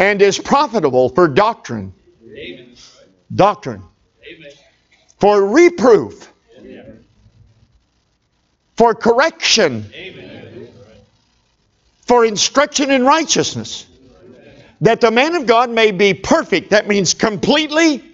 and 0.00 0.20
is 0.20 0.36
profitable 0.36 1.08
for 1.10 1.28
doctrine. 1.28 1.94
Doctrine. 3.32 3.84
For 5.18 5.46
reproof. 5.46 6.32
For 8.74 8.94
correction. 8.94 9.86
For 12.02 12.24
instruction 12.24 12.90
in 12.90 13.04
righteousness 13.04 13.86
that 14.80 15.00
the 15.00 15.10
man 15.10 15.36
of 15.36 15.46
God 15.46 15.70
may 15.70 15.92
be 15.92 16.14
perfect. 16.14 16.70
That 16.70 16.88
means 16.88 17.14
completely. 17.14 18.04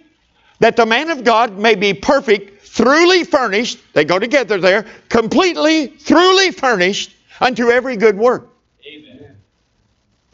That 0.60 0.76
the 0.76 0.86
man 0.86 1.10
of 1.10 1.24
God 1.24 1.58
may 1.58 1.74
be 1.74 1.94
perfect, 1.94 2.66
throughly 2.66 3.24
furnished. 3.24 3.78
They 3.92 4.04
go 4.04 4.18
together 4.18 4.58
there. 4.58 4.86
Completely, 5.08 5.88
throughly 5.88 6.52
furnished 6.52 7.14
unto 7.40 7.70
every 7.70 7.96
good 7.96 8.16
work. 8.16 8.53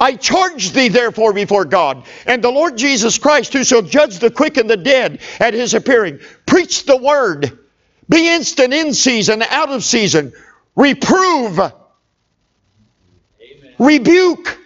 I 0.00 0.14
charge 0.14 0.72
thee 0.72 0.88
therefore 0.88 1.34
before 1.34 1.66
God 1.66 2.06
and 2.26 2.42
the 2.42 2.50
Lord 2.50 2.78
Jesus 2.78 3.18
Christ, 3.18 3.52
who 3.52 3.62
shall 3.62 3.82
judge 3.82 4.18
the 4.18 4.30
quick 4.30 4.56
and 4.56 4.68
the 4.68 4.78
dead 4.78 5.20
at 5.38 5.52
his 5.52 5.74
appearing. 5.74 6.20
Preach 6.46 6.86
the 6.86 6.96
word. 6.96 7.58
Be 8.08 8.34
instant 8.34 8.72
in 8.72 8.94
season, 8.94 9.42
out 9.42 9.68
of 9.68 9.84
season. 9.84 10.32
Reprove. 10.74 11.58
Amen. 11.60 11.74
Rebuke 13.78 14.58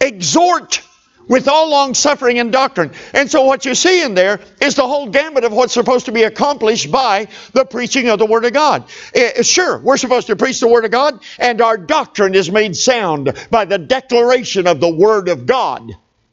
exhort 0.00 0.82
with 1.30 1.46
all 1.46 1.70
long 1.70 1.94
suffering 1.94 2.40
and 2.40 2.50
doctrine. 2.50 2.90
And 3.14 3.30
so 3.30 3.44
what 3.44 3.64
you 3.64 3.74
see 3.76 4.02
in 4.02 4.14
there 4.14 4.40
is 4.60 4.74
the 4.74 4.86
whole 4.86 5.08
gamut 5.08 5.44
of 5.44 5.52
what's 5.52 5.72
supposed 5.72 6.06
to 6.06 6.12
be 6.12 6.24
accomplished 6.24 6.90
by 6.90 7.28
the 7.52 7.64
preaching 7.64 8.08
of 8.08 8.18
the 8.18 8.26
Word 8.26 8.44
of 8.44 8.52
God. 8.52 8.90
Uh, 9.14 9.42
sure, 9.42 9.78
we're 9.78 9.96
supposed 9.96 10.26
to 10.26 10.36
preach 10.36 10.58
the 10.58 10.66
Word 10.66 10.84
of 10.84 10.90
God, 10.90 11.22
and 11.38 11.62
our 11.62 11.78
doctrine 11.78 12.34
is 12.34 12.50
made 12.50 12.76
sound 12.76 13.32
by 13.48 13.64
the 13.64 13.78
declaration 13.78 14.66
of 14.66 14.80
the 14.80 14.92
Word 14.92 15.28
of 15.28 15.46
God. 15.46 15.92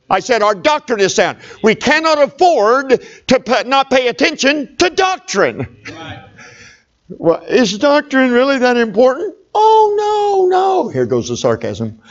I 0.09 0.19
said 0.19 0.41
our 0.41 0.55
doctrine 0.55 0.99
is 0.99 1.13
sound. 1.13 1.37
We 1.61 1.75
cannot 1.75 2.19
afford 2.19 2.99
to 3.27 3.63
not 3.67 3.91
pay 3.91 4.07
attention 4.07 4.77
to 4.77 4.89
doctrine. 4.89 5.77
Right. 5.91 6.23
Well, 7.09 7.43
is 7.43 7.77
doctrine 7.77 8.31
really 8.31 8.57
that 8.59 8.77
important? 8.77 9.35
Oh, 9.53 10.47
no, 10.49 10.57
no. 10.57 10.89
Here 10.89 11.05
goes 11.05 11.29
the 11.29 11.37
sarcasm. 11.37 12.01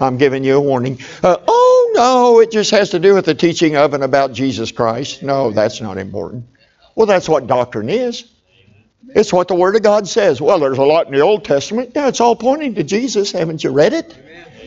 I'm 0.00 0.16
giving 0.18 0.44
you 0.44 0.56
a 0.56 0.60
warning. 0.60 1.00
Uh, 1.22 1.36
oh, 1.46 1.92
no, 1.94 2.40
it 2.40 2.50
just 2.50 2.70
has 2.70 2.90
to 2.90 2.98
do 2.98 3.14
with 3.14 3.26
the 3.26 3.34
teaching 3.34 3.76
of 3.76 3.94
and 3.94 4.02
about 4.02 4.32
Jesus 4.32 4.72
Christ. 4.72 5.22
No, 5.22 5.50
that's 5.50 5.80
not 5.80 5.98
important. 5.98 6.46
Well, 6.94 7.06
that's 7.06 7.28
what 7.28 7.46
doctrine 7.46 7.90
is. 7.90 8.24
It's 9.08 9.32
what 9.32 9.48
the 9.48 9.54
Word 9.54 9.76
of 9.76 9.82
God 9.82 10.08
says. 10.08 10.40
Well, 10.40 10.58
there's 10.58 10.78
a 10.78 10.82
lot 10.82 11.06
in 11.06 11.12
the 11.12 11.20
Old 11.20 11.44
Testament. 11.44 11.92
Yeah, 11.94 12.08
it's 12.08 12.20
all 12.20 12.36
pointing 12.36 12.74
to 12.74 12.84
Jesus. 12.84 13.32
Haven't 13.32 13.62
you 13.62 13.70
read 13.70 13.92
it? 13.92 14.16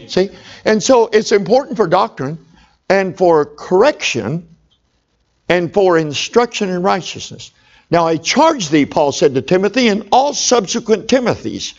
See? 0.08 0.30
And 0.64 0.82
so 0.82 1.08
it's 1.08 1.32
important 1.32 1.78
for 1.78 1.88
doctrine 1.88 2.46
and 2.88 3.18
for 3.18 3.46
correction 3.46 4.48
and 5.48 5.74
for 5.74 5.98
instruction 5.98 6.70
in 6.70 6.82
righteousness. 6.84 7.52
Now 7.92 8.06
I 8.06 8.18
charge 8.18 8.70
thee, 8.70 8.86
Paul 8.86 9.12
said 9.12 9.34
to 9.34 9.42
Timothy, 9.42 9.88
and 9.88 10.08
all 10.12 10.34
subsequent 10.34 11.08
Timothys 11.08 11.74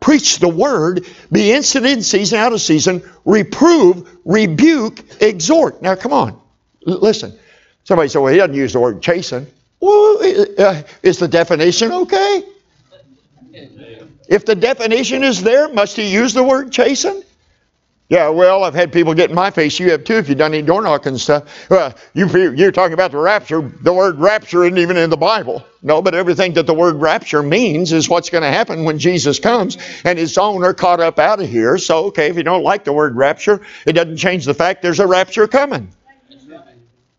Preach 0.00 0.38
the 0.38 0.48
word, 0.48 1.06
be 1.32 1.52
instant 1.52 1.86
in 1.86 2.02
season, 2.02 2.38
out 2.38 2.52
of 2.52 2.60
season, 2.60 3.02
reprove, 3.24 4.08
rebuke, 4.24 5.04
exhort. 5.20 5.82
Now, 5.82 5.96
come 5.96 6.12
on. 6.12 6.40
L- 6.86 7.00
listen. 7.00 7.36
Somebody 7.84 8.08
said, 8.08 8.20
well, 8.20 8.32
he 8.32 8.38
doesn't 8.38 8.54
use 8.54 8.74
the 8.74 8.80
word 8.80 9.02
chasten. 9.02 9.46
Well, 9.80 10.18
uh, 10.58 10.82
is 11.02 11.18
the 11.18 11.28
definition 11.28 11.90
okay? 11.90 12.44
If 14.28 14.44
the 14.44 14.54
definition 14.54 15.24
is 15.24 15.42
there, 15.42 15.68
must 15.68 15.96
he 15.96 16.12
use 16.12 16.34
the 16.34 16.44
word 16.44 16.70
chasten? 16.70 17.22
Yeah, 18.10 18.28
well, 18.30 18.64
I've 18.64 18.74
had 18.74 18.90
people 18.90 19.12
get 19.12 19.28
in 19.28 19.36
my 19.36 19.50
face. 19.50 19.78
You 19.78 19.90
have 19.90 20.02
too 20.04 20.14
if 20.14 20.30
you've 20.30 20.38
done 20.38 20.54
any 20.54 20.62
door 20.62 20.80
knocking 20.80 21.10
and 21.10 21.20
stuff. 21.20 21.68
Well, 21.68 21.94
you, 22.14 22.26
you're 22.52 22.72
talking 22.72 22.94
about 22.94 23.10
the 23.10 23.18
rapture. 23.18 23.60
The 23.60 23.92
word 23.92 24.18
rapture 24.18 24.64
isn't 24.64 24.78
even 24.78 24.96
in 24.96 25.10
the 25.10 25.18
Bible. 25.18 25.62
No, 25.82 26.00
but 26.00 26.14
everything 26.14 26.54
that 26.54 26.66
the 26.66 26.72
word 26.72 26.96
rapture 26.96 27.42
means 27.42 27.92
is 27.92 28.08
what's 28.08 28.30
going 28.30 28.42
to 28.42 28.50
happen 28.50 28.84
when 28.84 28.98
Jesus 28.98 29.38
comes 29.38 29.76
and 30.04 30.18
his 30.18 30.38
own 30.38 30.64
are 30.64 30.72
caught 30.72 31.00
up 31.00 31.18
out 31.18 31.42
of 31.42 31.50
here. 31.50 31.76
So, 31.76 32.06
okay, 32.06 32.30
if 32.30 32.36
you 32.36 32.42
don't 32.42 32.62
like 32.62 32.84
the 32.84 32.94
word 32.94 33.14
rapture, 33.14 33.60
it 33.86 33.92
doesn't 33.92 34.16
change 34.16 34.46
the 34.46 34.54
fact 34.54 34.80
there's 34.80 35.00
a 35.00 35.06
rapture 35.06 35.46
coming. 35.46 35.92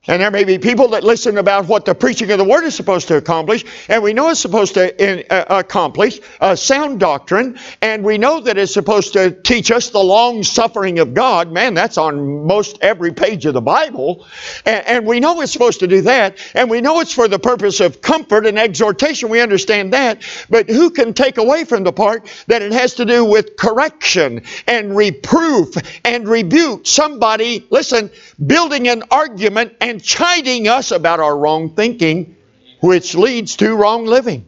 And 0.09 0.23
there 0.23 0.31
may 0.31 0.43
be 0.43 0.57
people 0.57 0.87
that 0.87 1.03
listen 1.03 1.37
about 1.37 1.67
what 1.67 1.85
the 1.85 1.93
preaching 1.93 2.31
of 2.31 2.39
the 2.39 2.43
Word 2.43 2.63
is 2.63 2.73
supposed 2.73 3.07
to 3.09 3.17
accomplish, 3.17 3.63
and 3.89 4.01
we 4.01 4.11
know 4.11 4.29
it's 4.29 4.39
supposed 4.39 4.73
to 4.73 4.89
in, 4.99 5.23
uh, 5.29 5.45
accomplish 5.49 6.19
uh, 6.41 6.55
sound 6.55 6.99
doctrine, 6.99 7.59
and 7.83 8.03
we 8.03 8.17
know 8.17 8.39
that 8.41 8.57
it's 8.57 8.73
supposed 8.73 9.13
to 9.13 9.29
teach 9.29 9.69
us 9.69 9.91
the 9.91 9.99
long 9.99 10.41
suffering 10.41 10.97
of 10.97 11.13
God. 11.13 11.51
Man, 11.51 11.75
that's 11.75 11.99
on 11.99 12.47
most 12.47 12.79
every 12.81 13.13
page 13.13 13.45
of 13.45 13.53
the 13.53 13.61
Bible. 13.61 14.25
And, 14.65 14.87
and 14.87 15.05
we 15.05 15.19
know 15.19 15.41
it's 15.41 15.53
supposed 15.53 15.79
to 15.81 15.87
do 15.87 16.01
that, 16.01 16.39
and 16.55 16.71
we 16.71 16.81
know 16.81 17.01
it's 17.01 17.13
for 17.13 17.27
the 17.27 17.37
purpose 17.37 17.79
of 17.79 18.01
comfort 18.01 18.47
and 18.47 18.57
exhortation. 18.57 19.29
We 19.29 19.41
understand 19.41 19.93
that. 19.93 20.23
But 20.49 20.69
who 20.69 20.89
can 20.89 21.13
take 21.13 21.37
away 21.37 21.65
from 21.65 21.83
the 21.83 21.93
part 21.93 22.27
that 22.47 22.63
it 22.63 22.71
has 22.71 22.95
to 22.95 23.05
do 23.05 23.25
with 23.25 23.57
correction 23.57 24.41
and 24.65 24.97
reproof 24.97 25.75
and 26.03 26.27
rebuke? 26.27 26.87
Somebody, 26.87 27.67
listen, 27.69 28.09
building 28.47 28.87
an 28.87 29.03
argument 29.11 29.75
and 29.79 29.98
chiding 29.99 30.67
us 30.67 30.91
about 30.91 31.19
our 31.19 31.37
wrong 31.37 31.69
thinking, 31.69 32.35
which 32.81 33.15
leads 33.15 33.57
to 33.57 33.75
wrong 33.75 34.05
living. 34.05 34.45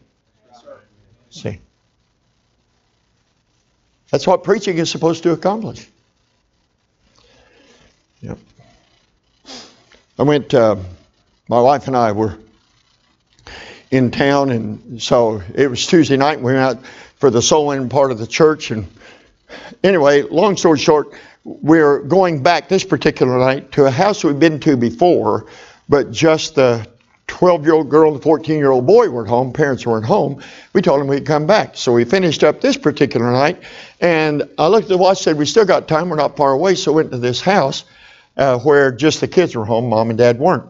See? 1.30 1.60
That's 4.10 4.26
what 4.26 4.44
preaching 4.44 4.78
is 4.78 4.90
supposed 4.90 5.22
to 5.22 5.32
accomplish. 5.32 5.86
Yep. 8.20 8.38
I 10.18 10.22
went, 10.22 10.52
uh, 10.52 10.76
my 11.48 11.60
wife 11.60 11.86
and 11.86 11.96
I 11.96 12.12
were 12.12 12.38
in 13.90 14.10
town, 14.10 14.50
and 14.50 15.02
so 15.02 15.42
it 15.54 15.68
was 15.68 15.86
Tuesday 15.86 16.16
night, 16.16 16.34
and 16.34 16.44
we 16.44 16.52
went 16.52 16.78
out 16.78 16.86
for 17.16 17.30
the 17.30 17.42
soul 17.42 17.66
winning 17.66 17.88
part 17.88 18.10
of 18.10 18.18
the 18.18 18.26
church. 18.26 18.70
And 18.70 18.86
anyway, 19.82 20.22
long 20.22 20.56
story 20.56 20.78
short, 20.78 21.12
we're 21.44 22.00
going 22.00 22.42
back 22.42 22.68
this 22.68 22.84
particular 22.84 23.38
night 23.38 23.72
to 23.72 23.86
a 23.86 23.90
house 23.90 24.22
we've 24.22 24.38
been 24.38 24.60
to 24.60 24.76
before, 24.76 25.46
but 25.88 26.12
just 26.12 26.54
the 26.54 26.86
12 27.26 27.64
year 27.64 27.74
old 27.74 27.88
girl 27.88 28.12
and 28.12 28.20
the 28.20 28.22
14 28.22 28.58
year 28.58 28.70
old 28.70 28.86
boy 28.86 29.08
were 29.08 29.24
at 29.24 29.28
home, 29.28 29.52
parents 29.52 29.86
weren't 29.86 30.04
home. 30.04 30.42
We 30.72 30.82
told 30.82 31.00
them 31.00 31.08
we'd 31.08 31.26
come 31.26 31.46
back. 31.46 31.76
So 31.76 31.92
we 31.92 32.04
finished 32.04 32.44
up 32.44 32.60
this 32.60 32.76
particular 32.76 33.32
night, 33.32 33.62
and 34.00 34.48
I 34.58 34.68
looked 34.68 34.84
at 34.84 34.90
the 34.90 34.98
watch, 34.98 35.22
said, 35.22 35.36
We 35.36 35.46
still 35.46 35.64
got 35.64 35.88
time, 35.88 36.10
we're 36.10 36.16
not 36.16 36.36
far 36.36 36.52
away. 36.52 36.74
So 36.74 36.92
went 36.92 37.10
to 37.10 37.18
this 37.18 37.40
house 37.40 37.84
uh, 38.36 38.58
where 38.60 38.92
just 38.92 39.20
the 39.20 39.28
kids 39.28 39.56
were 39.56 39.64
home, 39.64 39.88
mom 39.88 40.10
and 40.10 40.18
dad 40.18 40.38
weren't. 40.38 40.68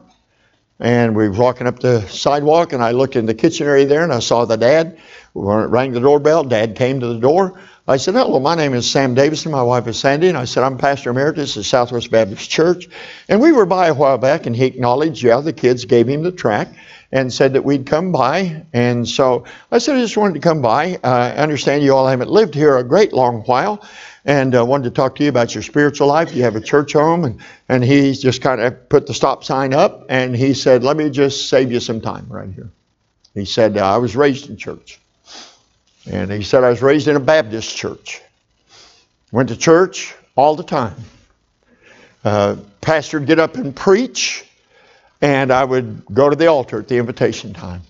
And 0.81 1.14
we 1.14 1.29
were 1.29 1.35
walking 1.35 1.66
up 1.66 1.81
the 1.81 2.07
sidewalk, 2.09 2.73
and 2.73 2.83
I 2.83 2.93
looked 2.93 3.14
in 3.14 3.27
the 3.27 3.35
kitchen 3.35 3.66
area 3.66 3.87
there, 3.87 4.03
and 4.03 4.12
I 4.12 4.18
saw 4.20 4.45
the 4.45 4.57
dad. 4.57 4.99
We 5.35 5.45
rang 5.45 5.93
the 5.93 6.01
doorbell. 6.01 6.45
Dad 6.45 6.77
came 6.77 7.01
to 7.01 7.07
the 7.07 7.18
door. 7.18 7.59
I 7.89 7.97
said, 7.97 8.14
Hello, 8.14 8.39
my 8.39 8.55
name 8.55 8.74
is 8.74 8.89
Sam 8.89 9.14
Davison. 9.14 9.51
My 9.51 9.62
wife 9.64 9.89
is 9.89 9.99
Sandy. 9.99 10.28
And 10.28 10.39
I 10.39 10.45
said, 10.45 10.62
I'm 10.62 10.78
Pastor 10.78 11.11
Emeritus 11.11 11.57
at 11.57 11.64
Southwest 11.64 12.12
Baptist 12.12 12.49
Church. 12.49 12.89
And 13.28 13.41
we 13.41 13.51
were 13.51 13.66
by 13.66 13.89
a 13.89 13.95
while 13.95 14.18
back, 14.18 14.47
and 14.47 14.55
he 14.55 14.66
acknowledged, 14.66 15.20
yeah, 15.20 15.41
the 15.41 15.53
kids 15.53 15.85
gave 15.85 16.09
him 16.09 16.22
the 16.22 16.30
track 16.30 16.68
and 17.11 17.33
said 17.33 17.55
that 17.55 17.64
we'd 17.64 17.85
come 17.87 18.12
by. 18.12 18.64
And 18.72 19.09
so 19.09 19.47
I 19.72 19.78
said, 19.78 19.97
I 19.97 20.01
just 20.01 20.16
wanted 20.16 20.35
to 20.35 20.41
come 20.41 20.62
by. 20.62 20.95
Uh, 21.03 21.09
I 21.09 21.30
understand 21.39 21.83
you 21.83 21.93
all 21.93 22.07
haven't 22.07 22.30
lived 22.30 22.55
here 22.55 22.76
a 22.76 22.85
great 22.85 23.12
long 23.12 23.43
while 23.43 23.85
and 24.24 24.55
uh, 24.55 24.64
wanted 24.64 24.85
to 24.85 24.91
talk 24.91 25.16
to 25.16 25.24
you 25.24 25.28
about 25.28 25.53
your 25.53 25.62
spiritual 25.62 26.07
life. 26.07 26.33
You 26.33 26.45
have 26.45 26.55
a 26.55 26.61
church 26.61 26.93
home, 26.93 27.24
and, 27.24 27.41
and 27.68 27.83
he 27.83 28.12
just 28.12 28.43
kind 28.43 28.61
of 28.61 28.89
put 28.91 29.09
the 29.09 29.14
stop 29.14 29.43
sign 29.43 29.74
up, 29.74 30.07
and 30.09 30.37
he 30.37 30.55
said, 30.55 30.85
Let 30.85 30.97
me 30.97 31.11
just 31.11 31.49
save 31.49 31.72
you 31.72 31.80
some 31.80 32.01
time 32.01 32.28
right 32.28 32.49
here. 32.49 32.70
He 33.35 33.45
said, 33.45 33.76
I 33.76 33.99
was 33.99 34.14
raised 34.14 34.49
in 34.49 34.57
church. 34.57 35.01
And 36.11 36.30
he 36.32 36.42
said, 36.42 36.64
I 36.64 36.70
was 36.70 36.82
raised 36.82 37.09
in 37.09 37.16
a 37.16 37.20
Baptist 37.20 37.76
church. 37.76 38.20
Went 39.30 39.48
to 39.50 39.57
church 39.57 40.14
all 40.36 40.57
the 40.57 40.64
time. 40.64 40.96
Uh, 42.24 42.57
pastor 42.80 43.18
would 43.18 43.28
get 43.28 43.38
up 43.38 43.57
and 43.57 43.74
preach. 43.74 44.44
and 45.22 45.53
I 45.53 45.64
would 45.64 46.05
go 46.12 46.28
to 46.28 46.36
the 46.36 46.48
altar 46.48 46.80
at 46.80 46.88
the 46.88 46.98
invitation 46.98 47.55
time. 47.55 47.82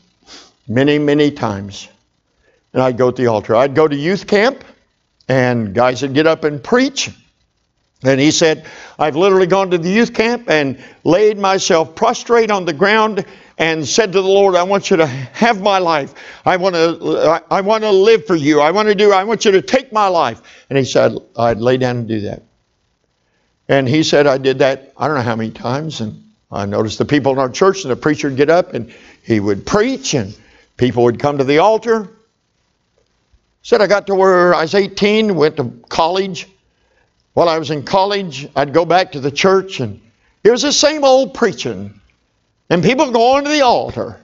Many, 0.68 0.98
many 0.98 1.30
times. 1.30 1.88
And 2.72 2.82
I'd 2.82 2.98
go 2.98 3.10
to 3.10 3.22
the 3.22 3.28
altar. 3.28 3.56
I'd 3.56 3.74
go 3.74 3.88
to 3.88 3.96
youth 3.96 4.26
camp, 4.26 4.62
and 5.28 5.74
guys 5.74 6.02
would 6.02 6.14
get 6.14 6.26
up 6.26 6.44
and 6.44 6.62
preach. 6.62 7.10
And 8.04 8.20
he 8.20 8.30
said, 8.30 8.66
I've 8.98 9.16
literally 9.16 9.46
gone 9.46 9.70
to 9.70 9.78
the 9.78 9.88
youth 9.88 10.12
camp 10.12 10.50
and 10.50 10.82
laid 11.04 11.38
myself 11.38 11.94
prostrate 11.94 12.50
on 12.50 12.64
the 12.64 12.72
ground 12.72 13.24
and 13.58 13.86
said 13.86 14.12
to 14.12 14.20
the 14.20 14.28
Lord, 14.28 14.56
I 14.56 14.64
want 14.64 14.90
you 14.90 14.96
to 14.96 15.06
have 15.06 15.60
my 15.60 15.78
life. 15.78 16.14
I 16.44 16.56
want 16.56 16.74
to, 16.74 17.44
I 17.50 17.60
want 17.60 17.84
to 17.84 17.90
live 17.90 18.26
for 18.26 18.34
you. 18.34 18.60
I 18.60 18.72
want 18.72 18.88
to 18.88 18.94
do, 18.94 19.12
I 19.12 19.22
want 19.22 19.44
you 19.44 19.52
to 19.52 19.62
take 19.62 19.92
my 19.92 20.08
life. 20.08 20.42
And 20.68 20.76
he 20.76 20.84
said, 20.84 21.16
I'd 21.36 21.58
lay 21.58 21.76
down 21.76 21.98
and 21.98 22.08
do 22.08 22.20
that. 22.22 22.42
And 23.68 23.88
he 23.88 24.02
said, 24.02 24.26
I 24.26 24.38
did 24.38 24.58
that, 24.58 24.92
I 24.96 25.06
don't 25.06 25.16
know 25.16 25.22
how 25.22 25.36
many 25.36 25.50
times. 25.50 26.00
And 26.00 26.22
I 26.50 26.66
noticed 26.66 26.98
the 26.98 27.04
people 27.04 27.32
in 27.32 27.38
our 27.38 27.48
church 27.48 27.84
and 27.84 27.90
the 27.90 27.96
preacher 27.96 28.28
would 28.28 28.36
get 28.36 28.50
up 28.50 28.74
and 28.74 28.92
he 29.22 29.38
would 29.38 29.64
preach 29.64 30.14
and 30.14 30.36
people 30.76 31.04
would 31.04 31.20
come 31.20 31.38
to 31.38 31.44
the 31.44 31.58
altar. 31.58 32.10
Said 33.62 33.80
I 33.80 33.86
got 33.86 34.08
to 34.08 34.16
where 34.16 34.54
I 34.54 34.62
was 34.62 34.74
18, 34.74 35.36
went 35.36 35.56
to 35.58 35.70
college. 35.88 36.48
While 37.34 37.48
I 37.48 37.58
was 37.58 37.70
in 37.70 37.82
college, 37.82 38.48
I'd 38.54 38.72
go 38.72 38.84
back 38.84 39.12
to 39.12 39.20
the 39.20 39.30
church 39.30 39.80
and 39.80 40.00
it 40.44 40.50
was 40.50 40.62
the 40.62 40.72
same 40.72 41.04
old 41.04 41.34
preaching. 41.34 42.00
And 42.68 42.82
people 42.82 43.10
going 43.10 43.44
to 43.44 43.50
the 43.50 43.62
altar. 43.62 44.18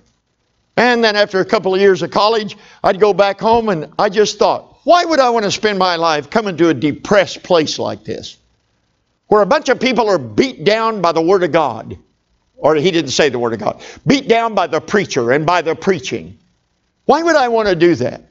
And 0.77 1.03
then 1.03 1.17
after 1.17 1.41
a 1.41 1.45
couple 1.45 1.75
of 1.75 1.81
years 1.81 2.03
of 2.03 2.11
college, 2.11 2.57
I'd 2.85 3.01
go 3.01 3.13
back 3.13 3.41
home 3.41 3.69
and 3.69 3.93
I 3.99 4.09
just 4.09 4.39
thought, 4.39 4.79
why 4.85 5.05
would 5.05 5.21
I 5.21 5.31
want 5.31 5.45
to 5.45 5.51
spend 5.51 5.79
my 5.79 5.97
life 5.97 6.31
coming 6.31 6.57
to 6.59 6.69
a 6.69 6.75
depressed 6.75 7.43
place 7.43 7.79
like 7.79 8.05
this? 8.05 8.37
Where 9.27 9.43
a 9.43 9.47
bunch 9.47 9.69
of 9.69 9.81
people 9.81 10.09
are 10.09 10.19
beat 10.19 10.65
down 10.65 11.03
by 11.03 11.13
the 11.13 11.21
Word 11.21 11.43
of 11.43 11.53
God. 11.53 11.99
Or 12.57 12.75
he 12.75 12.91
didn't 12.91 13.11
say 13.11 13.29
the 13.29 13.39
Word 13.39 13.53
of 13.53 13.61
God. 13.61 13.83
Beat 14.07 14.29
down 14.29 14.55
by 14.55 14.67
the 14.67 14.81
preacher 14.81 15.31
and 15.31 15.45
by 15.45 15.63
the 15.63 15.75
preaching. 15.75 16.39
Why 17.05 17.23
would 17.23 17.37
I 17.37 17.49
want 17.49 17.69
to 17.69 17.77
do 17.77 17.95
that? 17.97 18.23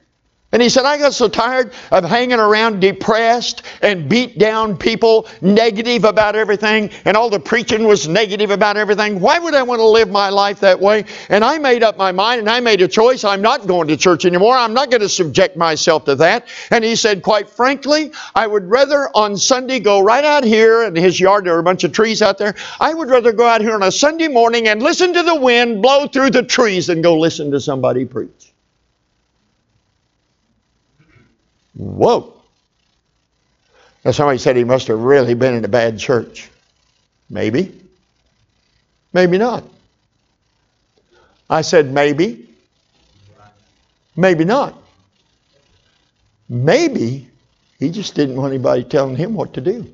And 0.54 0.62
he 0.62 0.70
said, 0.70 0.86
I 0.86 0.98
got 0.98 1.14
so 1.14 1.28
tired 1.28 1.74
of 1.92 2.06
hanging 2.06 2.40
around 2.40 2.80
depressed 2.80 3.64
and 3.82 4.08
beat 4.08 4.40
down 4.40 4.78
people, 4.78 5.28
negative 5.42 6.06
about 6.06 6.38
everything, 6.38 6.90
and 7.04 7.18
all 7.18 7.30
the 7.30 7.40
preaching 7.40 7.84
was 7.84 8.08
negative 8.08 8.50
about 8.50 8.78
everything. 8.78 9.20
Why 9.20 9.40
would 9.40 9.54
I 9.54 9.64
want 9.64 9.80
to 9.80 9.86
live 9.86 10.10
my 10.10 10.30
life 10.30 10.62
that 10.62 10.80
way? 10.80 11.04
And 11.28 11.44
I 11.44 11.58
made 11.58 11.84
up 11.84 11.98
my 11.98 12.14
mind 12.14 12.40
and 12.40 12.50
I 12.50 12.62
made 12.62 12.82
a 12.82 12.88
choice. 12.88 13.26
I'm 13.26 13.42
not 13.42 13.68
going 13.68 13.90
to 13.90 13.98
church 13.98 14.24
anymore. 14.24 14.56
I'm 14.56 14.74
not 14.74 14.90
going 14.90 15.02
to 15.02 15.10
subject 15.10 15.58
myself 15.58 16.06
to 16.06 16.16
that. 16.16 16.48
And 16.72 16.82
he 16.82 16.96
said, 16.96 17.24
quite 17.24 17.50
frankly, 17.50 18.14
I 18.34 18.48
would 18.48 18.70
rather 18.70 19.10
on 19.14 19.36
Sunday 19.36 19.82
go 19.82 20.00
right 20.00 20.24
out 20.24 20.46
here 20.46 20.84
in 20.84 20.96
his 20.96 21.20
yard. 21.20 21.44
There 21.44 21.56
are 21.56 21.60
a 21.60 21.64
bunch 21.64 21.84
of 21.84 21.92
trees 21.92 22.22
out 22.22 22.38
there. 22.38 22.56
I 22.80 22.94
would 22.94 23.10
rather 23.10 23.34
go 23.34 23.46
out 23.46 23.60
here 23.60 23.74
on 23.74 23.84
a 23.84 23.92
Sunday 23.92 24.30
morning 24.30 24.70
and 24.70 24.82
listen 24.82 25.14
to 25.14 25.24
the 25.24 25.36
wind 25.36 25.82
blow 25.82 26.08
through 26.08 26.30
the 26.30 26.44
trees 26.44 26.88
than 26.88 27.02
go 27.02 27.20
listen 27.20 27.52
to 27.52 27.60
somebody 27.60 28.06
preach. 28.06 28.54
Whoa. 31.78 32.34
Now 34.04 34.12
somebody 34.12 34.40
said 34.40 34.56
he 34.56 34.64
must 34.64 34.88
have 34.88 35.00
really 35.00 35.36
been 35.36 35.54
in 35.54 35.64
a 35.64 35.68
bad 35.68 36.00
church. 36.00 36.50
Maybe. 37.30 37.80
Maybe 39.14 39.38
not. 39.38 39.64
I 41.50 41.62
said 41.62 41.92
maybe. 41.92 42.50
Maybe 44.16 44.44
not. 44.44 44.76
Maybe 46.50 47.30
he 47.80 47.92
just 47.92 48.16
didn't 48.16 48.36
want 48.36 48.54
anybody 48.54 48.84
telling 48.84 49.16
him 49.16 49.34
what 49.34 49.54
to 49.54 49.62
do. 49.62 49.88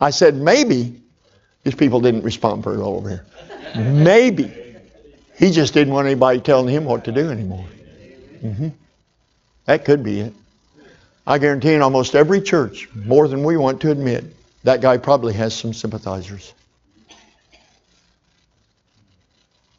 I 0.00 0.10
said 0.10 0.34
maybe. 0.34 0.98
These 1.64 1.74
people 1.76 2.00
didn't 2.00 2.22
respond 2.22 2.64
very 2.64 2.78
well 2.78 2.94
over 2.94 3.08
here. 3.08 3.26
Maybe 3.76 4.52
he 5.36 5.50
just 5.50 5.74
didn't 5.74 5.92
want 5.92 6.06
anybody 6.06 6.40
telling 6.40 6.68
him 6.74 6.84
what 6.84 7.04
to 7.04 7.12
do 7.12 7.30
anymore. 7.30 7.64
Mm-hmm. 8.42 8.68
That 9.66 9.84
could 9.84 10.02
be 10.02 10.20
it. 10.20 10.34
I 11.26 11.38
guarantee 11.38 11.74
in 11.74 11.82
almost 11.82 12.14
every 12.14 12.40
church, 12.40 12.88
more 12.94 13.28
than 13.28 13.44
we 13.44 13.56
want 13.56 13.80
to 13.82 13.90
admit, 13.90 14.24
that 14.64 14.80
guy 14.80 14.96
probably 14.96 15.34
has 15.34 15.54
some 15.54 15.72
sympathizers. 15.72 16.52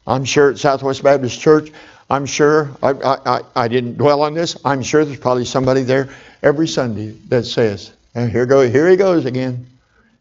I'm 0.06 0.24
sure 0.24 0.50
at 0.50 0.58
Southwest 0.58 1.02
Baptist 1.02 1.40
Church, 1.40 1.70
I'm 2.08 2.26
sure, 2.26 2.70
I, 2.82 2.90
I, 2.90 3.40
I, 3.56 3.68
didn't 3.68 3.96
dwell 3.96 4.22
on 4.22 4.34
this, 4.34 4.56
I'm 4.64 4.82
sure 4.82 5.04
there's 5.04 5.18
probably 5.18 5.46
somebody 5.46 5.82
there 5.82 6.10
every 6.42 6.68
Sunday 6.68 7.12
that 7.28 7.44
says, 7.44 7.92
and 8.14 8.30
here, 8.30 8.46
go, 8.46 8.68
here 8.68 8.88
he 8.88 8.96
goes 8.96 9.24
again. 9.24 9.66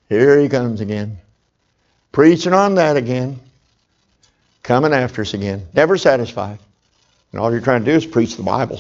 Here 0.10 0.40
he 0.40 0.50
comes 0.50 0.82
again. 0.82 1.18
Preaching 2.12 2.54
on 2.54 2.76
that 2.76 2.98
again. 2.98 3.40
Coming 4.64 4.94
after 4.94 5.22
us 5.22 5.34
again. 5.34 5.68
Never 5.74 5.98
satisfied. 5.98 6.60
And 7.32 7.42
all 7.42 7.52
you're 7.52 7.62
trying 7.62 7.84
to 7.84 7.92
do 7.92 7.98
is 7.98 8.06
preach 8.06 8.36
the 8.38 8.44
Bible. 8.44 8.80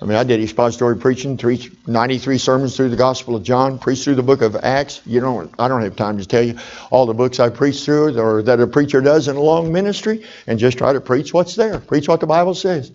I 0.00 0.04
mean, 0.04 0.16
I 0.16 0.22
did 0.22 0.40
expository 0.40 0.96
preaching, 0.96 1.36
three, 1.36 1.70
93 1.88 2.38
sermons 2.38 2.76
through 2.76 2.90
the 2.90 2.96
Gospel 2.96 3.34
of 3.34 3.42
John, 3.42 3.78
preached 3.80 4.04
through 4.04 4.14
the 4.14 4.22
book 4.22 4.42
of 4.42 4.54
Acts. 4.54 5.00
You 5.04 5.20
don't, 5.20 5.52
I 5.58 5.66
don't 5.66 5.82
have 5.82 5.96
time 5.96 6.18
to 6.18 6.26
tell 6.26 6.42
you 6.42 6.56
all 6.90 7.04
the 7.04 7.14
books 7.14 7.40
I 7.40 7.48
preached 7.48 7.84
through 7.84 8.16
or 8.18 8.42
that 8.42 8.60
a 8.60 8.66
preacher 8.68 9.00
does 9.00 9.26
in 9.26 9.34
a 9.34 9.40
long 9.40 9.72
ministry 9.72 10.24
and 10.46 10.56
just 10.58 10.78
try 10.78 10.92
to 10.92 11.00
preach 11.00 11.34
what's 11.34 11.56
there. 11.56 11.80
Preach 11.80 12.06
what 12.06 12.20
the 12.20 12.28
Bible 12.28 12.54
says. 12.54 12.92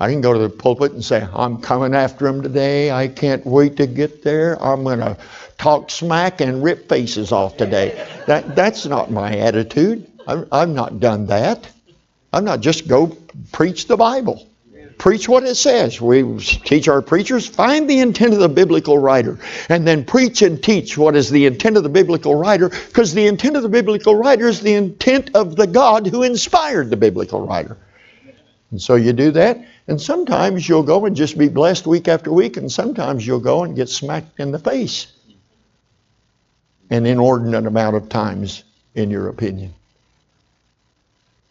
I 0.00 0.10
can 0.10 0.22
go 0.22 0.32
to 0.32 0.38
the 0.40 0.48
pulpit 0.48 0.92
and 0.92 1.04
say, 1.04 1.24
I'm 1.32 1.60
coming 1.60 1.94
after 1.94 2.26
him 2.26 2.42
today. 2.42 2.90
I 2.90 3.06
can't 3.06 3.46
wait 3.46 3.76
to 3.76 3.86
get 3.86 4.24
there. 4.24 4.60
I'm 4.60 4.82
going 4.82 5.00
to 5.00 5.16
talk 5.56 5.90
smack 5.90 6.40
and 6.40 6.64
rip 6.64 6.88
faces 6.88 7.30
off 7.30 7.58
today. 7.58 8.08
That, 8.26 8.56
that's 8.56 8.86
not 8.86 9.10
my 9.10 9.36
attitude. 9.36 10.10
I've, 10.26 10.48
I've 10.50 10.68
not 10.68 10.98
done 10.98 11.26
that. 11.26 11.68
I'm 12.32 12.44
not 12.44 12.60
just 12.60 12.88
go 12.88 13.16
preach 13.52 13.86
the 13.86 13.96
Bible 13.96 14.49
preach 15.00 15.28
what 15.28 15.42
it 15.42 15.54
says. 15.54 15.98
We 16.00 16.38
teach 16.38 16.86
our 16.86 17.00
preachers, 17.00 17.46
find 17.46 17.88
the 17.88 18.00
intent 18.00 18.34
of 18.34 18.38
the 18.38 18.50
biblical 18.50 18.98
writer, 18.98 19.38
and 19.70 19.86
then 19.86 20.04
preach 20.04 20.42
and 20.42 20.62
teach 20.62 20.96
what 20.96 21.16
is 21.16 21.30
the 21.30 21.46
intent 21.46 21.78
of 21.78 21.82
the 21.82 21.88
biblical 21.88 22.34
writer, 22.34 22.68
because 22.68 23.14
the 23.14 23.26
intent 23.26 23.56
of 23.56 23.62
the 23.62 23.68
biblical 23.70 24.14
writer 24.14 24.46
is 24.46 24.60
the 24.60 24.74
intent 24.74 25.34
of 25.34 25.56
the 25.56 25.66
God 25.66 26.06
who 26.06 26.22
inspired 26.22 26.90
the 26.90 26.98
biblical 26.98 27.44
writer. 27.46 27.78
And 28.70 28.80
so 28.80 28.94
you 28.94 29.14
do 29.14 29.30
that, 29.32 29.64
and 29.88 30.00
sometimes 30.00 30.68
you'll 30.68 30.82
go 30.82 31.06
and 31.06 31.16
just 31.16 31.36
be 31.36 31.48
blessed 31.48 31.86
week 31.86 32.06
after 32.06 32.30
week, 32.30 32.58
and 32.58 32.70
sometimes 32.70 33.26
you'll 33.26 33.40
go 33.40 33.64
and 33.64 33.74
get 33.74 33.88
smacked 33.88 34.38
in 34.38 34.52
the 34.52 34.58
face 34.58 35.10
an 36.90 37.06
inordinate 37.06 37.66
amount 37.66 37.96
of 37.96 38.08
times, 38.08 38.64
in 38.94 39.10
your 39.10 39.28
opinion. 39.28 39.72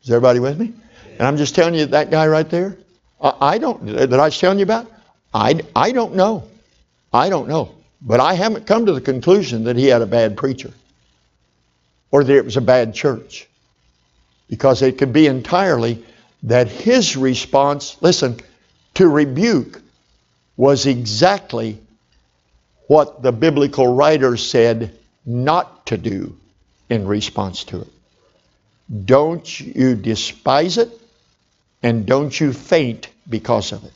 Is 0.04 0.12
everybody 0.12 0.40
with 0.40 0.60
me? 0.60 0.74
And 1.18 1.22
I'm 1.22 1.38
just 1.38 1.56
telling 1.56 1.74
you 1.74 1.88
that 1.88 2.12
guy 2.12 2.28
right 2.28 2.50
there, 2.50 2.78
I 3.22 3.58
don't, 3.58 3.86
that 3.86 4.20
I 4.20 4.26
was 4.26 4.38
telling 4.38 4.60
you 4.60 4.64
about? 4.64 4.90
I, 5.34 5.60
I 5.76 5.92
don't 5.92 6.16
know. 6.16 6.44
I 7.12 7.30
don't 7.30 7.48
know. 7.48 7.76
But 8.02 8.20
I 8.20 8.34
haven't 8.34 8.66
come 8.66 8.86
to 8.86 8.94
the 8.94 9.02
conclusion 9.02 9.66
that 9.66 9.76
he 9.76 9.88
had 9.88 10.02
a 10.02 10.06
bad 10.06 10.38
preacher 10.38 10.72
or 12.12 12.24
that 12.24 12.36
it 12.36 12.46
was 12.46 12.58
a 12.58 12.62
bad 12.62 12.94
church. 12.94 13.48
Because 14.50 14.82
it 14.82 14.98
could 14.98 15.14
be 15.14 15.28
entirely 15.28 16.04
that 16.44 16.70
his 16.70 17.18
response, 17.18 17.98
listen, 18.02 18.40
to 18.96 19.08
rebuke 19.08 19.82
was 20.58 20.86
exactly 20.86 21.80
what 22.88 23.22
the 23.22 23.32
biblical 23.32 23.94
writer 23.94 24.38
said 24.38 24.98
not 25.26 25.86
to 25.88 25.98
do 25.98 26.36
in 26.90 27.06
response 27.06 27.66
to 27.66 27.82
it. 27.82 27.88
Don't 29.06 29.60
you 29.60 29.96
despise 29.96 30.78
it 30.78 30.90
and 31.82 32.06
don't 32.06 32.40
you 32.40 32.54
faint 32.54 33.10
because 33.30 33.72
of 33.72 33.84
it. 33.84 33.94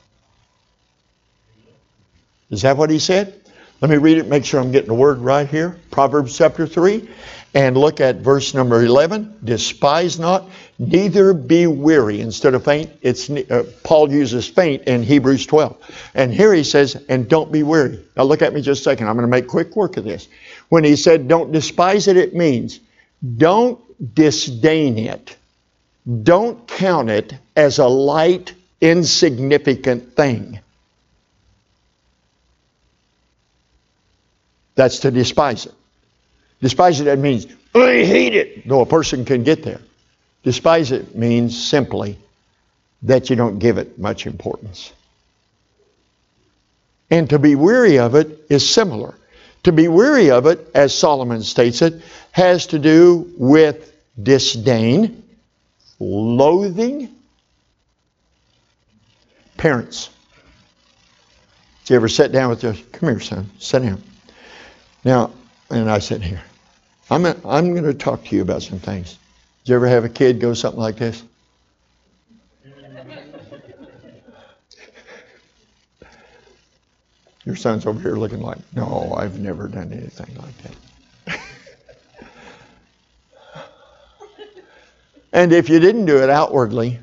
Is 2.49 2.61
that 2.61 2.77
what 2.77 2.89
he 2.89 2.99
said? 2.99 3.39
Let 3.81 3.89
me 3.89 3.97
read 3.97 4.17
it, 4.17 4.27
make 4.27 4.45
sure 4.45 4.61
I'm 4.61 4.71
getting 4.71 4.88
the 4.88 4.93
word 4.93 5.17
right 5.19 5.47
here. 5.47 5.77
Proverbs 5.91 6.38
chapter 6.38 6.65
3, 6.65 7.09
and 7.53 7.75
look 7.75 7.99
at 7.99 8.17
verse 8.17 8.53
number 8.53 8.81
11. 8.81 9.39
Despise 9.43 10.19
not, 10.19 10.49
neither 10.79 11.34
be 11.34 11.67
weary. 11.67 12.21
Instead 12.21 12.53
of 12.53 12.63
faint, 12.63 12.91
it's 13.01 13.29
uh, 13.29 13.65
Paul 13.84 14.09
uses 14.09 14.47
faint 14.47 14.84
in 14.84 15.03
Hebrews 15.03 15.45
12. 15.47 16.11
And 16.13 16.34
here 16.34 16.53
he 16.53 16.63
says, 16.63 16.95
and 17.09 17.27
don't 17.27 17.51
be 17.51 17.63
weary. 17.63 17.99
Now 18.15 18.23
look 18.23 18.41
at 18.41 18.53
me 18.53 18.61
just 18.61 18.81
a 18.81 18.84
second. 18.84 19.09
I'm 19.09 19.15
going 19.15 19.23
to 19.23 19.31
make 19.31 19.47
quick 19.47 19.75
work 19.75 19.97
of 19.97 20.05
this. 20.05 20.29
When 20.69 20.86
he 20.86 20.95
said, 20.95 21.27
don't 21.27 21.51
despise 21.51 22.07
it, 22.07 22.15
it 22.15 22.34
means 22.34 22.79
don't 23.38 23.81
disdain 24.15 24.97
it. 24.97 25.36
Don't 26.23 26.65
count 26.67 27.09
it 27.09 27.34
as 27.55 27.79
a 27.79 27.87
light, 27.87 28.53
insignificant 28.81 30.15
thing. 30.15 30.59
That's 34.75 34.99
to 34.99 35.11
despise 35.11 35.65
it. 35.65 35.73
Despise 36.61 36.99
it, 37.01 37.05
that 37.05 37.19
means, 37.19 37.45
I 37.75 38.03
hate 38.05 38.35
it, 38.35 38.67
though 38.67 38.81
a 38.81 38.85
person 38.85 39.25
can 39.25 39.43
get 39.43 39.63
there. 39.63 39.81
Despise 40.43 40.91
it 40.91 41.15
means 41.15 41.61
simply 41.61 42.17
that 43.03 43.29
you 43.29 43.35
don't 43.35 43.59
give 43.59 43.77
it 43.77 43.99
much 43.99 44.25
importance. 44.25 44.91
And 47.09 47.29
to 47.29 47.39
be 47.39 47.55
weary 47.55 47.99
of 47.99 48.15
it 48.15 48.45
is 48.49 48.67
similar. 48.67 49.13
To 49.63 49.71
be 49.71 49.87
weary 49.87 50.31
of 50.31 50.45
it, 50.45 50.71
as 50.73 50.93
Solomon 50.93 51.43
states 51.43 51.81
it, 51.81 52.01
has 52.31 52.67
to 52.67 52.79
do 52.79 53.31
with 53.37 53.93
disdain, 54.21 55.23
loathing. 55.99 57.09
Parents. 59.64 60.09
Did 61.86 61.91
you 61.91 61.95
ever 61.95 62.09
sit 62.09 62.34
down 62.34 62.49
with 62.49 62.64
your, 62.64 62.74
come 62.91 63.07
here, 63.07 63.22
son, 63.22 63.49
sit 63.59 63.82
down. 63.82 64.03
Now, 65.05 65.32
and 65.70 65.89
I 65.89 65.99
sit 65.99 66.22
here, 66.22 66.41
I'm, 67.09 67.26
a, 67.26 67.34
I'm 67.45 67.72
going 67.72 67.86
to 67.86 67.93
talk 67.93 68.26
to 68.26 68.36
you 68.36 68.41
about 68.41 68.61
some 68.61 68.80
things. 68.80 69.18
Did 69.64 69.70
you 69.70 69.76
ever 69.76 69.88
have 69.88 70.03
a 70.03 70.09
kid 70.09 70.41
go 70.41 70.53
something 70.53 70.82
like 70.82 70.97
this? 70.97 71.24
Your 77.45 77.55
son's 77.55 77.86
over 77.86 78.01
here 78.01 78.18
looking 78.18 78.41
like, 78.41 78.57
no, 78.76 79.14
I've 79.16 79.39
never 79.39 79.70
done 79.70 79.93
anything 79.93 80.36
like 80.36 80.57
that. 80.57 80.76
and 85.32 85.53
if 85.53 85.70
you 85.70 85.80
didn't 85.80 86.03
do 86.03 86.22
it 86.22 86.30
outwardly, 86.30 86.99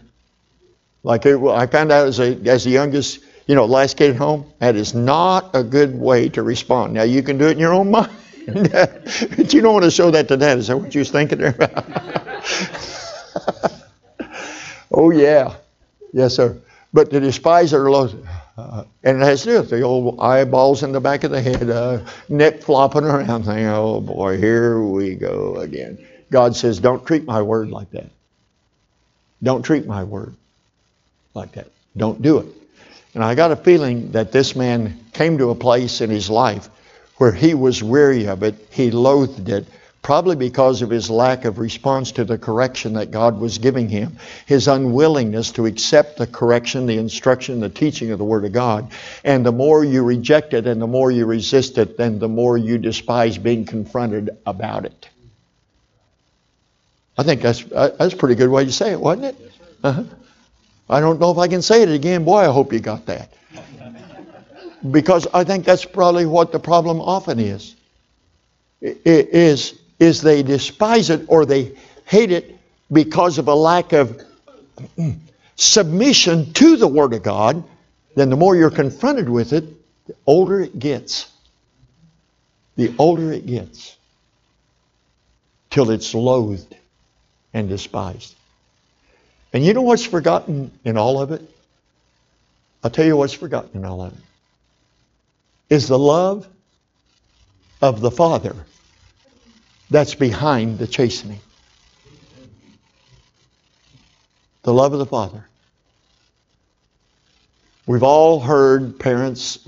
like 1.03 1.25
it, 1.27 1.39
I 1.39 1.67
found 1.67 1.93
out 1.93 2.07
as 2.09 2.21
a, 2.21 2.37
as 2.47 2.65
the 2.65 2.71
youngest, 2.71 3.21
you 3.47 3.55
know, 3.55 3.65
last 3.65 3.97
kid 3.97 4.11
at 4.11 4.17
home, 4.17 4.53
that 4.59 4.77
is 4.77 4.95
not 4.95 5.51
a 5.55 5.63
good 5.63 5.99
way 5.99 6.29
to 6.31 6.43
respond. 6.43 6.93
Now, 6.93 7.05
you 7.05 7.23
can 7.23 7.39
do 7.39 7.47
it 7.47 7.53
in 7.53 7.59
your 7.59 7.73
own 7.73 7.91
mind, 7.93 8.11
but 8.47 9.53
you 9.53 9.61
don't 9.61 9.73
want 9.73 9.85
to 9.85 9.91
show 9.91 10.11
that 10.11 10.29
to 10.29 10.37
dad. 10.37 10.59
Is 10.59 10.69
that 10.69 10.77
what 10.77 10.95
you 10.95 11.01
was 11.01 11.11
thinking 11.11 11.39
there 11.39 11.55
about? 11.59 11.87
oh, 14.93 15.11
yeah. 15.11 15.55
Yes, 16.13 16.35
sir. 16.35 16.61
But 16.93 17.11
the 17.11 17.21
despiser 17.21 17.89
uh, 17.89 18.85
and 19.05 19.23
it 19.23 19.25
has 19.25 19.45
to 19.45 19.49
do 19.49 19.61
with 19.61 19.71
the 19.71 19.81
old 19.83 20.21
eyeballs 20.21 20.83
in 20.83 20.93
the 20.93 21.01
back 21.01 21.25
of 21.25 21.31
the 21.31 21.41
head, 21.41 21.71
uh, 21.71 22.01
neck 22.29 22.61
flopping 22.61 23.05
around, 23.05 23.45
thinking, 23.45 23.67
oh 23.67 24.01
boy, 24.01 24.37
here 24.37 24.83
we 24.83 25.15
go 25.15 25.57
again. 25.57 26.05
God 26.31 26.55
says, 26.57 26.79
don't 26.79 27.07
treat 27.07 27.25
my 27.25 27.41
word 27.41 27.71
like 27.71 27.91
that. 27.93 28.11
Don't 29.43 29.63
treat 29.63 29.87
my 29.87 30.05
word 30.05 30.35
like 31.35 31.53
that. 31.53 31.69
Don't 31.97 32.21
do 32.23 32.39
it. 32.39 32.47
And 33.15 33.25
I 33.25 33.35
got 33.35 33.51
a 33.51 33.57
feeling 33.57 34.13
that 34.13 34.33
this 34.33 34.55
man 34.55 35.05
came 35.13 35.39
to 35.39 35.51
a 35.51 35.55
place 35.55 36.01
in 36.01 36.11
his 36.11 36.31
life 36.31 36.69
where 37.17 37.33
he 37.33 37.55
was 37.55 37.83
weary 37.83 38.27
of 38.29 38.43
it, 38.43 38.55
he 38.71 38.91
loathed 38.91 39.49
it, 39.49 39.67
probably 40.03 40.37
because 40.37 40.81
of 40.81 40.89
his 40.89 41.11
lack 41.11 41.45
of 41.45 41.59
response 41.59 42.13
to 42.13 42.25
the 42.25 42.39
correction 42.39 42.95
that 42.95 43.11
God 43.11 43.39
was 43.39 43.59
giving 43.59 43.89
him, 43.89 44.17
his 44.47 44.69
unwillingness 44.69 45.53
to 45.53 45.67
accept 45.67 46.17
the 46.17 46.27
correction, 46.27 46.87
the 46.87 46.97
instruction, 46.97 47.61
the 47.61 47.69
teaching 47.69 48.11
of 48.11 48.19
the 48.19 48.25
Word 48.25 48.45
of 48.45 48.53
God. 48.53 48.91
And 49.25 49.45
the 49.45 49.53
more 49.53 49.85
you 49.85 50.03
reject 50.03 50.55
it 50.55 50.67
and 50.67 50.81
the 50.81 50.87
more 50.87 51.11
you 51.11 51.27
resist 51.27 51.77
it, 51.77 51.99
then 51.99 52.19
the 52.19 52.29
more 52.29 52.57
you 52.57 52.79
despise 52.79 53.37
being 53.37 53.67
confronted 53.67 54.31
about 54.47 54.87
it. 54.87 55.09
I 57.19 57.23
think 57.23 57.43
that's, 57.43 57.63
uh, 57.71 57.95
that's 57.99 58.15
a 58.15 58.17
pretty 58.17 58.37
good 58.37 58.49
way 58.49 58.65
to 58.65 58.73
say 58.73 58.93
it, 58.93 59.01
wasn't 59.01 59.27
it? 59.27 59.53
Uh-huh. 59.85 60.05
I 60.91 61.01
don't 61.01 61.21
know 61.21 61.31
if 61.31 61.39
I 61.39 61.47
can 61.47 61.63
say 61.63 61.83
it 61.83 61.89
again. 61.89 62.25
Boy, 62.25 62.39
I 62.39 62.53
hope 62.53 62.73
you 62.73 62.81
got 62.81 63.07
that. 63.07 63.33
Because 64.91 65.27
I 65.33 65.45
think 65.45 65.65
that's 65.65 65.85
probably 65.85 66.27
what 66.27 66.53
the 66.53 66.59
problem 66.59 67.01
often 67.01 67.39
is. 67.39 67.77
Is 68.81 69.79
is 70.01 70.23
they 70.23 70.43
despise 70.43 71.11
it 71.11 71.27
or 71.29 71.47
they 71.47 71.73
hate 72.07 72.33
it 72.33 72.59
because 72.91 73.39
of 73.39 73.47
a 73.47 73.55
lack 73.55 73.93
of 73.93 74.21
submission 75.55 76.53
to 76.55 76.77
the 76.77 76.89
Word 76.89 77.13
of 77.13 77.23
God, 77.23 77.63
then 78.17 78.31
the 78.31 78.37
more 78.37 78.57
you're 78.57 78.71
confronted 78.71 79.29
with 79.29 79.53
it, 79.53 79.65
the 80.07 80.15
older 80.27 80.61
it 80.63 80.79
gets. 80.79 81.31
The 82.77 82.95
older 82.99 83.33
it 83.33 83.47
gets. 83.47 83.97
Till 85.69 85.91
it's 85.91 86.15
loathed 86.15 86.75
and 87.53 87.69
despised. 87.69 88.35
And 89.53 89.65
you 89.65 89.75
know 89.75 89.83
what's 89.83 90.05
forgotten 90.05 90.71
in 90.85 90.97
all 90.97 91.21
of 91.21 91.33
it? 91.33 91.43
I'll 92.83 92.91
tell 92.91 93.05
you 93.05 93.17
what's 93.17 93.33
forgotten 93.33 93.71
in 93.75 93.85
all 93.85 94.03
of 94.03 94.13
it. 94.13 94.19
Is 95.69 95.89
the 95.89 95.99
love 95.99 96.49
of 97.83 98.01
the 98.01 98.11
Father 98.11 98.55
that's 99.91 100.15
behind 100.15 100.79
the 100.79 100.87
chastening. 100.87 101.41
The 104.63 104.73
love 104.73 104.93
of 104.93 104.99
the 104.99 105.07
Father. 105.07 105.47
We've 107.87 108.03
all 108.03 108.39
heard 108.39 108.99
parents, 109.01 109.59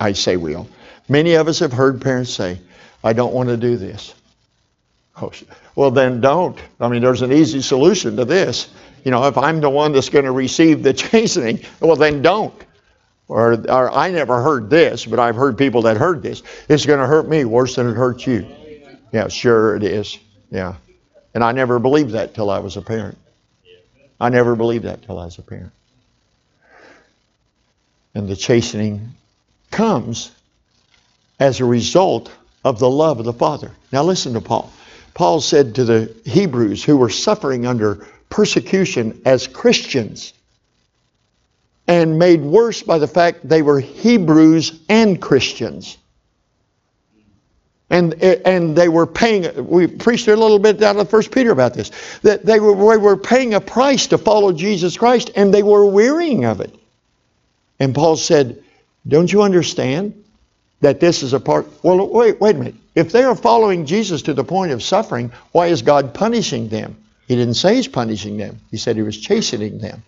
I 0.00 0.12
say 0.12 0.36
we 0.36 0.54
all, 0.54 0.68
many 1.08 1.34
of 1.34 1.48
us 1.48 1.58
have 1.58 1.72
heard 1.72 2.00
parents 2.00 2.30
say, 2.30 2.60
I 3.04 3.12
don't 3.12 3.34
want 3.34 3.50
to 3.50 3.56
do 3.56 3.76
this. 3.76 4.14
Oh, 5.20 5.32
well, 5.74 5.90
then 5.90 6.20
don't. 6.20 6.58
I 6.80 6.88
mean, 6.88 7.02
there's 7.02 7.22
an 7.22 7.32
easy 7.32 7.60
solution 7.60 8.16
to 8.16 8.24
this. 8.24 8.68
You 9.04 9.10
know, 9.10 9.26
if 9.26 9.38
I'm 9.38 9.60
the 9.60 9.70
one 9.70 9.92
that's 9.92 10.08
going 10.08 10.24
to 10.24 10.32
receive 10.32 10.82
the 10.82 10.92
chastening, 10.94 11.60
well, 11.80 11.96
then 11.96 12.22
don't. 12.22 12.54
Or, 13.28 13.52
or 13.52 13.90
I 13.90 14.10
never 14.10 14.42
heard 14.42 14.70
this, 14.70 15.04
but 15.04 15.18
I've 15.18 15.36
heard 15.36 15.58
people 15.58 15.82
that 15.82 15.96
heard 15.98 16.22
this. 16.22 16.42
It's 16.68 16.86
going 16.86 16.98
to 16.98 17.06
hurt 17.06 17.28
me 17.28 17.44
worse 17.44 17.76
than 17.76 17.88
it 17.88 17.94
hurts 17.94 18.26
you. 18.26 18.46
Yeah, 19.12 19.28
sure 19.28 19.76
it 19.76 19.82
is. 19.82 20.18
Yeah. 20.50 20.76
And 21.34 21.44
I 21.44 21.52
never 21.52 21.78
believed 21.78 22.12
that 22.12 22.34
till 22.34 22.50
I 22.50 22.58
was 22.58 22.76
a 22.76 22.82
parent. 22.82 23.18
I 24.20 24.30
never 24.30 24.56
believed 24.56 24.84
that 24.84 25.02
till 25.02 25.18
I 25.18 25.26
was 25.26 25.38
a 25.38 25.42
parent. 25.42 25.72
And 28.14 28.28
the 28.28 28.34
chastening 28.34 29.10
comes 29.70 30.32
as 31.38 31.60
a 31.60 31.64
result 31.64 32.32
of 32.64 32.78
the 32.78 32.90
love 32.90 33.18
of 33.18 33.24
the 33.24 33.32
Father. 33.32 33.70
Now 33.92 34.02
listen 34.02 34.32
to 34.32 34.40
Paul. 34.40 34.72
Paul 35.14 35.40
said 35.40 35.74
to 35.76 35.84
the 35.84 36.14
Hebrews 36.24 36.82
who 36.82 36.96
were 36.96 37.10
suffering 37.10 37.66
under 37.66 38.06
persecution 38.28 39.22
as 39.24 39.46
Christians 39.46 40.32
and 41.88 42.18
made 42.18 42.42
worse 42.42 42.82
by 42.82 42.98
the 42.98 43.08
fact 43.08 43.48
they 43.48 43.62
were 43.62 43.80
Hebrews 43.80 44.78
and 44.88 45.20
Christians. 45.20 45.96
And, 47.90 48.22
and 48.22 48.76
they 48.76 48.90
were 48.90 49.06
paying, 49.06 49.66
we 49.66 49.86
preached 49.86 50.28
a 50.28 50.36
little 50.36 50.58
bit 50.58 50.82
out 50.82 50.96
of 50.96 51.08
First 51.08 51.30
Peter 51.30 51.50
about 51.50 51.72
this, 51.72 51.90
that 52.20 52.44
they 52.44 52.60
were, 52.60 52.74
they 52.74 52.98
were 52.98 53.16
paying 53.16 53.54
a 53.54 53.60
price 53.62 54.08
to 54.08 54.18
follow 54.18 54.52
Jesus 54.52 54.98
Christ 54.98 55.30
and 55.34 55.52
they 55.52 55.62
were 55.62 55.86
wearying 55.86 56.44
of 56.44 56.60
it. 56.60 56.74
And 57.80 57.94
Paul 57.94 58.16
said, 58.16 58.62
Don't 59.06 59.32
you 59.32 59.40
understand 59.40 60.22
that 60.82 61.00
this 61.00 61.22
is 61.22 61.32
a 61.32 61.40
part? 61.40 61.66
Well, 61.82 62.06
wait, 62.08 62.38
wait 62.38 62.56
a 62.56 62.58
minute. 62.58 62.74
If 62.94 63.12
they 63.12 63.24
are 63.24 63.34
following 63.34 63.86
Jesus 63.86 64.22
to 64.22 64.34
the 64.34 64.44
point 64.44 64.72
of 64.72 64.82
suffering, 64.82 65.32
why 65.52 65.68
is 65.68 65.80
God 65.80 66.12
punishing 66.12 66.68
them? 66.68 66.96
He 67.28 67.36
didn't 67.36 67.54
say 67.54 67.76
he's 67.76 67.88
punishing 67.88 68.38
them. 68.38 68.58
He 68.70 68.78
said 68.78 68.96
he 68.96 69.02
was 69.02 69.18
chastening 69.18 69.78
them. 69.78 70.02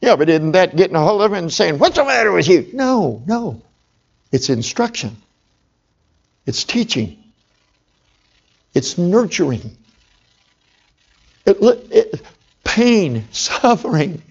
Yeah, 0.00 0.14
but 0.14 0.28
isn't 0.28 0.52
that 0.52 0.76
getting 0.76 0.94
a 0.94 1.00
hold 1.00 1.20
of 1.22 1.32
him 1.32 1.38
and 1.38 1.52
saying, 1.52 1.78
What's 1.78 1.96
the 1.96 2.04
matter 2.04 2.30
with 2.30 2.46
you? 2.46 2.70
No, 2.72 3.22
no. 3.26 3.60
It's 4.30 4.48
instruction. 4.50 5.16
It's 6.46 6.64
teaching. 6.64 7.18
It's 8.72 8.96
nurturing. 8.98 9.76
It, 11.44 11.58
it, 11.60 12.22
pain, 12.62 13.26
suffering, 13.32 14.22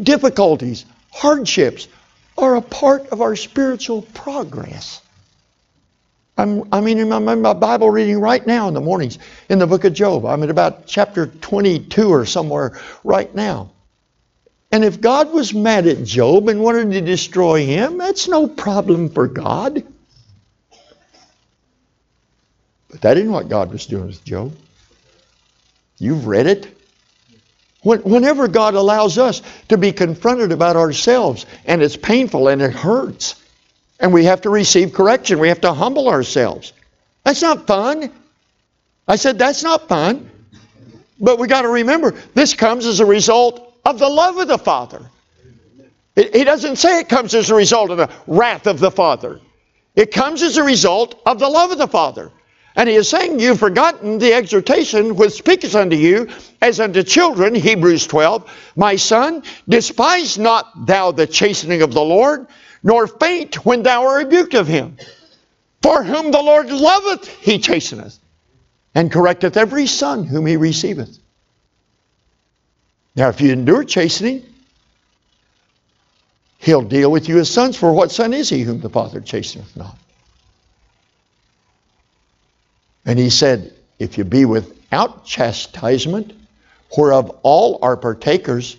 difficulties, 0.00 0.84
hardships 1.10 1.88
are 2.38 2.56
a 2.56 2.62
part 2.62 3.08
of 3.08 3.20
our 3.20 3.36
spiritual 3.36 4.02
progress. 4.02 5.01
I'm, 6.36 6.72
I 6.72 6.80
mean, 6.80 6.98
in 6.98 7.08
my, 7.08 7.18
my, 7.18 7.52
Bible 7.52 7.90
reading 7.90 8.18
right 8.18 8.44
now 8.46 8.68
in 8.68 8.74
the 8.74 8.80
mornings 8.80 9.18
in 9.50 9.58
the 9.58 9.66
book 9.66 9.84
of 9.84 9.92
Job. 9.92 10.24
I'm 10.24 10.42
at 10.42 10.50
about 10.50 10.86
chapter 10.86 11.26
22 11.26 12.08
or 12.08 12.24
somewhere 12.24 12.80
right 13.04 13.32
now. 13.34 13.70
And 14.70 14.84
if 14.84 15.02
God 15.02 15.32
was 15.32 15.52
mad 15.52 15.86
at 15.86 16.02
Job 16.04 16.48
and 16.48 16.62
wanted 16.62 16.92
to 16.92 17.02
destroy 17.02 17.66
him, 17.66 17.98
that's 17.98 18.26
no 18.28 18.48
problem 18.48 19.10
for 19.10 19.28
God. 19.28 19.84
But 22.88 23.02
that 23.02 23.18
isn't 23.18 23.30
what 23.30 23.50
God 23.50 23.70
was 23.70 23.84
doing 23.84 24.06
with 24.06 24.24
Job. 24.24 24.54
You've 25.98 26.26
read 26.26 26.46
it. 26.46 26.78
Whenever 27.84 28.48
God 28.48 28.74
allows 28.74 29.18
us 29.18 29.42
to 29.68 29.76
be 29.76 29.92
confronted 29.92 30.52
about 30.52 30.76
ourselves, 30.76 31.44
and 31.66 31.82
it's 31.82 31.96
painful 31.96 32.48
and 32.48 32.62
it 32.62 32.72
hurts, 32.72 33.41
and 34.00 34.12
we 34.12 34.24
have 34.24 34.40
to 34.42 34.50
receive 34.50 34.92
correction, 34.92 35.38
we 35.38 35.48
have 35.48 35.60
to 35.62 35.72
humble 35.72 36.08
ourselves. 36.08 36.72
That's 37.24 37.42
not 37.42 37.66
fun. 37.66 38.12
I 39.06 39.16
said, 39.16 39.38
that's 39.38 39.62
not 39.62 39.88
fun. 39.88 40.30
But 41.20 41.38
we 41.38 41.46
got 41.46 41.62
to 41.62 41.68
remember, 41.68 42.14
this 42.34 42.54
comes 42.54 42.84
as 42.86 43.00
a 43.00 43.06
result 43.06 43.74
of 43.84 43.98
the 43.98 44.08
love 44.08 44.38
of 44.38 44.48
the 44.48 44.58
Father. 44.58 45.08
He 46.16 46.44
doesn't 46.44 46.76
say 46.76 47.00
it 47.00 47.08
comes 47.08 47.34
as 47.34 47.50
a 47.50 47.54
result 47.54 47.90
of 47.90 47.96
the 47.96 48.10
wrath 48.26 48.66
of 48.66 48.80
the 48.80 48.90
Father. 48.90 49.40
It 49.94 50.10
comes 50.10 50.42
as 50.42 50.56
a 50.56 50.62
result 50.62 51.20
of 51.24 51.38
the 51.38 51.48
love 51.48 51.70
of 51.70 51.78
the 51.78 51.88
Father. 51.88 52.30
And 52.74 52.88
he 52.88 52.94
is 52.94 53.08
saying, 53.08 53.38
You've 53.38 53.58
forgotten 53.58 54.18
the 54.18 54.32
exhortation 54.32 55.16
which 55.16 55.32
speaketh 55.32 55.74
unto 55.74 55.96
you 55.96 56.28
as 56.60 56.80
unto 56.80 57.02
children, 57.02 57.54
Hebrews 57.54 58.06
12. 58.06 58.72
My 58.76 58.96
son, 58.96 59.42
despise 59.68 60.38
not 60.38 60.86
thou 60.86 61.12
the 61.12 61.26
chastening 61.26 61.82
of 61.82 61.92
the 61.92 62.02
Lord, 62.02 62.46
nor 62.82 63.06
faint 63.06 63.64
when 63.66 63.82
thou 63.82 64.06
art 64.06 64.24
rebuked 64.24 64.54
of 64.54 64.66
him. 64.66 64.96
For 65.82 66.02
whom 66.02 66.30
the 66.30 66.40
Lord 66.40 66.70
loveth, 66.70 67.28
he 67.28 67.58
chasteneth, 67.58 68.18
and 68.94 69.10
correcteth 69.10 69.56
every 69.56 69.86
son 69.86 70.24
whom 70.24 70.46
he 70.46 70.56
receiveth. 70.56 71.18
Now, 73.14 73.28
if 73.28 73.40
you 73.40 73.52
endure 73.52 73.84
chastening, 73.84 74.44
he'll 76.58 76.82
deal 76.82 77.10
with 77.10 77.28
you 77.28 77.38
as 77.38 77.50
sons. 77.50 77.76
For 77.76 77.92
what 77.92 78.10
son 78.10 78.32
is 78.32 78.48
he 78.48 78.62
whom 78.62 78.80
the 78.80 78.88
Father 78.88 79.20
chasteneth 79.20 79.76
not? 79.76 79.98
And 83.04 83.18
he 83.18 83.30
said, 83.30 83.72
If 83.98 84.18
you 84.18 84.24
be 84.24 84.44
without 84.44 85.24
chastisement, 85.24 86.32
whereof 86.96 87.38
all 87.42 87.78
are 87.82 87.96
partakers, 87.96 88.76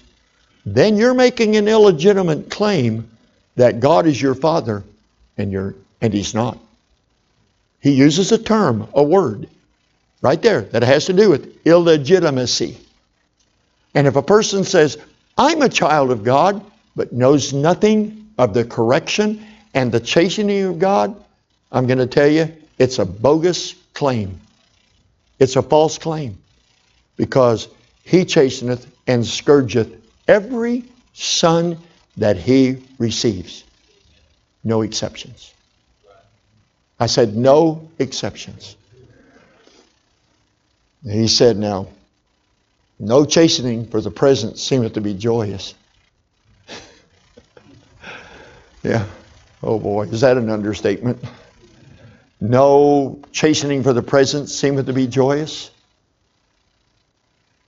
then 0.65 0.97
you're 0.97 1.13
making 1.13 1.55
an 1.55 1.67
illegitimate 1.67 2.49
claim 2.49 3.09
that 3.55 3.80
God 3.80 4.07
is 4.07 4.21
your 4.21 4.36
father 4.36 4.84
and 5.38 5.51
you're 5.51 5.76
and 6.01 6.13
he's 6.13 6.34
not. 6.34 6.57
He 7.80 7.91
uses 7.91 8.32
a 8.32 8.38
term, 8.38 8.88
a 8.93 9.03
word, 9.03 9.47
right 10.21 10.41
there 10.41 10.61
that 10.61 10.84
has 10.84 11.05
to 11.05 11.13
do 11.13 11.30
with 11.30 11.65
illegitimacy. 11.65 12.78
And 13.95 14.07
if 14.07 14.15
a 14.15 14.21
person 14.21 14.63
says, 14.63 14.97
I'm 15.38 15.61
a 15.61 15.69
child 15.69 16.11
of 16.11 16.24
God, 16.24 16.63
but 16.95 17.13
knows 17.13 17.53
nothing 17.53 18.32
of 18.38 18.53
the 18.53 18.65
correction 18.65 19.45
and 19.74 19.91
the 19.91 19.99
chastening 19.99 20.63
of 20.63 20.80
God, 20.80 21.15
I'm 21.71 21.88
going 21.88 21.99
to 21.99 22.07
tell 22.07 22.28
you, 22.28 22.51
it's 22.78 22.99
a 22.99 23.05
bogus 23.05 23.76
claim. 23.93 24.39
It's 25.39 25.55
a 25.55 25.61
false 25.61 25.97
claim 25.97 26.37
because 27.17 27.67
he 28.03 28.25
chasteneth 28.25 28.85
and 29.07 29.25
scourgeth 29.25 29.99
every 30.27 30.85
son 31.13 31.77
that 32.17 32.37
he 32.37 32.83
receives. 32.97 33.63
No 34.63 34.81
exceptions. 34.81 35.53
I 36.99 37.07
said, 37.07 37.35
no 37.35 37.89
exceptions. 37.99 38.75
And 41.03 41.13
he 41.13 41.27
said, 41.27 41.57
now, 41.57 41.87
no 42.99 43.25
chastening 43.25 43.87
for 43.87 43.99
the 43.99 44.11
present 44.11 44.57
seemeth 44.57 44.93
to 44.93 45.01
be 45.01 45.13
joyous. 45.13 45.73
yeah. 48.83 49.05
Oh 49.61 49.79
boy, 49.79 50.03
is 50.03 50.21
that 50.21 50.37
an 50.37 50.49
understatement? 50.49 51.21
No 52.43 53.21
chastening 53.31 53.83
for 53.83 53.93
the 53.93 54.03
present 54.03 54.49
seemeth 54.49 54.87
to 54.87 54.93
be 54.93 55.07
joyous, 55.07 55.71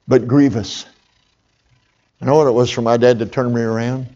but 0.06 0.28
grievous. 0.28 0.86
I 2.22 2.26
know 2.26 2.36
what 2.36 2.48
it 2.48 2.52
was 2.52 2.70
for 2.70 2.82
my 2.82 2.98
dad 2.98 3.20
to 3.20 3.26
turn 3.26 3.54
me 3.54 3.62
around 3.62 4.08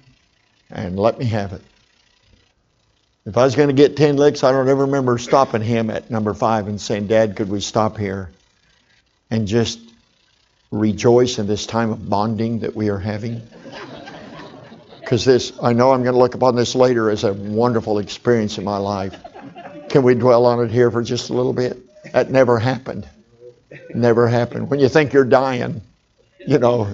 and 0.70 1.00
let 1.00 1.18
me 1.18 1.24
have 1.28 1.54
it. 1.54 1.62
If 3.26 3.38
I 3.38 3.46
was 3.46 3.56
going 3.56 3.70
to 3.70 3.74
get 3.74 3.96
10 3.96 4.18
licks, 4.18 4.44
I 4.44 4.52
don't 4.52 4.68
ever 4.68 4.82
remember 4.82 5.18
stopping 5.18 5.62
him 5.62 5.90
at 5.90 6.12
number 6.12 6.34
five 6.34 6.68
and 6.68 6.82
saying, 6.82 7.08
Dad, 7.08 7.38
could 7.38 7.48
we 7.50 7.62
stop 7.62 7.98
here 7.98 8.30
and 9.32 9.48
just 9.48 9.80
rejoice 10.72 11.40
in 11.40 11.48
this 11.48 11.68
time 11.68 11.90
of 11.90 12.10
bonding 12.10 12.60
that 12.60 12.76
we 12.76 12.90
are 12.90 13.00
having? 13.00 13.42
Because 15.00 15.26
this, 15.26 15.54
I 15.60 15.74
know 15.74 15.92
I'm 15.92 16.04
going 16.04 16.14
to 16.14 16.20
look 16.20 16.36
upon 16.36 16.56
this 16.56 16.76
later 16.76 17.10
as 17.10 17.24
a 17.24 17.34
wonderful 17.34 17.98
experience 17.98 18.60
in 18.60 18.64
my 18.64 18.78
life. 18.78 19.20
Can 19.90 20.04
we 20.04 20.16
dwell 20.16 20.46
on 20.46 20.64
it 20.64 20.72
here 20.72 20.92
for 20.92 21.02
just 21.02 21.30
a 21.30 21.34
little 21.34 21.54
bit? 21.54 21.78
That 22.14 22.30
never 22.30 22.60
happened. 22.60 23.08
Never 23.94 24.28
happened. 24.28 24.70
When 24.70 24.80
you 24.80 24.90
think 24.90 25.14
you're 25.14 25.26
dying, 25.26 25.82
you 26.46 26.60
know, 26.60 26.88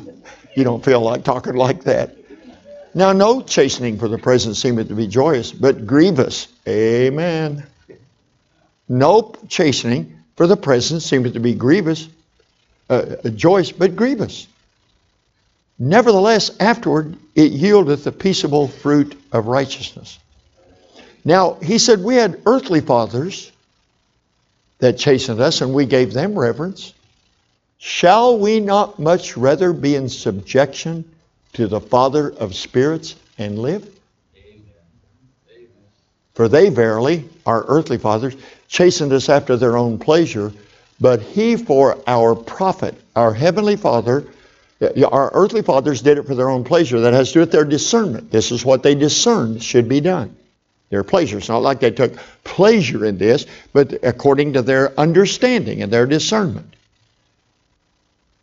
you 0.56 0.64
don't 0.64 0.84
feel 0.84 1.02
like 1.02 1.24
talking 1.24 1.56
like 1.56 1.84
that. 1.84 2.16
Now, 2.93 3.12
no 3.12 3.41
chastening 3.41 4.00
for 4.00 4.08
the 4.08 4.18
present 4.18 4.56
seemeth 4.56 4.88
to 4.88 4.96
be 4.96 5.08
joyous, 5.08 5.52
but 5.52 5.86
grievous. 5.86 6.48
Amen. 6.68 7.66
No 8.88 9.34
chastening 9.50 10.18
for 10.38 10.48
the 10.48 10.56
present 10.56 11.02
seemeth 11.02 11.34
to 11.34 11.39
be 11.39 11.54
grievous, 11.54 12.08
uh, 12.89 13.18
joyous, 13.36 13.72
but 13.72 13.96
grievous. 13.96 14.48
Nevertheless, 15.78 16.52
afterward 16.60 17.18
it 17.36 17.52
yieldeth 17.52 18.06
the 18.06 18.12
peaceable 18.14 18.70
fruit 18.70 19.22
of 19.34 19.48
righteousness. 19.48 20.18
Now, 21.26 21.55
he 21.55 21.80
said, 21.80 22.03
We 22.03 22.15
had 22.15 22.39
earthly 22.45 22.82
fathers 22.82 23.51
that 24.78 24.99
chastened 24.99 25.41
us, 25.41 25.61
and 25.61 25.73
we 25.73 25.88
gave 25.88 26.13
them 26.13 26.38
reverence. 26.38 26.93
Shall 27.80 28.38
we 28.38 28.59
not 28.59 28.99
much 28.99 29.36
rather 29.36 29.73
be 29.73 29.95
in 29.95 30.07
subjection 30.07 31.03
to 31.53 31.67
the 31.67 31.82
Father 31.82 32.32
of 32.32 32.55
spirits 32.55 33.15
and 33.39 33.57
live? 33.57 33.89
For 36.36 36.47
they 36.47 36.69
verily, 36.69 37.28
our 37.45 37.65
earthly 37.67 37.97
fathers, 37.97 38.36
chastened 38.67 39.13
us 39.13 39.30
after 39.30 39.57
their 39.57 39.78
own 39.78 39.97
pleasure, 39.97 40.51
but 40.99 41.21
he 41.21 41.55
for 41.55 41.97
our 42.07 42.36
profit. 42.36 42.93
Our 43.15 43.34
heavenly 43.34 43.78
Father, 43.78 44.26
our 44.82 45.32
earthly 45.34 45.61
fathers 45.61 46.01
did 46.01 46.17
it 46.17 46.23
for 46.23 46.36
their 46.36 46.49
own 46.49 46.65
pleasure. 46.65 46.99
That 46.99 47.13
has 47.13 47.30
to 47.30 47.34
do 47.36 47.39
with 47.39 47.51
their 47.51 47.65
discernment. 47.65 48.32
This 48.32 48.51
is 48.51 48.65
what 48.65 48.84
they 48.84 48.95
discerned 48.95 49.63
should 49.63 49.88
be 49.88 50.01
done 50.01 50.36
their 50.90 51.04
pleasure. 51.04 51.38
It's 51.38 51.50
not 51.50 51.62
like 51.62 51.80
they 51.80 51.92
took 51.92 52.14
pleasure 52.44 53.06
in 53.06 53.18
this, 53.18 53.46
but 53.74 53.94
according 54.04 54.54
to 54.54 54.62
their 54.62 54.98
understanding 55.00 55.82
and 55.82 55.92
their 55.92 56.06
discernment. 56.06 56.74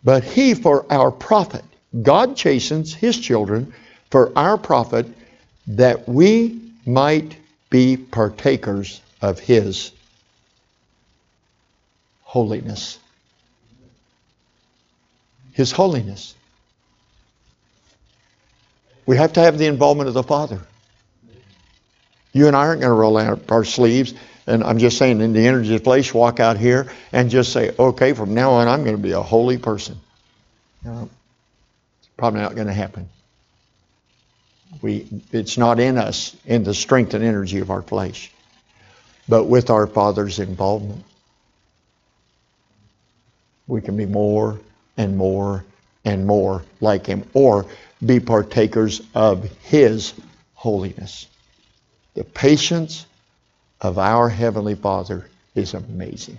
But 0.05 0.24
he 0.24 0.55
for 0.55 0.84
our 0.90 1.11
profit. 1.11 1.64
God 2.01 2.36
chastens 2.36 2.95
his 2.95 3.18
children 3.18 3.72
for 4.11 4.32
our 4.36 4.59
profit 4.59 5.07
that 5.68 6.09
we 6.09 6.61
might 6.84 7.36
be 7.70 7.97
partakers 7.97 9.01
of 9.20 9.38
his 9.38 9.93
holiness. 12.22 12.99
His 15.53 15.70
holiness. 15.70 16.34
We 19.07 19.16
have 19.16 19.34
to 19.34 19.40
have 19.40 19.59
the 19.59 19.66
involvement 19.66 20.09
of 20.09 20.14
the 20.14 20.22
Father. 20.22 20.61
You 22.32 22.46
and 22.46 22.56
I 22.56 22.60
aren't 22.60 22.80
going 22.80 22.90
to 22.90 22.94
roll 22.94 23.18
out 23.18 23.50
our 23.50 23.64
sleeves, 23.64 24.14
and 24.46 24.64
I'm 24.64 24.78
just 24.78 24.98
saying, 24.98 25.20
in 25.20 25.32
the 25.32 25.46
energy 25.46 25.74
of 25.74 25.84
flesh, 25.84 26.12
walk 26.14 26.40
out 26.40 26.56
here 26.56 26.90
and 27.12 27.30
just 27.30 27.52
say, 27.52 27.74
okay, 27.78 28.14
from 28.14 28.34
now 28.34 28.52
on, 28.52 28.68
I'm 28.68 28.84
going 28.84 28.96
to 28.96 29.02
be 29.02 29.12
a 29.12 29.22
holy 29.22 29.58
person. 29.58 29.98
No, 30.84 31.08
it's 32.00 32.08
probably 32.16 32.40
not 32.40 32.54
going 32.54 32.66
to 32.66 32.72
happen. 32.72 33.08
We, 34.80 35.06
it's 35.30 35.58
not 35.58 35.78
in 35.78 35.98
us, 35.98 36.34
in 36.46 36.64
the 36.64 36.74
strength 36.74 37.14
and 37.14 37.22
energy 37.22 37.60
of 37.60 37.70
our 37.70 37.82
flesh, 37.82 38.32
but 39.28 39.44
with 39.44 39.70
our 39.70 39.86
Father's 39.86 40.38
involvement. 40.38 41.04
We 43.68 43.80
can 43.80 43.96
be 43.96 44.06
more 44.06 44.58
and 44.96 45.16
more 45.16 45.64
and 46.04 46.26
more 46.26 46.64
like 46.80 47.06
Him, 47.06 47.28
or 47.32 47.66
be 48.04 48.18
partakers 48.18 49.02
of 49.14 49.44
His 49.62 50.14
holiness. 50.54 51.28
The 52.14 52.24
patience 52.24 53.06
of 53.80 53.98
our 53.98 54.28
Heavenly 54.28 54.74
Father 54.74 55.28
is 55.54 55.74
amazing. 55.74 56.38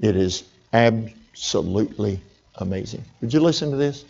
It 0.00 0.16
is 0.16 0.44
absolutely 0.72 2.20
amazing. 2.56 3.04
Would 3.20 3.34
you 3.34 3.40
listen 3.40 3.70
to 3.70 3.76
this? 3.76 4.04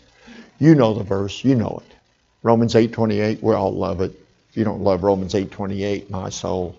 You 0.59 0.75
know 0.75 0.93
the 0.93 1.03
verse, 1.03 1.43
you 1.43 1.55
know 1.55 1.81
it. 1.85 1.95
Romans 2.43 2.75
8:28, 2.75 3.41
we 3.41 3.53
all 3.53 3.73
love 3.73 4.01
it. 4.01 4.11
If 4.49 4.57
you 4.57 4.63
don't 4.63 4.81
love 4.81 5.03
Romans 5.03 5.33
8:28, 5.33 6.09
my 6.09 6.29
soul. 6.29 6.75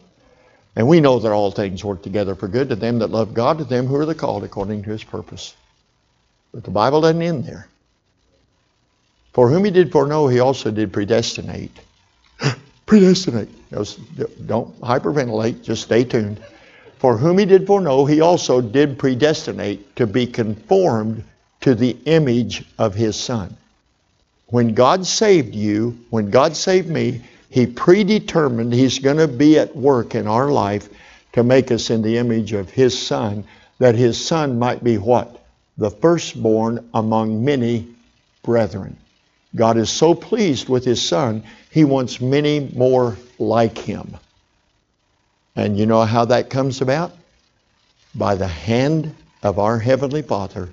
And 0.74 0.88
we 0.88 1.00
know 1.00 1.18
that 1.18 1.32
all 1.32 1.50
things 1.50 1.84
work 1.84 2.02
together 2.02 2.34
for 2.34 2.48
good 2.48 2.70
to 2.70 2.76
them 2.76 3.00
that 3.00 3.10
love 3.10 3.34
God, 3.34 3.58
to 3.58 3.64
them 3.64 3.86
who 3.86 3.96
are 3.96 4.06
the 4.06 4.14
called 4.14 4.42
according 4.42 4.84
to 4.84 4.90
his 4.90 5.04
purpose. 5.04 5.54
But 6.52 6.64
the 6.64 6.70
Bible 6.70 7.02
doesn't 7.02 7.20
end 7.20 7.44
there. 7.44 7.68
For 9.34 9.50
whom 9.50 9.64
he 9.64 9.70
did 9.70 9.92
foreknow, 9.92 10.28
he 10.28 10.40
also 10.40 10.70
did 10.70 10.92
predestinate 10.92 11.78
predestinate. 12.93 13.49
Don't 14.47 14.78
hyperventilate, 14.82 15.62
just 15.62 15.84
stay 15.84 16.05
tuned. 16.05 16.38
For 16.99 17.16
whom 17.16 17.38
he 17.38 17.47
did 17.47 17.66
foreknow, 17.66 18.05
he 18.05 18.20
also 18.20 18.61
did 18.61 18.99
predestinate 18.99 19.97
to 19.97 20.07
be 20.07 20.26
conformed 20.26 21.24
to 21.62 21.74
the 21.74 21.97
image 22.05 22.66
of 22.76 22.95
his 22.95 23.16
Son. 23.16 23.57
When 24.49 24.74
God 24.74 25.07
saved 25.07 25.55
you, 25.55 25.99
when 26.11 26.28
God 26.28 26.55
saved 26.55 26.90
me, 26.90 27.22
he 27.49 27.66
predetermined 27.66 28.74
he's 28.74 28.99
going 28.99 29.16
to 29.16 29.26
be 29.26 29.59
at 29.59 29.74
work 29.74 30.14
in 30.14 30.26
our 30.26 30.51
life 30.53 30.90
to 31.32 31.43
make 31.43 31.70
us 31.70 31.88
in 31.88 32.03
the 32.03 32.18
image 32.18 32.53
of 32.53 32.68
his 32.68 33.01
Son, 33.01 33.43
that 33.78 33.95
his 33.95 34.22
Son 34.22 34.59
might 34.59 34.84
be 34.84 34.99
what? 34.99 35.43
The 35.78 35.90
firstborn 35.90 36.86
among 36.93 37.43
many 37.43 37.88
brethren. 38.43 38.99
God 39.55 39.76
is 39.76 39.90
so 39.90 40.14
pleased 40.14 40.68
with 40.68 40.84
his 40.84 41.03
Son, 41.03 41.44
he 41.70 41.84
wants 41.84 42.20
many 42.20 42.70
more 42.74 43.16
like 43.38 43.76
him. 43.76 44.16
And 45.55 45.78
you 45.78 45.86
know 45.86 46.03
how 46.03 46.24
that 46.26 46.48
comes 46.48 46.80
about? 46.80 47.12
By 48.14 48.34
the 48.34 48.48
hand 48.48 49.14
of 49.42 49.59
our 49.59 49.78
Heavenly 49.78 50.22
Father 50.22 50.70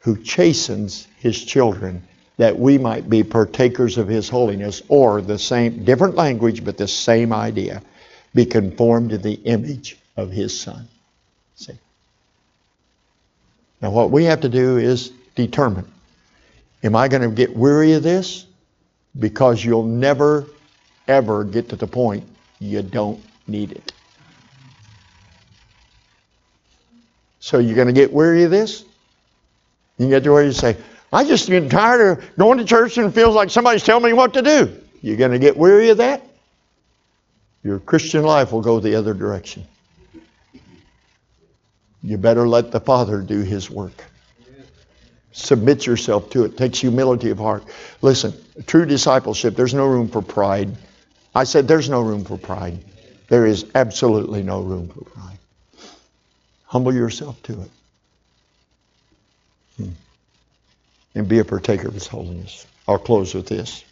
who 0.00 0.16
chastens 0.22 1.06
his 1.18 1.44
children 1.44 2.02
that 2.38 2.58
we 2.58 2.78
might 2.78 3.08
be 3.08 3.22
partakers 3.22 3.98
of 3.98 4.08
his 4.08 4.28
holiness, 4.28 4.82
or 4.88 5.20
the 5.20 5.38
same, 5.38 5.84
different 5.84 6.14
language, 6.14 6.64
but 6.64 6.78
the 6.78 6.88
same 6.88 7.32
idea. 7.32 7.82
be 8.32 8.46
conformed 8.46 9.10
to 9.10 9.18
the 9.18 9.34
image 9.44 9.98
of 10.16 10.30
his 10.30 10.58
son. 10.58 10.86
See? 11.56 11.78
Now, 13.82 13.90
what 13.90 14.12
we 14.12 14.24
have 14.24 14.42
to 14.42 14.48
do 14.48 14.78
is 14.78 15.10
determine 15.34 15.90
am 16.82 16.96
I 16.96 17.08
going 17.08 17.22
to 17.22 17.28
get 17.28 17.54
weary 17.54 17.92
of 17.92 18.02
this? 18.02 18.46
Because 19.18 19.64
you'll 19.64 19.86
never, 19.86 20.46
ever 21.08 21.44
get 21.44 21.68
to 21.70 21.76
the 21.76 21.86
point 21.86 22.24
you 22.58 22.82
don't 22.82 23.20
need 23.46 23.72
it. 23.72 23.92
So 27.40 27.58
you're 27.58 27.74
going 27.74 27.88
to 27.88 27.92
get 27.92 28.12
weary 28.12 28.44
of 28.44 28.50
this? 28.50 28.84
You 29.98 30.08
get 30.08 30.24
to 30.24 30.32
where 30.32 30.44
you 30.44 30.52
say, 30.52 30.76
I 31.12 31.24
just 31.24 31.48
get 31.48 31.70
tired 31.70 32.18
of 32.18 32.36
going 32.36 32.58
to 32.58 32.64
church 32.64 32.96
and 32.98 33.06
it 33.08 33.10
feels 33.10 33.34
like 33.34 33.50
somebody's 33.50 33.82
telling 33.82 34.04
me 34.04 34.12
what 34.12 34.34
to 34.34 34.42
do. 34.42 34.80
You're 35.02 35.16
going 35.16 35.32
to 35.32 35.38
get 35.38 35.56
weary 35.56 35.88
of 35.88 35.96
that? 35.98 36.22
Your 37.62 37.78
Christian 37.78 38.22
life 38.22 38.52
will 38.52 38.60
go 38.60 38.80
the 38.80 38.94
other 38.94 39.14
direction. 39.14 39.66
You 42.02 42.16
better 42.16 42.48
let 42.48 42.70
the 42.70 42.80
Father 42.80 43.20
do 43.20 43.40
His 43.40 43.70
work. 43.70 44.04
Submit 45.32 45.86
yourself 45.86 46.30
to 46.30 46.44
it. 46.44 46.52
it. 46.52 46.56
Takes 46.56 46.80
humility 46.80 47.30
of 47.30 47.38
heart. 47.38 47.64
Listen, 48.02 48.34
true 48.66 48.84
discipleship, 48.84 49.56
there's 49.56 49.74
no 49.74 49.86
room 49.86 50.08
for 50.08 50.22
pride. 50.22 50.76
I 51.34 51.44
said 51.44 51.68
there's 51.68 51.88
no 51.88 52.00
room 52.00 52.24
for 52.24 52.36
pride. 52.36 52.78
There 53.28 53.46
is 53.46 53.66
absolutely 53.74 54.42
no 54.42 54.60
room 54.60 54.88
for 54.88 55.04
pride. 55.04 55.38
Humble 56.64 56.94
yourself 56.94 57.40
to 57.44 57.62
it. 57.62 57.70
Hmm. 59.76 59.88
And 61.14 61.28
be 61.28 61.38
a 61.38 61.44
partaker 61.44 61.88
of 61.88 61.94
His 61.94 62.06
holiness. 62.06 62.66
I'll 62.88 62.98
close 62.98 63.34
with 63.34 63.46
this. 63.46 63.84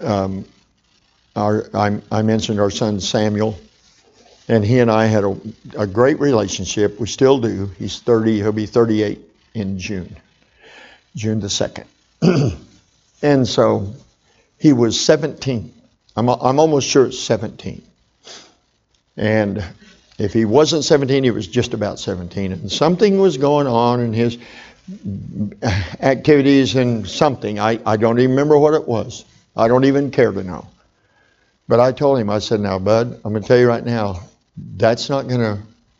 Um, 0.00 0.44
our, 1.36 1.68
I, 1.74 2.00
I, 2.10 2.22
mentioned 2.22 2.58
our 2.58 2.70
son 2.70 3.00
Samuel, 3.00 3.56
and 4.50 4.64
he 4.64 4.80
and 4.80 4.90
I 4.90 5.06
had 5.06 5.22
a, 5.22 5.40
a 5.78 5.86
great 5.86 6.18
relationship. 6.18 6.98
We 6.98 7.06
still 7.06 7.38
do. 7.38 7.70
He's 7.78 8.00
30, 8.00 8.38
he'll 8.38 8.50
be 8.50 8.66
38 8.66 9.20
in 9.54 9.78
June, 9.78 10.16
June 11.14 11.38
the 11.38 11.46
2nd. 11.46 11.86
and 13.22 13.46
so 13.46 13.94
he 14.58 14.72
was 14.72 15.00
17. 15.00 15.72
I'm, 16.16 16.28
I'm 16.28 16.58
almost 16.58 16.88
sure 16.88 17.06
it's 17.06 17.20
17. 17.20 17.80
And 19.16 19.64
if 20.18 20.32
he 20.32 20.44
wasn't 20.46 20.82
17, 20.82 21.22
he 21.22 21.30
was 21.30 21.46
just 21.46 21.72
about 21.72 22.00
17. 22.00 22.50
And 22.50 22.72
something 22.72 23.20
was 23.20 23.36
going 23.36 23.68
on 23.68 24.00
in 24.00 24.12
his 24.12 24.36
activities 26.00 26.74
and 26.74 27.08
something. 27.08 27.60
I, 27.60 27.78
I 27.86 27.96
don't 27.96 28.18
even 28.18 28.30
remember 28.32 28.58
what 28.58 28.74
it 28.74 28.88
was. 28.88 29.24
I 29.56 29.68
don't 29.68 29.84
even 29.84 30.10
care 30.10 30.32
to 30.32 30.42
know. 30.42 30.66
But 31.68 31.78
I 31.78 31.92
told 31.92 32.18
him, 32.18 32.28
I 32.30 32.40
said, 32.40 32.58
now, 32.58 32.80
bud, 32.80 33.20
I'm 33.24 33.32
going 33.32 33.42
to 33.42 33.46
tell 33.46 33.56
you 33.56 33.68
right 33.68 33.84
now, 33.84 34.22
that's 34.76 35.08
not 35.08 35.28
going 35.28 35.40
to 35.40 35.58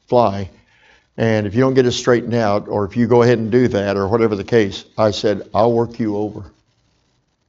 fly. 0.09 0.51
And 1.17 1.47
if 1.47 1.55
you 1.55 1.61
don't 1.61 1.75
get 1.75 1.87
it 1.87 1.93
straightened 1.93 2.35
out, 2.35 2.69
or 2.69 2.85
if 2.85 2.97
you 2.97 3.07
go 3.07 3.23
ahead 3.23 3.39
and 3.39 3.51
do 3.51 3.69
that, 3.69 3.97
or 3.97 4.09
whatever 4.09 4.37
the 4.37 4.45
case, 4.45 4.85
I 4.97 5.11
said, 5.11 5.49
I'll 5.55 5.73
work 5.73 5.99
you 5.99 6.17
over. 6.17 6.45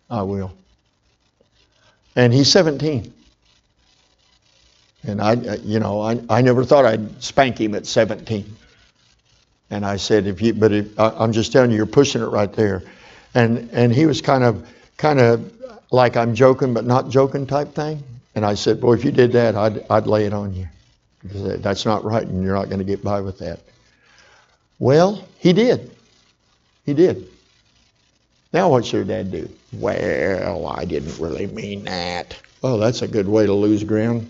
I 0.10 0.24
will. 0.24 0.52
And 2.16 2.34
he's 2.34 2.52
17. 2.52 3.14
And 5.04 5.22
I, 5.22 5.34
uh, 5.34 5.58
you 5.64 5.80
know, 5.80 6.02
I, 6.02 6.22
I 6.30 6.42
never 6.42 6.64
thought 6.64 6.86
I'd 6.86 7.24
spank 7.24 7.60
him 7.60 7.74
at 7.76 7.88
17. 7.88 8.46
And 9.70 9.86
I 9.86 9.96
said, 9.96 10.28
if 10.28 10.42
you, 10.42 10.54
but 10.54 10.72
if, 10.74 11.00
I, 11.00 11.10
I'm 11.10 11.32
just 11.32 11.52
telling 11.52 11.72
you, 11.72 11.78
you're 11.78 11.86
pushing 11.86 12.22
it 12.22 12.26
right 12.28 12.52
there. 12.52 12.84
And 13.34 13.70
and 13.72 13.94
he 13.94 14.06
was 14.06 14.22
kind 14.22 14.44
of, 14.44 14.68
kind 14.98 15.20
of 15.20 15.52
like 15.92 16.18
I'm 16.18 16.36
joking 16.36 16.74
but 16.74 16.86
not 16.86 17.10
joking 17.10 17.48
type 17.48 17.74
thing. 17.74 18.04
And 18.36 18.46
I 18.46 18.56
said, 18.56 18.82
boy, 18.82 18.94
if 18.94 19.06
you 19.06 19.12
did 19.12 19.32
that, 19.34 19.56
I'd, 19.56 19.90
I'd 19.90 20.08
lay 20.08 20.26
it 20.26 20.34
on 20.34 20.54
you. 20.54 20.68
That's 21.24 21.86
not 21.86 22.04
right, 22.04 22.26
and 22.26 22.44
you're 22.44 22.56
not 22.56 22.68
going 22.68 22.80
to 22.80 22.86
get 22.86 23.04
by 23.04 23.22
with 23.22 23.40
that. 23.40 23.60
Well, 24.80 25.24
he 25.38 25.54
did. 25.54 25.92
He 26.86 26.94
did. 26.94 27.28
Now, 28.54 28.70
what 28.70 28.86
should 28.86 29.08
dad 29.08 29.32
do? 29.32 29.50
Well, 29.72 30.68
I 30.68 30.86
didn't 30.86 31.20
really 31.20 31.48
mean 31.48 31.86
that. 31.86 32.38
Oh, 32.64 32.78
that's 32.78 33.02
a 33.02 33.08
good 33.08 33.28
way 33.28 33.46
to 33.46 33.54
lose 33.54 33.84
ground. 33.84 34.30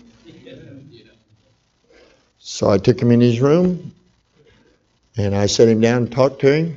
So 2.38 2.68
I 2.68 2.78
took 2.78 3.00
him 3.00 3.10
in 3.10 3.20
his 3.20 3.40
room 3.40 3.92
and 5.16 5.34
I 5.34 5.46
set 5.46 5.68
him 5.68 5.80
down 5.80 6.02
and 6.02 6.12
talked 6.12 6.40
to 6.40 6.52
him. 6.52 6.76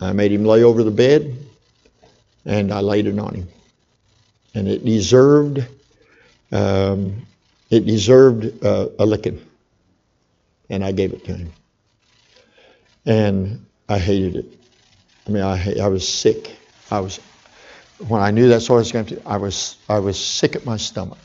I 0.00 0.12
made 0.12 0.32
him 0.32 0.44
lay 0.44 0.62
over 0.62 0.82
the 0.82 0.90
bed 0.90 1.36
and 2.44 2.72
I 2.72 2.80
laid 2.80 3.06
it 3.06 3.18
on 3.18 3.34
him. 3.34 3.48
And 4.54 4.68
it 4.68 4.84
deserved 4.84 5.64
um, 6.52 7.26
it 7.70 7.86
deserved 7.86 8.64
uh, 8.64 8.88
a 8.98 9.06
licking. 9.06 9.44
And 10.70 10.84
I 10.84 10.92
gave 10.92 11.12
it 11.12 11.24
to 11.26 11.34
him. 11.34 11.52
And 13.06 13.66
I 13.88 13.98
hated 13.98 14.36
it. 14.36 14.46
I 15.26 15.30
mean, 15.30 15.42
I, 15.42 15.78
I 15.78 15.88
was 15.88 16.06
sick. 16.06 16.54
I 16.90 17.00
was, 17.00 17.20
when 18.08 18.20
I 18.20 18.30
knew 18.30 18.48
that's 18.48 18.68
what 18.68 18.76
I 18.76 18.78
was 18.78 18.92
going 18.92 19.06
to 19.06 19.22
I 19.26 19.36
was, 19.36 19.76
I 19.88 19.98
was 19.98 20.22
sick 20.22 20.56
at 20.56 20.64
my 20.64 20.76
stomach. 20.76 21.18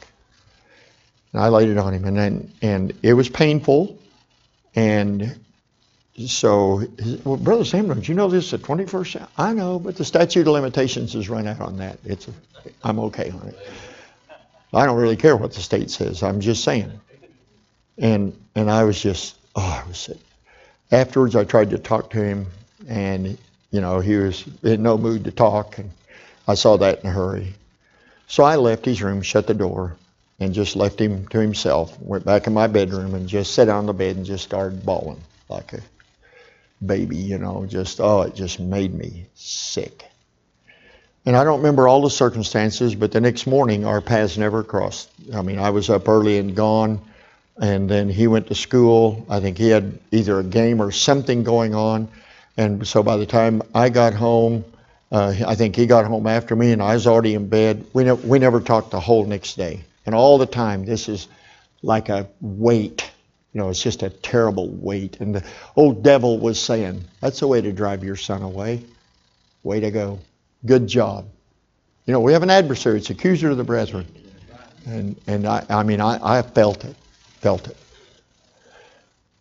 And 1.34 1.42
I 1.42 1.50
laid 1.50 1.70
it 1.70 1.78
on 1.78 1.94
him, 1.94 2.06
and 2.06 2.18
then, 2.18 2.52
and 2.62 2.94
it 3.04 3.14
was 3.14 3.30
painful. 3.30 4.00
And 4.76 5.40
so, 6.26 6.84
well, 7.24 7.38
Brother 7.38 7.64
Sam, 7.66 7.88
don't 7.88 8.08
you 8.08 8.16
know 8.16 8.30
this 8.30 8.46
is 8.46 8.52
the 8.52 8.58
21st? 8.58 9.28
I 9.38 9.54
know, 9.54 9.78
but 9.78 9.96
the 9.96 10.06
statute 10.06 10.42
of 10.42 10.48
limitations 10.48 11.14
has 11.14 11.30
run 11.30 11.48
out 11.48 11.62
on 11.62 11.78
that. 11.78 12.00
It's, 12.04 12.28
a, 12.28 12.32
I'm 12.84 13.00
okay 13.00 13.30
on 13.30 13.48
it. 13.48 13.58
I 14.74 14.86
don't 14.86 14.98
really 14.98 15.16
care 15.16 15.36
what 15.36 15.54
the 15.54 15.62
state 15.62 15.90
says. 15.90 16.24
I'm 16.24 16.42
just 16.42 16.64
saying. 16.64 16.92
And 17.98 18.40
and 18.56 18.70
I 18.70 18.84
was 18.84 19.02
just, 19.02 19.36
oh, 19.56 19.82
I 19.84 19.88
was 19.88 19.98
sick. 19.98 20.18
Afterwards, 20.92 21.36
I 21.36 21.44
tried 21.44 21.72
to 21.72 21.78
talk 21.78 22.12
to 22.12 22.24
him, 22.24 22.48
and 22.88 23.38
you 23.72 23.82
know, 23.82 24.00
he 24.00 24.16
was 24.16 24.46
in 24.64 24.84
no 24.84 24.98
mood 24.98 25.26
to 25.26 25.32
talk, 25.32 25.78
and 25.78 25.92
I 26.48 26.56
saw 26.56 26.78
that 26.78 27.02
in 27.02 27.10
a 27.10 27.14
hurry. 27.14 27.54
So 28.28 28.44
I 28.44 28.56
left 28.58 28.86
his 28.86 29.02
room, 29.02 29.22
shut 29.22 29.48
the 29.48 29.54
door, 29.54 29.98
and 30.40 30.54
just 30.54 30.76
left 30.76 31.00
him 31.00 31.28
to 31.30 31.40
himself. 31.40 32.00
Went 32.00 32.26
back 32.26 32.48
in 32.48 32.54
my 32.54 32.68
bedroom 32.68 33.16
and 33.16 33.28
just 33.28 33.54
sat 33.54 33.70
on 33.70 33.88
the 33.88 33.94
bed 33.94 34.16
and 34.18 34.26
just 34.26 34.44
started 34.44 34.86
bawling 34.86 35.22
like 35.50 35.74
a 35.74 35.82
baby, 36.86 37.18
you 37.18 37.38
know, 37.38 37.66
just, 37.66 38.00
oh, 38.00 38.22
it 38.22 38.36
just 38.36 38.60
made 38.60 38.94
me 38.94 39.26
sick. 39.36 40.06
And 41.26 41.36
I 41.36 41.44
don't 41.44 41.58
remember 41.58 41.88
all 41.88 42.02
the 42.02 42.10
circumstances, 42.10 42.96
but 42.96 43.12
the 43.12 43.22
next 43.22 43.46
morning 43.46 43.86
our 43.86 44.02
paths 44.02 44.38
never 44.38 44.64
crossed. 44.64 45.10
I 45.34 45.42
mean, 45.42 45.60
I 45.60 45.70
was 45.70 45.90
up 45.90 46.08
early 46.08 46.38
and 46.38 46.56
gone, 46.56 47.02
and 47.62 47.90
then 47.90 48.10
he 48.10 48.28
went 48.28 48.48
to 48.48 48.56
school. 48.56 49.26
I 49.30 49.40
think 49.40 49.58
he 49.58 49.70
had 49.70 50.00
either 50.12 50.40
a 50.40 50.44
game 50.44 50.82
or 50.82 50.92
something 50.92 51.44
going 51.44 51.76
on. 51.76 52.08
And 52.58 52.88
so 52.88 53.04
by 53.04 53.18
the 53.18 53.26
time 53.26 53.62
I 53.76 53.90
got 53.90 54.14
home, 54.14 54.64
uh, 55.12 55.34
I 55.46 55.56
think 55.56 55.76
he 55.76 55.88
got 55.88 56.06
home 56.06 56.28
after 56.28 56.56
me, 56.56 56.72
and 56.72 56.82
I 56.82 56.94
was 56.94 57.08
already 57.08 57.34
in 57.34 57.48
bed. 57.48 57.86
We, 57.94 58.04
ne- 58.06 58.14
we 58.14 58.40
never 58.40 58.60
talked 58.62 58.92
the 58.92 59.00
whole 59.00 59.26
next 59.26 59.56
day. 59.56 59.82
And 60.06 60.16
all 60.16 60.38
the 60.38 60.46
time, 60.46 60.86
this 60.86 61.10
is 61.10 61.28
like 61.82 62.10
a 62.10 62.28
weight. 62.42 63.10
You 63.54 63.62
know, 63.62 63.70
it's 63.70 63.82
just 63.82 64.04
a 64.04 64.10
terrible 64.10 64.70
weight. 64.70 65.20
And 65.20 65.36
the 65.36 65.44
old 65.76 66.04
devil 66.04 66.40
was 66.40 66.60
saying, 66.60 67.04
That's 67.22 67.40
the 67.40 67.48
way 67.48 67.62
to 67.62 67.72
drive 67.72 68.04
your 68.04 68.16
son 68.16 68.42
away. 68.42 68.84
Way 69.64 69.80
to 69.82 69.92
go. 69.92 70.20
Good 70.66 70.88
job. 70.88 71.26
You 72.06 72.14
know, 72.14 72.20
we 72.20 72.34
have 72.34 72.44
an 72.44 72.50
adversary, 72.50 72.98
it's 72.98 73.10
accuser 73.10 73.52
of 73.52 73.58
the 73.58 73.64
brethren. 73.64 74.06
And, 74.86 75.16
and 75.28 75.46
I, 75.46 75.66
I 75.70 75.84
mean, 75.84 76.02
I, 76.02 76.40
I 76.40 76.42
felt 76.42 76.84
it, 76.86 76.96
felt 77.42 77.68
it. 77.68 77.78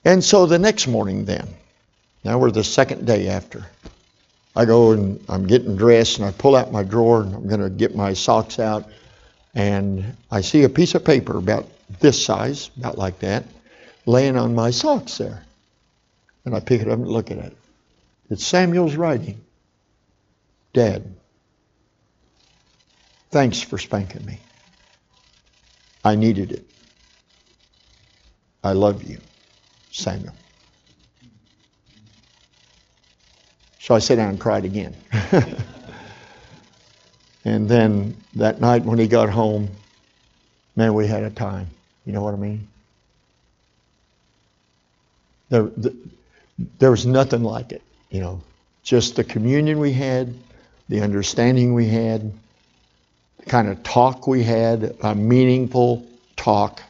And 0.04 0.22
so 0.22 0.46
the 0.46 0.58
next 0.58 0.86
morning, 0.86 1.24
then, 1.24 1.48
now 2.24 2.38
we're 2.38 2.50
the 2.50 2.64
second 2.64 3.06
day 3.06 3.28
after. 3.28 3.66
I 4.54 4.64
go 4.64 4.92
and 4.92 5.24
I'm 5.28 5.46
getting 5.46 5.76
dressed 5.76 6.18
and 6.18 6.26
I 6.26 6.32
pull 6.32 6.56
out 6.56 6.72
my 6.72 6.82
drawer 6.82 7.22
and 7.22 7.34
I'm 7.34 7.48
going 7.48 7.60
to 7.60 7.70
get 7.70 7.94
my 7.94 8.12
socks 8.12 8.58
out. 8.58 8.88
And 9.54 10.16
I 10.30 10.40
see 10.40 10.64
a 10.64 10.68
piece 10.68 10.94
of 10.94 11.04
paper 11.04 11.38
about 11.38 11.66
this 12.00 12.22
size, 12.24 12.70
about 12.76 12.98
like 12.98 13.20
that, 13.20 13.44
laying 14.04 14.36
on 14.36 14.54
my 14.54 14.70
socks 14.70 15.18
there. 15.18 15.42
And 16.44 16.54
I 16.54 16.60
pick 16.60 16.80
it 16.80 16.88
up 16.88 16.98
and 16.98 17.08
look 17.08 17.30
at 17.30 17.38
it. 17.38 17.56
It's 18.30 18.46
Samuel's 18.46 18.94
writing. 18.94 19.40
Dad, 20.72 21.14
thanks 23.30 23.60
for 23.60 23.78
spanking 23.78 24.24
me. 24.24 24.40
I 26.04 26.14
needed 26.14 26.52
it. 26.52 26.64
I 28.62 28.72
love 28.72 29.02
you, 29.02 29.20
Samuel. 29.90 30.34
So 33.78 33.94
I 33.94 34.00
sat 34.00 34.16
down 34.16 34.30
and 34.30 34.40
cried 34.40 34.64
again. 34.64 34.94
and 37.44 37.68
then 37.68 38.22
that 38.34 38.60
night 38.60 38.84
when 38.84 38.98
he 38.98 39.06
got 39.06 39.30
home, 39.30 39.70
man, 40.76 40.94
we 40.94 41.06
had 41.06 41.22
a 41.22 41.30
time. 41.30 41.68
You 42.04 42.12
know 42.12 42.22
what 42.22 42.34
I 42.34 42.36
mean? 42.36 42.68
There, 45.48 45.62
the, 45.62 45.96
there 46.78 46.90
was 46.90 47.06
nothing 47.06 47.42
like 47.42 47.72
it, 47.72 47.82
you 48.10 48.20
know. 48.20 48.42
Just 48.82 49.16
the 49.16 49.24
communion 49.24 49.78
we 49.78 49.92
had, 49.92 50.34
the 50.88 51.02
understanding 51.02 51.74
we 51.74 51.86
had, 51.86 52.32
the 53.38 53.46
kind 53.46 53.68
of 53.68 53.82
talk 53.82 54.26
we 54.26 54.42
had, 54.42 54.96
a 55.02 55.14
meaningful 55.14 56.06
talk. 56.36 56.82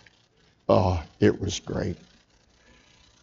Oh, 0.69 1.03
it 1.21 1.41
was 1.41 1.61
great. 1.61 1.97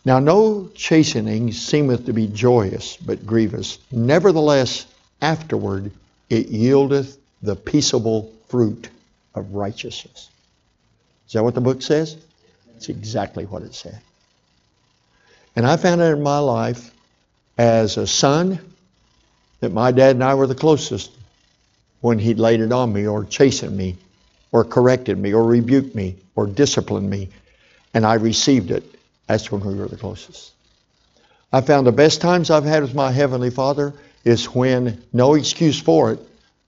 Now, 0.03 0.19
no 0.19 0.69
chastening 0.76 1.52
seemeth 1.52 2.06
to 2.06 2.14
be 2.14 2.27
joyous, 2.27 2.97
but 2.97 3.26
grievous. 3.26 3.80
Nevertheless, 3.91 4.85
afterward 5.22 5.91
it 6.30 6.52
yieldeth 6.52 7.18
the 7.41 7.56
peaceable 7.56 8.31
fruit 8.47 8.89
of 9.34 9.53
righteousness. 9.53 10.30
Is 11.27 11.34
that 11.34 11.43
what 11.43 11.56
the 11.56 11.61
book 11.61 11.81
says? 11.81 12.18
It's 12.76 12.89
exactly 12.89 13.45
what 13.45 13.64
it 13.64 13.73
said. 13.73 13.99
And 15.56 15.65
I 15.65 15.77
found 15.77 16.02
it 16.02 16.06
in 16.06 16.22
my 16.22 16.39
life 16.39 16.93
as 17.57 17.97
a 17.97 18.06
son 18.06 18.60
that 19.65 19.73
my 19.73 19.91
dad 19.91 20.15
and 20.15 20.23
I 20.23 20.35
were 20.35 20.45
the 20.45 20.53
closest 20.53 21.11
when 21.99 22.19
he'd 22.19 22.37
laid 22.37 22.59
it 22.61 22.71
on 22.71 22.93
me 22.93 23.07
or 23.07 23.25
chastened 23.25 23.75
me 23.75 23.97
or 24.51 24.63
corrected 24.63 25.17
me 25.17 25.33
or 25.33 25.43
rebuked 25.43 25.95
me 25.95 26.17
or 26.35 26.45
disciplined 26.45 27.09
me. 27.09 27.29
And 27.91 28.05
I 28.05 28.13
received 28.13 28.69
it. 28.69 28.83
That's 29.25 29.51
when 29.51 29.65
we 29.65 29.73
were 29.73 29.87
the 29.87 29.97
closest. 29.97 30.51
I 31.51 31.61
found 31.61 31.87
the 31.87 31.91
best 31.91 32.21
times 32.21 32.51
I've 32.51 32.63
had 32.63 32.83
with 32.83 32.93
my 32.93 33.11
Heavenly 33.11 33.49
Father 33.49 33.93
is 34.23 34.45
when, 34.45 35.01
no 35.11 35.33
excuse 35.33 35.81
for 35.81 36.11
it, 36.11 36.19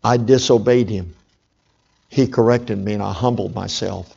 I 0.04 0.18
disobeyed 0.18 0.90
Him. 0.90 1.14
He 2.10 2.26
corrected 2.26 2.80
me 2.80 2.94
and 2.94 3.04
I 3.04 3.14
humbled 3.14 3.54
myself. 3.54 4.12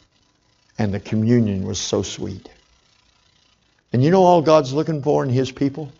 And 0.79 0.95
the 0.95 1.01
communion 1.01 1.67
was 1.67 1.79
so 1.79 2.03
sweet. 2.03 2.49
And 3.93 4.03
you 4.03 4.11
know 4.11 4.25
all 4.25 4.41
God's 4.41 4.73
looking 4.73 5.03
for 5.03 5.23
in 5.23 5.29
His 5.29 5.53
people? 5.53 5.93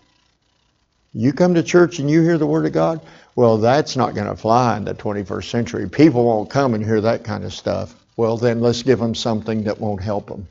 You 1.13 1.33
come 1.33 1.55
to 1.55 1.63
church 1.63 1.99
and 1.99 2.09
you 2.09 2.23
hear 2.23 2.39
the 2.39 2.47
Word 2.47 2.67
of 2.67 2.73
God, 2.73 3.01
well, 3.35 3.59
that's 3.59 3.97
not 3.97 4.15
going 4.15 4.29
to 4.29 4.37
fly 4.37 4.77
in 4.77 4.85
the 4.85 4.95
21st 4.95 5.51
century. 5.51 5.89
People 5.89 6.25
won't 6.25 6.51
come 6.51 6.75
and 6.75 6.85
hear 6.85 7.01
that 7.01 7.25
kind 7.25 7.45
of 7.45 7.53
stuff. 7.53 7.95
Well, 8.17 8.37
then 8.37 8.61
let's 8.61 8.83
give 8.83 8.99
them 8.99 9.15
something 9.15 9.65
that 9.65 9.81
won't 9.81 10.03
help 10.03 10.29
them. 10.29 10.47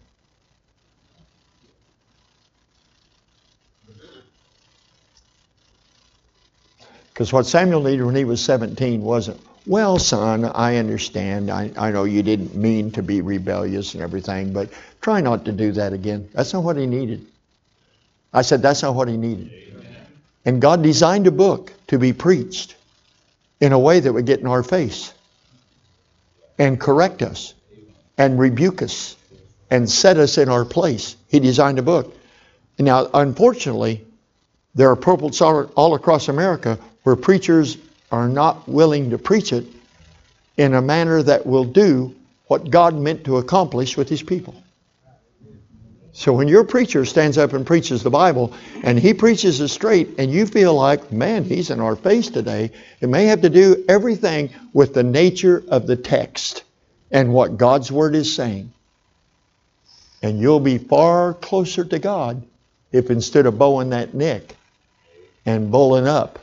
Because 7.13 7.33
what 7.33 7.45
Samuel 7.45 7.83
needed 7.83 8.03
when 8.05 8.15
he 8.15 8.23
was 8.23 8.43
17 8.43 9.01
wasn't, 9.01 9.41
well, 9.65 9.99
son, 9.99 10.45
I 10.45 10.77
understand. 10.77 11.51
I, 11.51 11.69
I 11.77 11.91
know 11.91 12.05
you 12.05 12.23
didn't 12.23 12.55
mean 12.55 12.91
to 12.91 13.03
be 13.03 13.21
rebellious 13.21 13.93
and 13.93 14.01
everything, 14.01 14.53
but 14.53 14.69
try 15.01 15.21
not 15.21 15.45
to 15.45 15.51
do 15.51 15.73
that 15.73 15.93
again. 15.93 16.29
That's 16.33 16.53
not 16.53 16.63
what 16.63 16.77
he 16.77 16.85
needed. 16.85 17.25
I 18.33 18.41
said, 18.41 18.61
that's 18.61 18.83
not 18.83 18.95
what 18.95 19.09
he 19.09 19.17
needed. 19.17 19.68
And 20.45 20.61
God 20.61 20.81
designed 20.83 21.27
a 21.27 21.31
book 21.31 21.73
to 21.87 21.99
be 21.99 22.13
preached 22.13 22.75
in 23.59 23.71
a 23.71 23.79
way 23.79 23.99
that 23.99 24.13
would 24.13 24.25
get 24.25 24.39
in 24.39 24.47
our 24.47 24.63
face 24.63 25.13
and 26.57 26.79
correct 26.79 27.21
us 27.21 27.53
and 28.17 28.39
rebuke 28.39 28.81
us 28.81 29.15
and 29.69 29.89
set 29.89 30.17
us 30.17 30.37
in 30.37 30.49
our 30.49 30.65
place. 30.65 31.15
He 31.27 31.39
designed 31.39 31.79
a 31.79 31.83
book. 31.83 32.15
Now, 32.77 33.09
unfortunately, 33.13 34.05
there 34.75 34.89
are 34.89 34.95
pulpits 34.95 35.41
all 35.41 35.95
across 35.95 36.29
America 36.29 36.79
where 37.03 37.15
preachers 37.15 37.77
are 38.11 38.29
not 38.29 38.67
willing 38.67 39.09
to 39.09 39.17
preach 39.17 39.53
it 39.53 39.65
in 40.57 40.73
a 40.73 40.81
manner 40.81 41.21
that 41.21 41.45
will 41.45 41.65
do 41.65 42.15
what 42.47 42.69
God 42.69 42.95
meant 42.95 43.25
to 43.25 43.37
accomplish 43.37 43.95
with 43.95 44.09
His 44.09 44.23
people. 44.23 44.55
So 46.19 46.33
when 46.33 46.49
your 46.49 46.65
preacher 46.65 47.05
stands 47.05 47.37
up 47.37 47.53
and 47.53 47.65
preaches 47.65 48.03
the 48.03 48.09
Bible 48.09 48.53
and 48.83 48.99
he 48.99 49.13
preaches 49.13 49.61
it 49.61 49.69
straight 49.69 50.15
and 50.17 50.29
you 50.29 50.45
feel 50.45 50.73
like, 50.73 51.13
man, 51.13 51.45
he's 51.45 51.69
in 51.69 51.79
our 51.79 51.95
face 51.95 52.27
today, 52.27 52.71
it 52.99 53.07
may 53.07 53.27
have 53.27 53.41
to 53.43 53.49
do 53.49 53.85
everything 53.87 54.49
with 54.73 54.93
the 54.93 55.01
nature 55.01 55.63
of 55.69 55.87
the 55.87 55.95
text 55.95 56.65
and 57.09 57.33
what 57.33 57.55
God's 57.55 57.89
Word 57.89 58.15
is 58.15 58.35
saying. 58.35 58.73
And 60.21 60.41
you'll 60.41 60.59
be 60.59 60.77
far 60.77 61.35
closer 61.35 61.85
to 61.85 61.99
God 61.99 62.43
if 62.91 63.09
instead 63.09 63.45
of 63.45 63.57
bowing 63.57 63.91
that 63.91 64.13
neck 64.13 64.57
and 65.45 65.71
bowling 65.71 66.05
up 66.05 66.37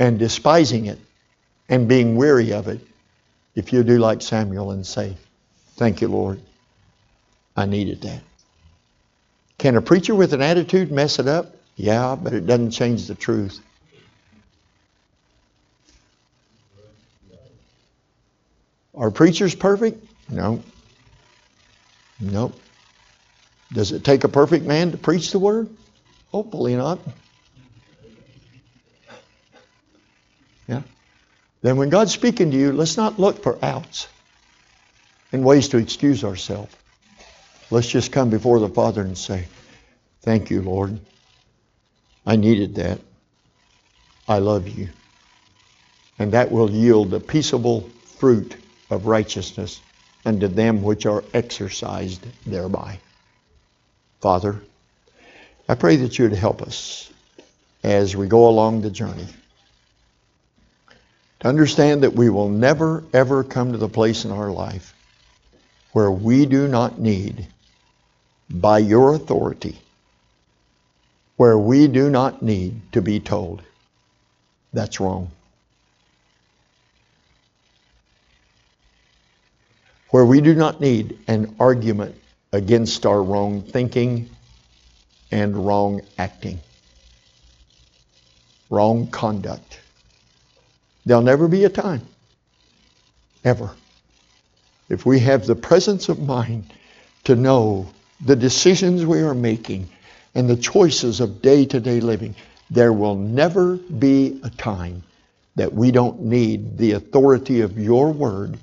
and 0.00 0.18
despising 0.18 0.86
it 0.86 0.98
and 1.68 1.86
being 1.86 2.16
weary 2.16 2.52
of 2.52 2.66
it, 2.66 2.80
if 3.54 3.72
you 3.72 3.84
do 3.84 3.98
like 3.98 4.20
Samuel 4.20 4.72
and 4.72 4.84
say, 4.84 5.16
Thank 5.76 6.00
you, 6.00 6.08
Lord, 6.08 6.40
I 7.56 7.66
needed 7.66 8.02
that. 8.02 8.22
Can 9.60 9.76
a 9.76 9.82
preacher 9.82 10.14
with 10.14 10.32
an 10.32 10.40
attitude 10.40 10.90
mess 10.90 11.18
it 11.18 11.28
up? 11.28 11.54
Yeah, 11.76 12.16
but 12.18 12.32
it 12.32 12.46
doesn't 12.46 12.70
change 12.70 13.06
the 13.06 13.14
truth. 13.14 13.60
Are 18.94 19.10
preachers 19.10 19.54
perfect? 19.54 20.02
No. 20.30 20.62
No. 22.18 22.52
Does 23.70 23.92
it 23.92 24.02
take 24.02 24.24
a 24.24 24.28
perfect 24.28 24.64
man 24.64 24.92
to 24.92 24.96
preach 24.96 25.30
the 25.30 25.38
word? 25.38 25.68
Hopefully 26.32 26.74
not. 26.74 26.98
Yeah. 30.68 30.80
Then 31.60 31.76
when 31.76 31.90
God's 31.90 32.12
speaking 32.12 32.50
to 32.52 32.56
you, 32.56 32.72
let's 32.72 32.96
not 32.96 33.18
look 33.18 33.42
for 33.42 33.62
outs 33.62 34.08
and 35.32 35.44
ways 35.44 35.68
to 35.68 35.76
excuse 35.76 36.24
ourselves. 36.24 36.74
Let's 37.70 37.88
just 37.88 38.10
come 38.10 38.30
before 38.30 38.58
the 38.58 38.68
Father 38.68 39.02
and 39.02 39.16
say, 39.16 39.46
Thank 40.22 40.50
you, 40.50 40.60
Lord. 40.60 40.98
I 42.26 42.36
needed 42.36 42.74
that. 42.74 43.00
I 44.28 44.38
love 44.38 44.68
you. 44.68 44.90
And 46.18 46.32
that 46.32 46.50
will 46.50 46.70
yield 46.70 47.10
the 47.10 47.20
peaceable 47.20 47.90
fruit 48.18 48.56
of 48.90 49.06
righteousness 49.06 49.80
unto 50.24 50.48
them 50.48 50.82
which 50.82 51.06
are 51.06 51.24
exercised 51.32 52.26
thereby. 52.44 53.00
Father, 54.20 54.60
I 55.68 55.74
pray 55.76 55.96
that 55.96 56.18
you 56.18 56.28
would 56.28 56.36
help 56.36 56.60
us 56.60 57.10
as 57.82 58.14
we 58.14 58.26
go 58.26 58.48
along 58.48 58.82
the 58.82 58.90
journey 58.90 59.26
to 61.40 61.48
understand 61.48 62.02
that 62.02 62.12
we 62.12 62.28
will 62.28 62.50
never, 62.50 63.04
ever 63.14 63.42
come 63.42 63.72
to 63.72 63.78
the 63.78 63.88
place 63.88 64.24
in 64.26 64.30
our 64.30 64.50
life 64.50 64.94
where 65.92 66.10
we 66.10 66.44
do 66.44 66.68
not 66.68 67.00
need 67.00 67.46
by 68.50 68.78
your 68.78 69.14
authority 69.14 69.78
where 71.36 71.56
we 71.56 71.86
do 71.86 72.10
not 72.10 72.42
need 72.42 72.80
to 72.92 73.00
be 73.00 73.20
told. 73.20 73.62
That's 74.72 75.00
wrong. 75.00 75.30
Where 80.10 80.26
we 80.26 80.40
do 80.40 80.54
not 80.54 80.80
need 80.80 81.18
an 81.28 81.54
argument 81.60 82.16
against 82.52 83.06
our 83.06 83.22
wrong 83.22 83.62
thinking 83.62 84.28
and 85.30 85.64
wrong 85.66 86.02
acting, 86.18 86.58
wrong 88.68 89.06
conduct. 89.06 89.80
There'll 91.06 91.22
never 91.22 91.48
be 91.48 91.64
a 91.64 91.68
time, 91.68 92.02
ever, 93.44 93.70
if 94.88 95.06
we 95.06 95.20
have 95.20 95.46
the 95.46 95.54
presence 95.54 96.08
of 96.08 96.18
mind 96.18 96.72
to 97.24 97.36
know 97.36 97.88
the 98.20 98.36
decisions 98.36 99.04
we 99.04 99.20
are 99.20 99.34
making 99.34 99.88
and 100.34 100.48
the 100.48 100.56
choices 100.56 101.20
of 101.20 101.42
day 101.42 101.64
to 101.66 101.80
day 101.80 102.00
living, 102.00 102.34
there 102.70 102.92
will 102.92 103.16
never 103.16 103.76
be 103.76 104.40
a 104.44 104.50
time 104.50 105.02
that 105.56 105.72
we 105.72 105.90
don't 105.90 106.20
need 106.20 106.78
the 106.78 106.92
authority 106.92 107.62
of 107.62 107.78
your 107.78 108.12
word 108.12 108.58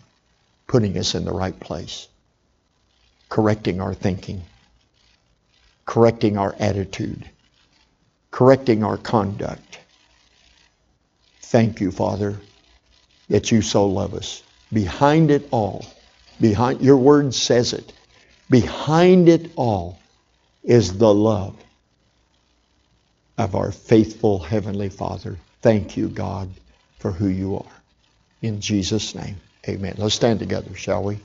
putting 0.67 0.97
us 0.97 1.15
in 1.15 1.25
the 1.25 1.31
right 1.31 1.59
place, 1.59 2.07
correcting 3.29 3.81
our 3.81 3.93
thinking, 3.93 4.41
correcting 5.85 6.37
our 6.37 6.55
attitude, 6.59 7.29
correcting 8.31 8.83
our 8.83 8.97
conduct. 8.97 9.79
Thank 11.41 11.81
you, 11.81 11.91
Father, 11.91 12.37
that 13.29 13.51
you 13.51 13.61
so 13.61 13.85
love 13.87 14.13
us. 14.13 14.43
Behind 14.71 15.31
it 15.31 15.47
all, 15.51 15.85
behind 16.39 16.81
your 16.81 16.97
word 16.97 17.33
says 17.33 17.73
it, 17.73 17.93
behind 18.49 19.29
it 19.29 19.51
all 19.55 19.99
is 20.63 20.97
the 20.97 21.13
love 21.13 21.55
of 23.37 23.55
our 23.55 23.71
faithful 23.71 24.39
Heavenly 24.39 24.89
Father. 24.89 25.37
Thank 25.61 25.97
you, 25.97 26.07
God, 26.07 26.49
for 26.99 27.11
who 27.11 27.27
you 27.27 27.57
are. 27.57 27.81
In 28.41 28.61
Jesus' 28.61 29.15
name, 29.15 29.37
amen. 29.67 29.95
Let's 29.97 30.15
stand 30.15 30.39
together, 30.39 30.75
shall 30.75 31.03
we? 31.03 31.19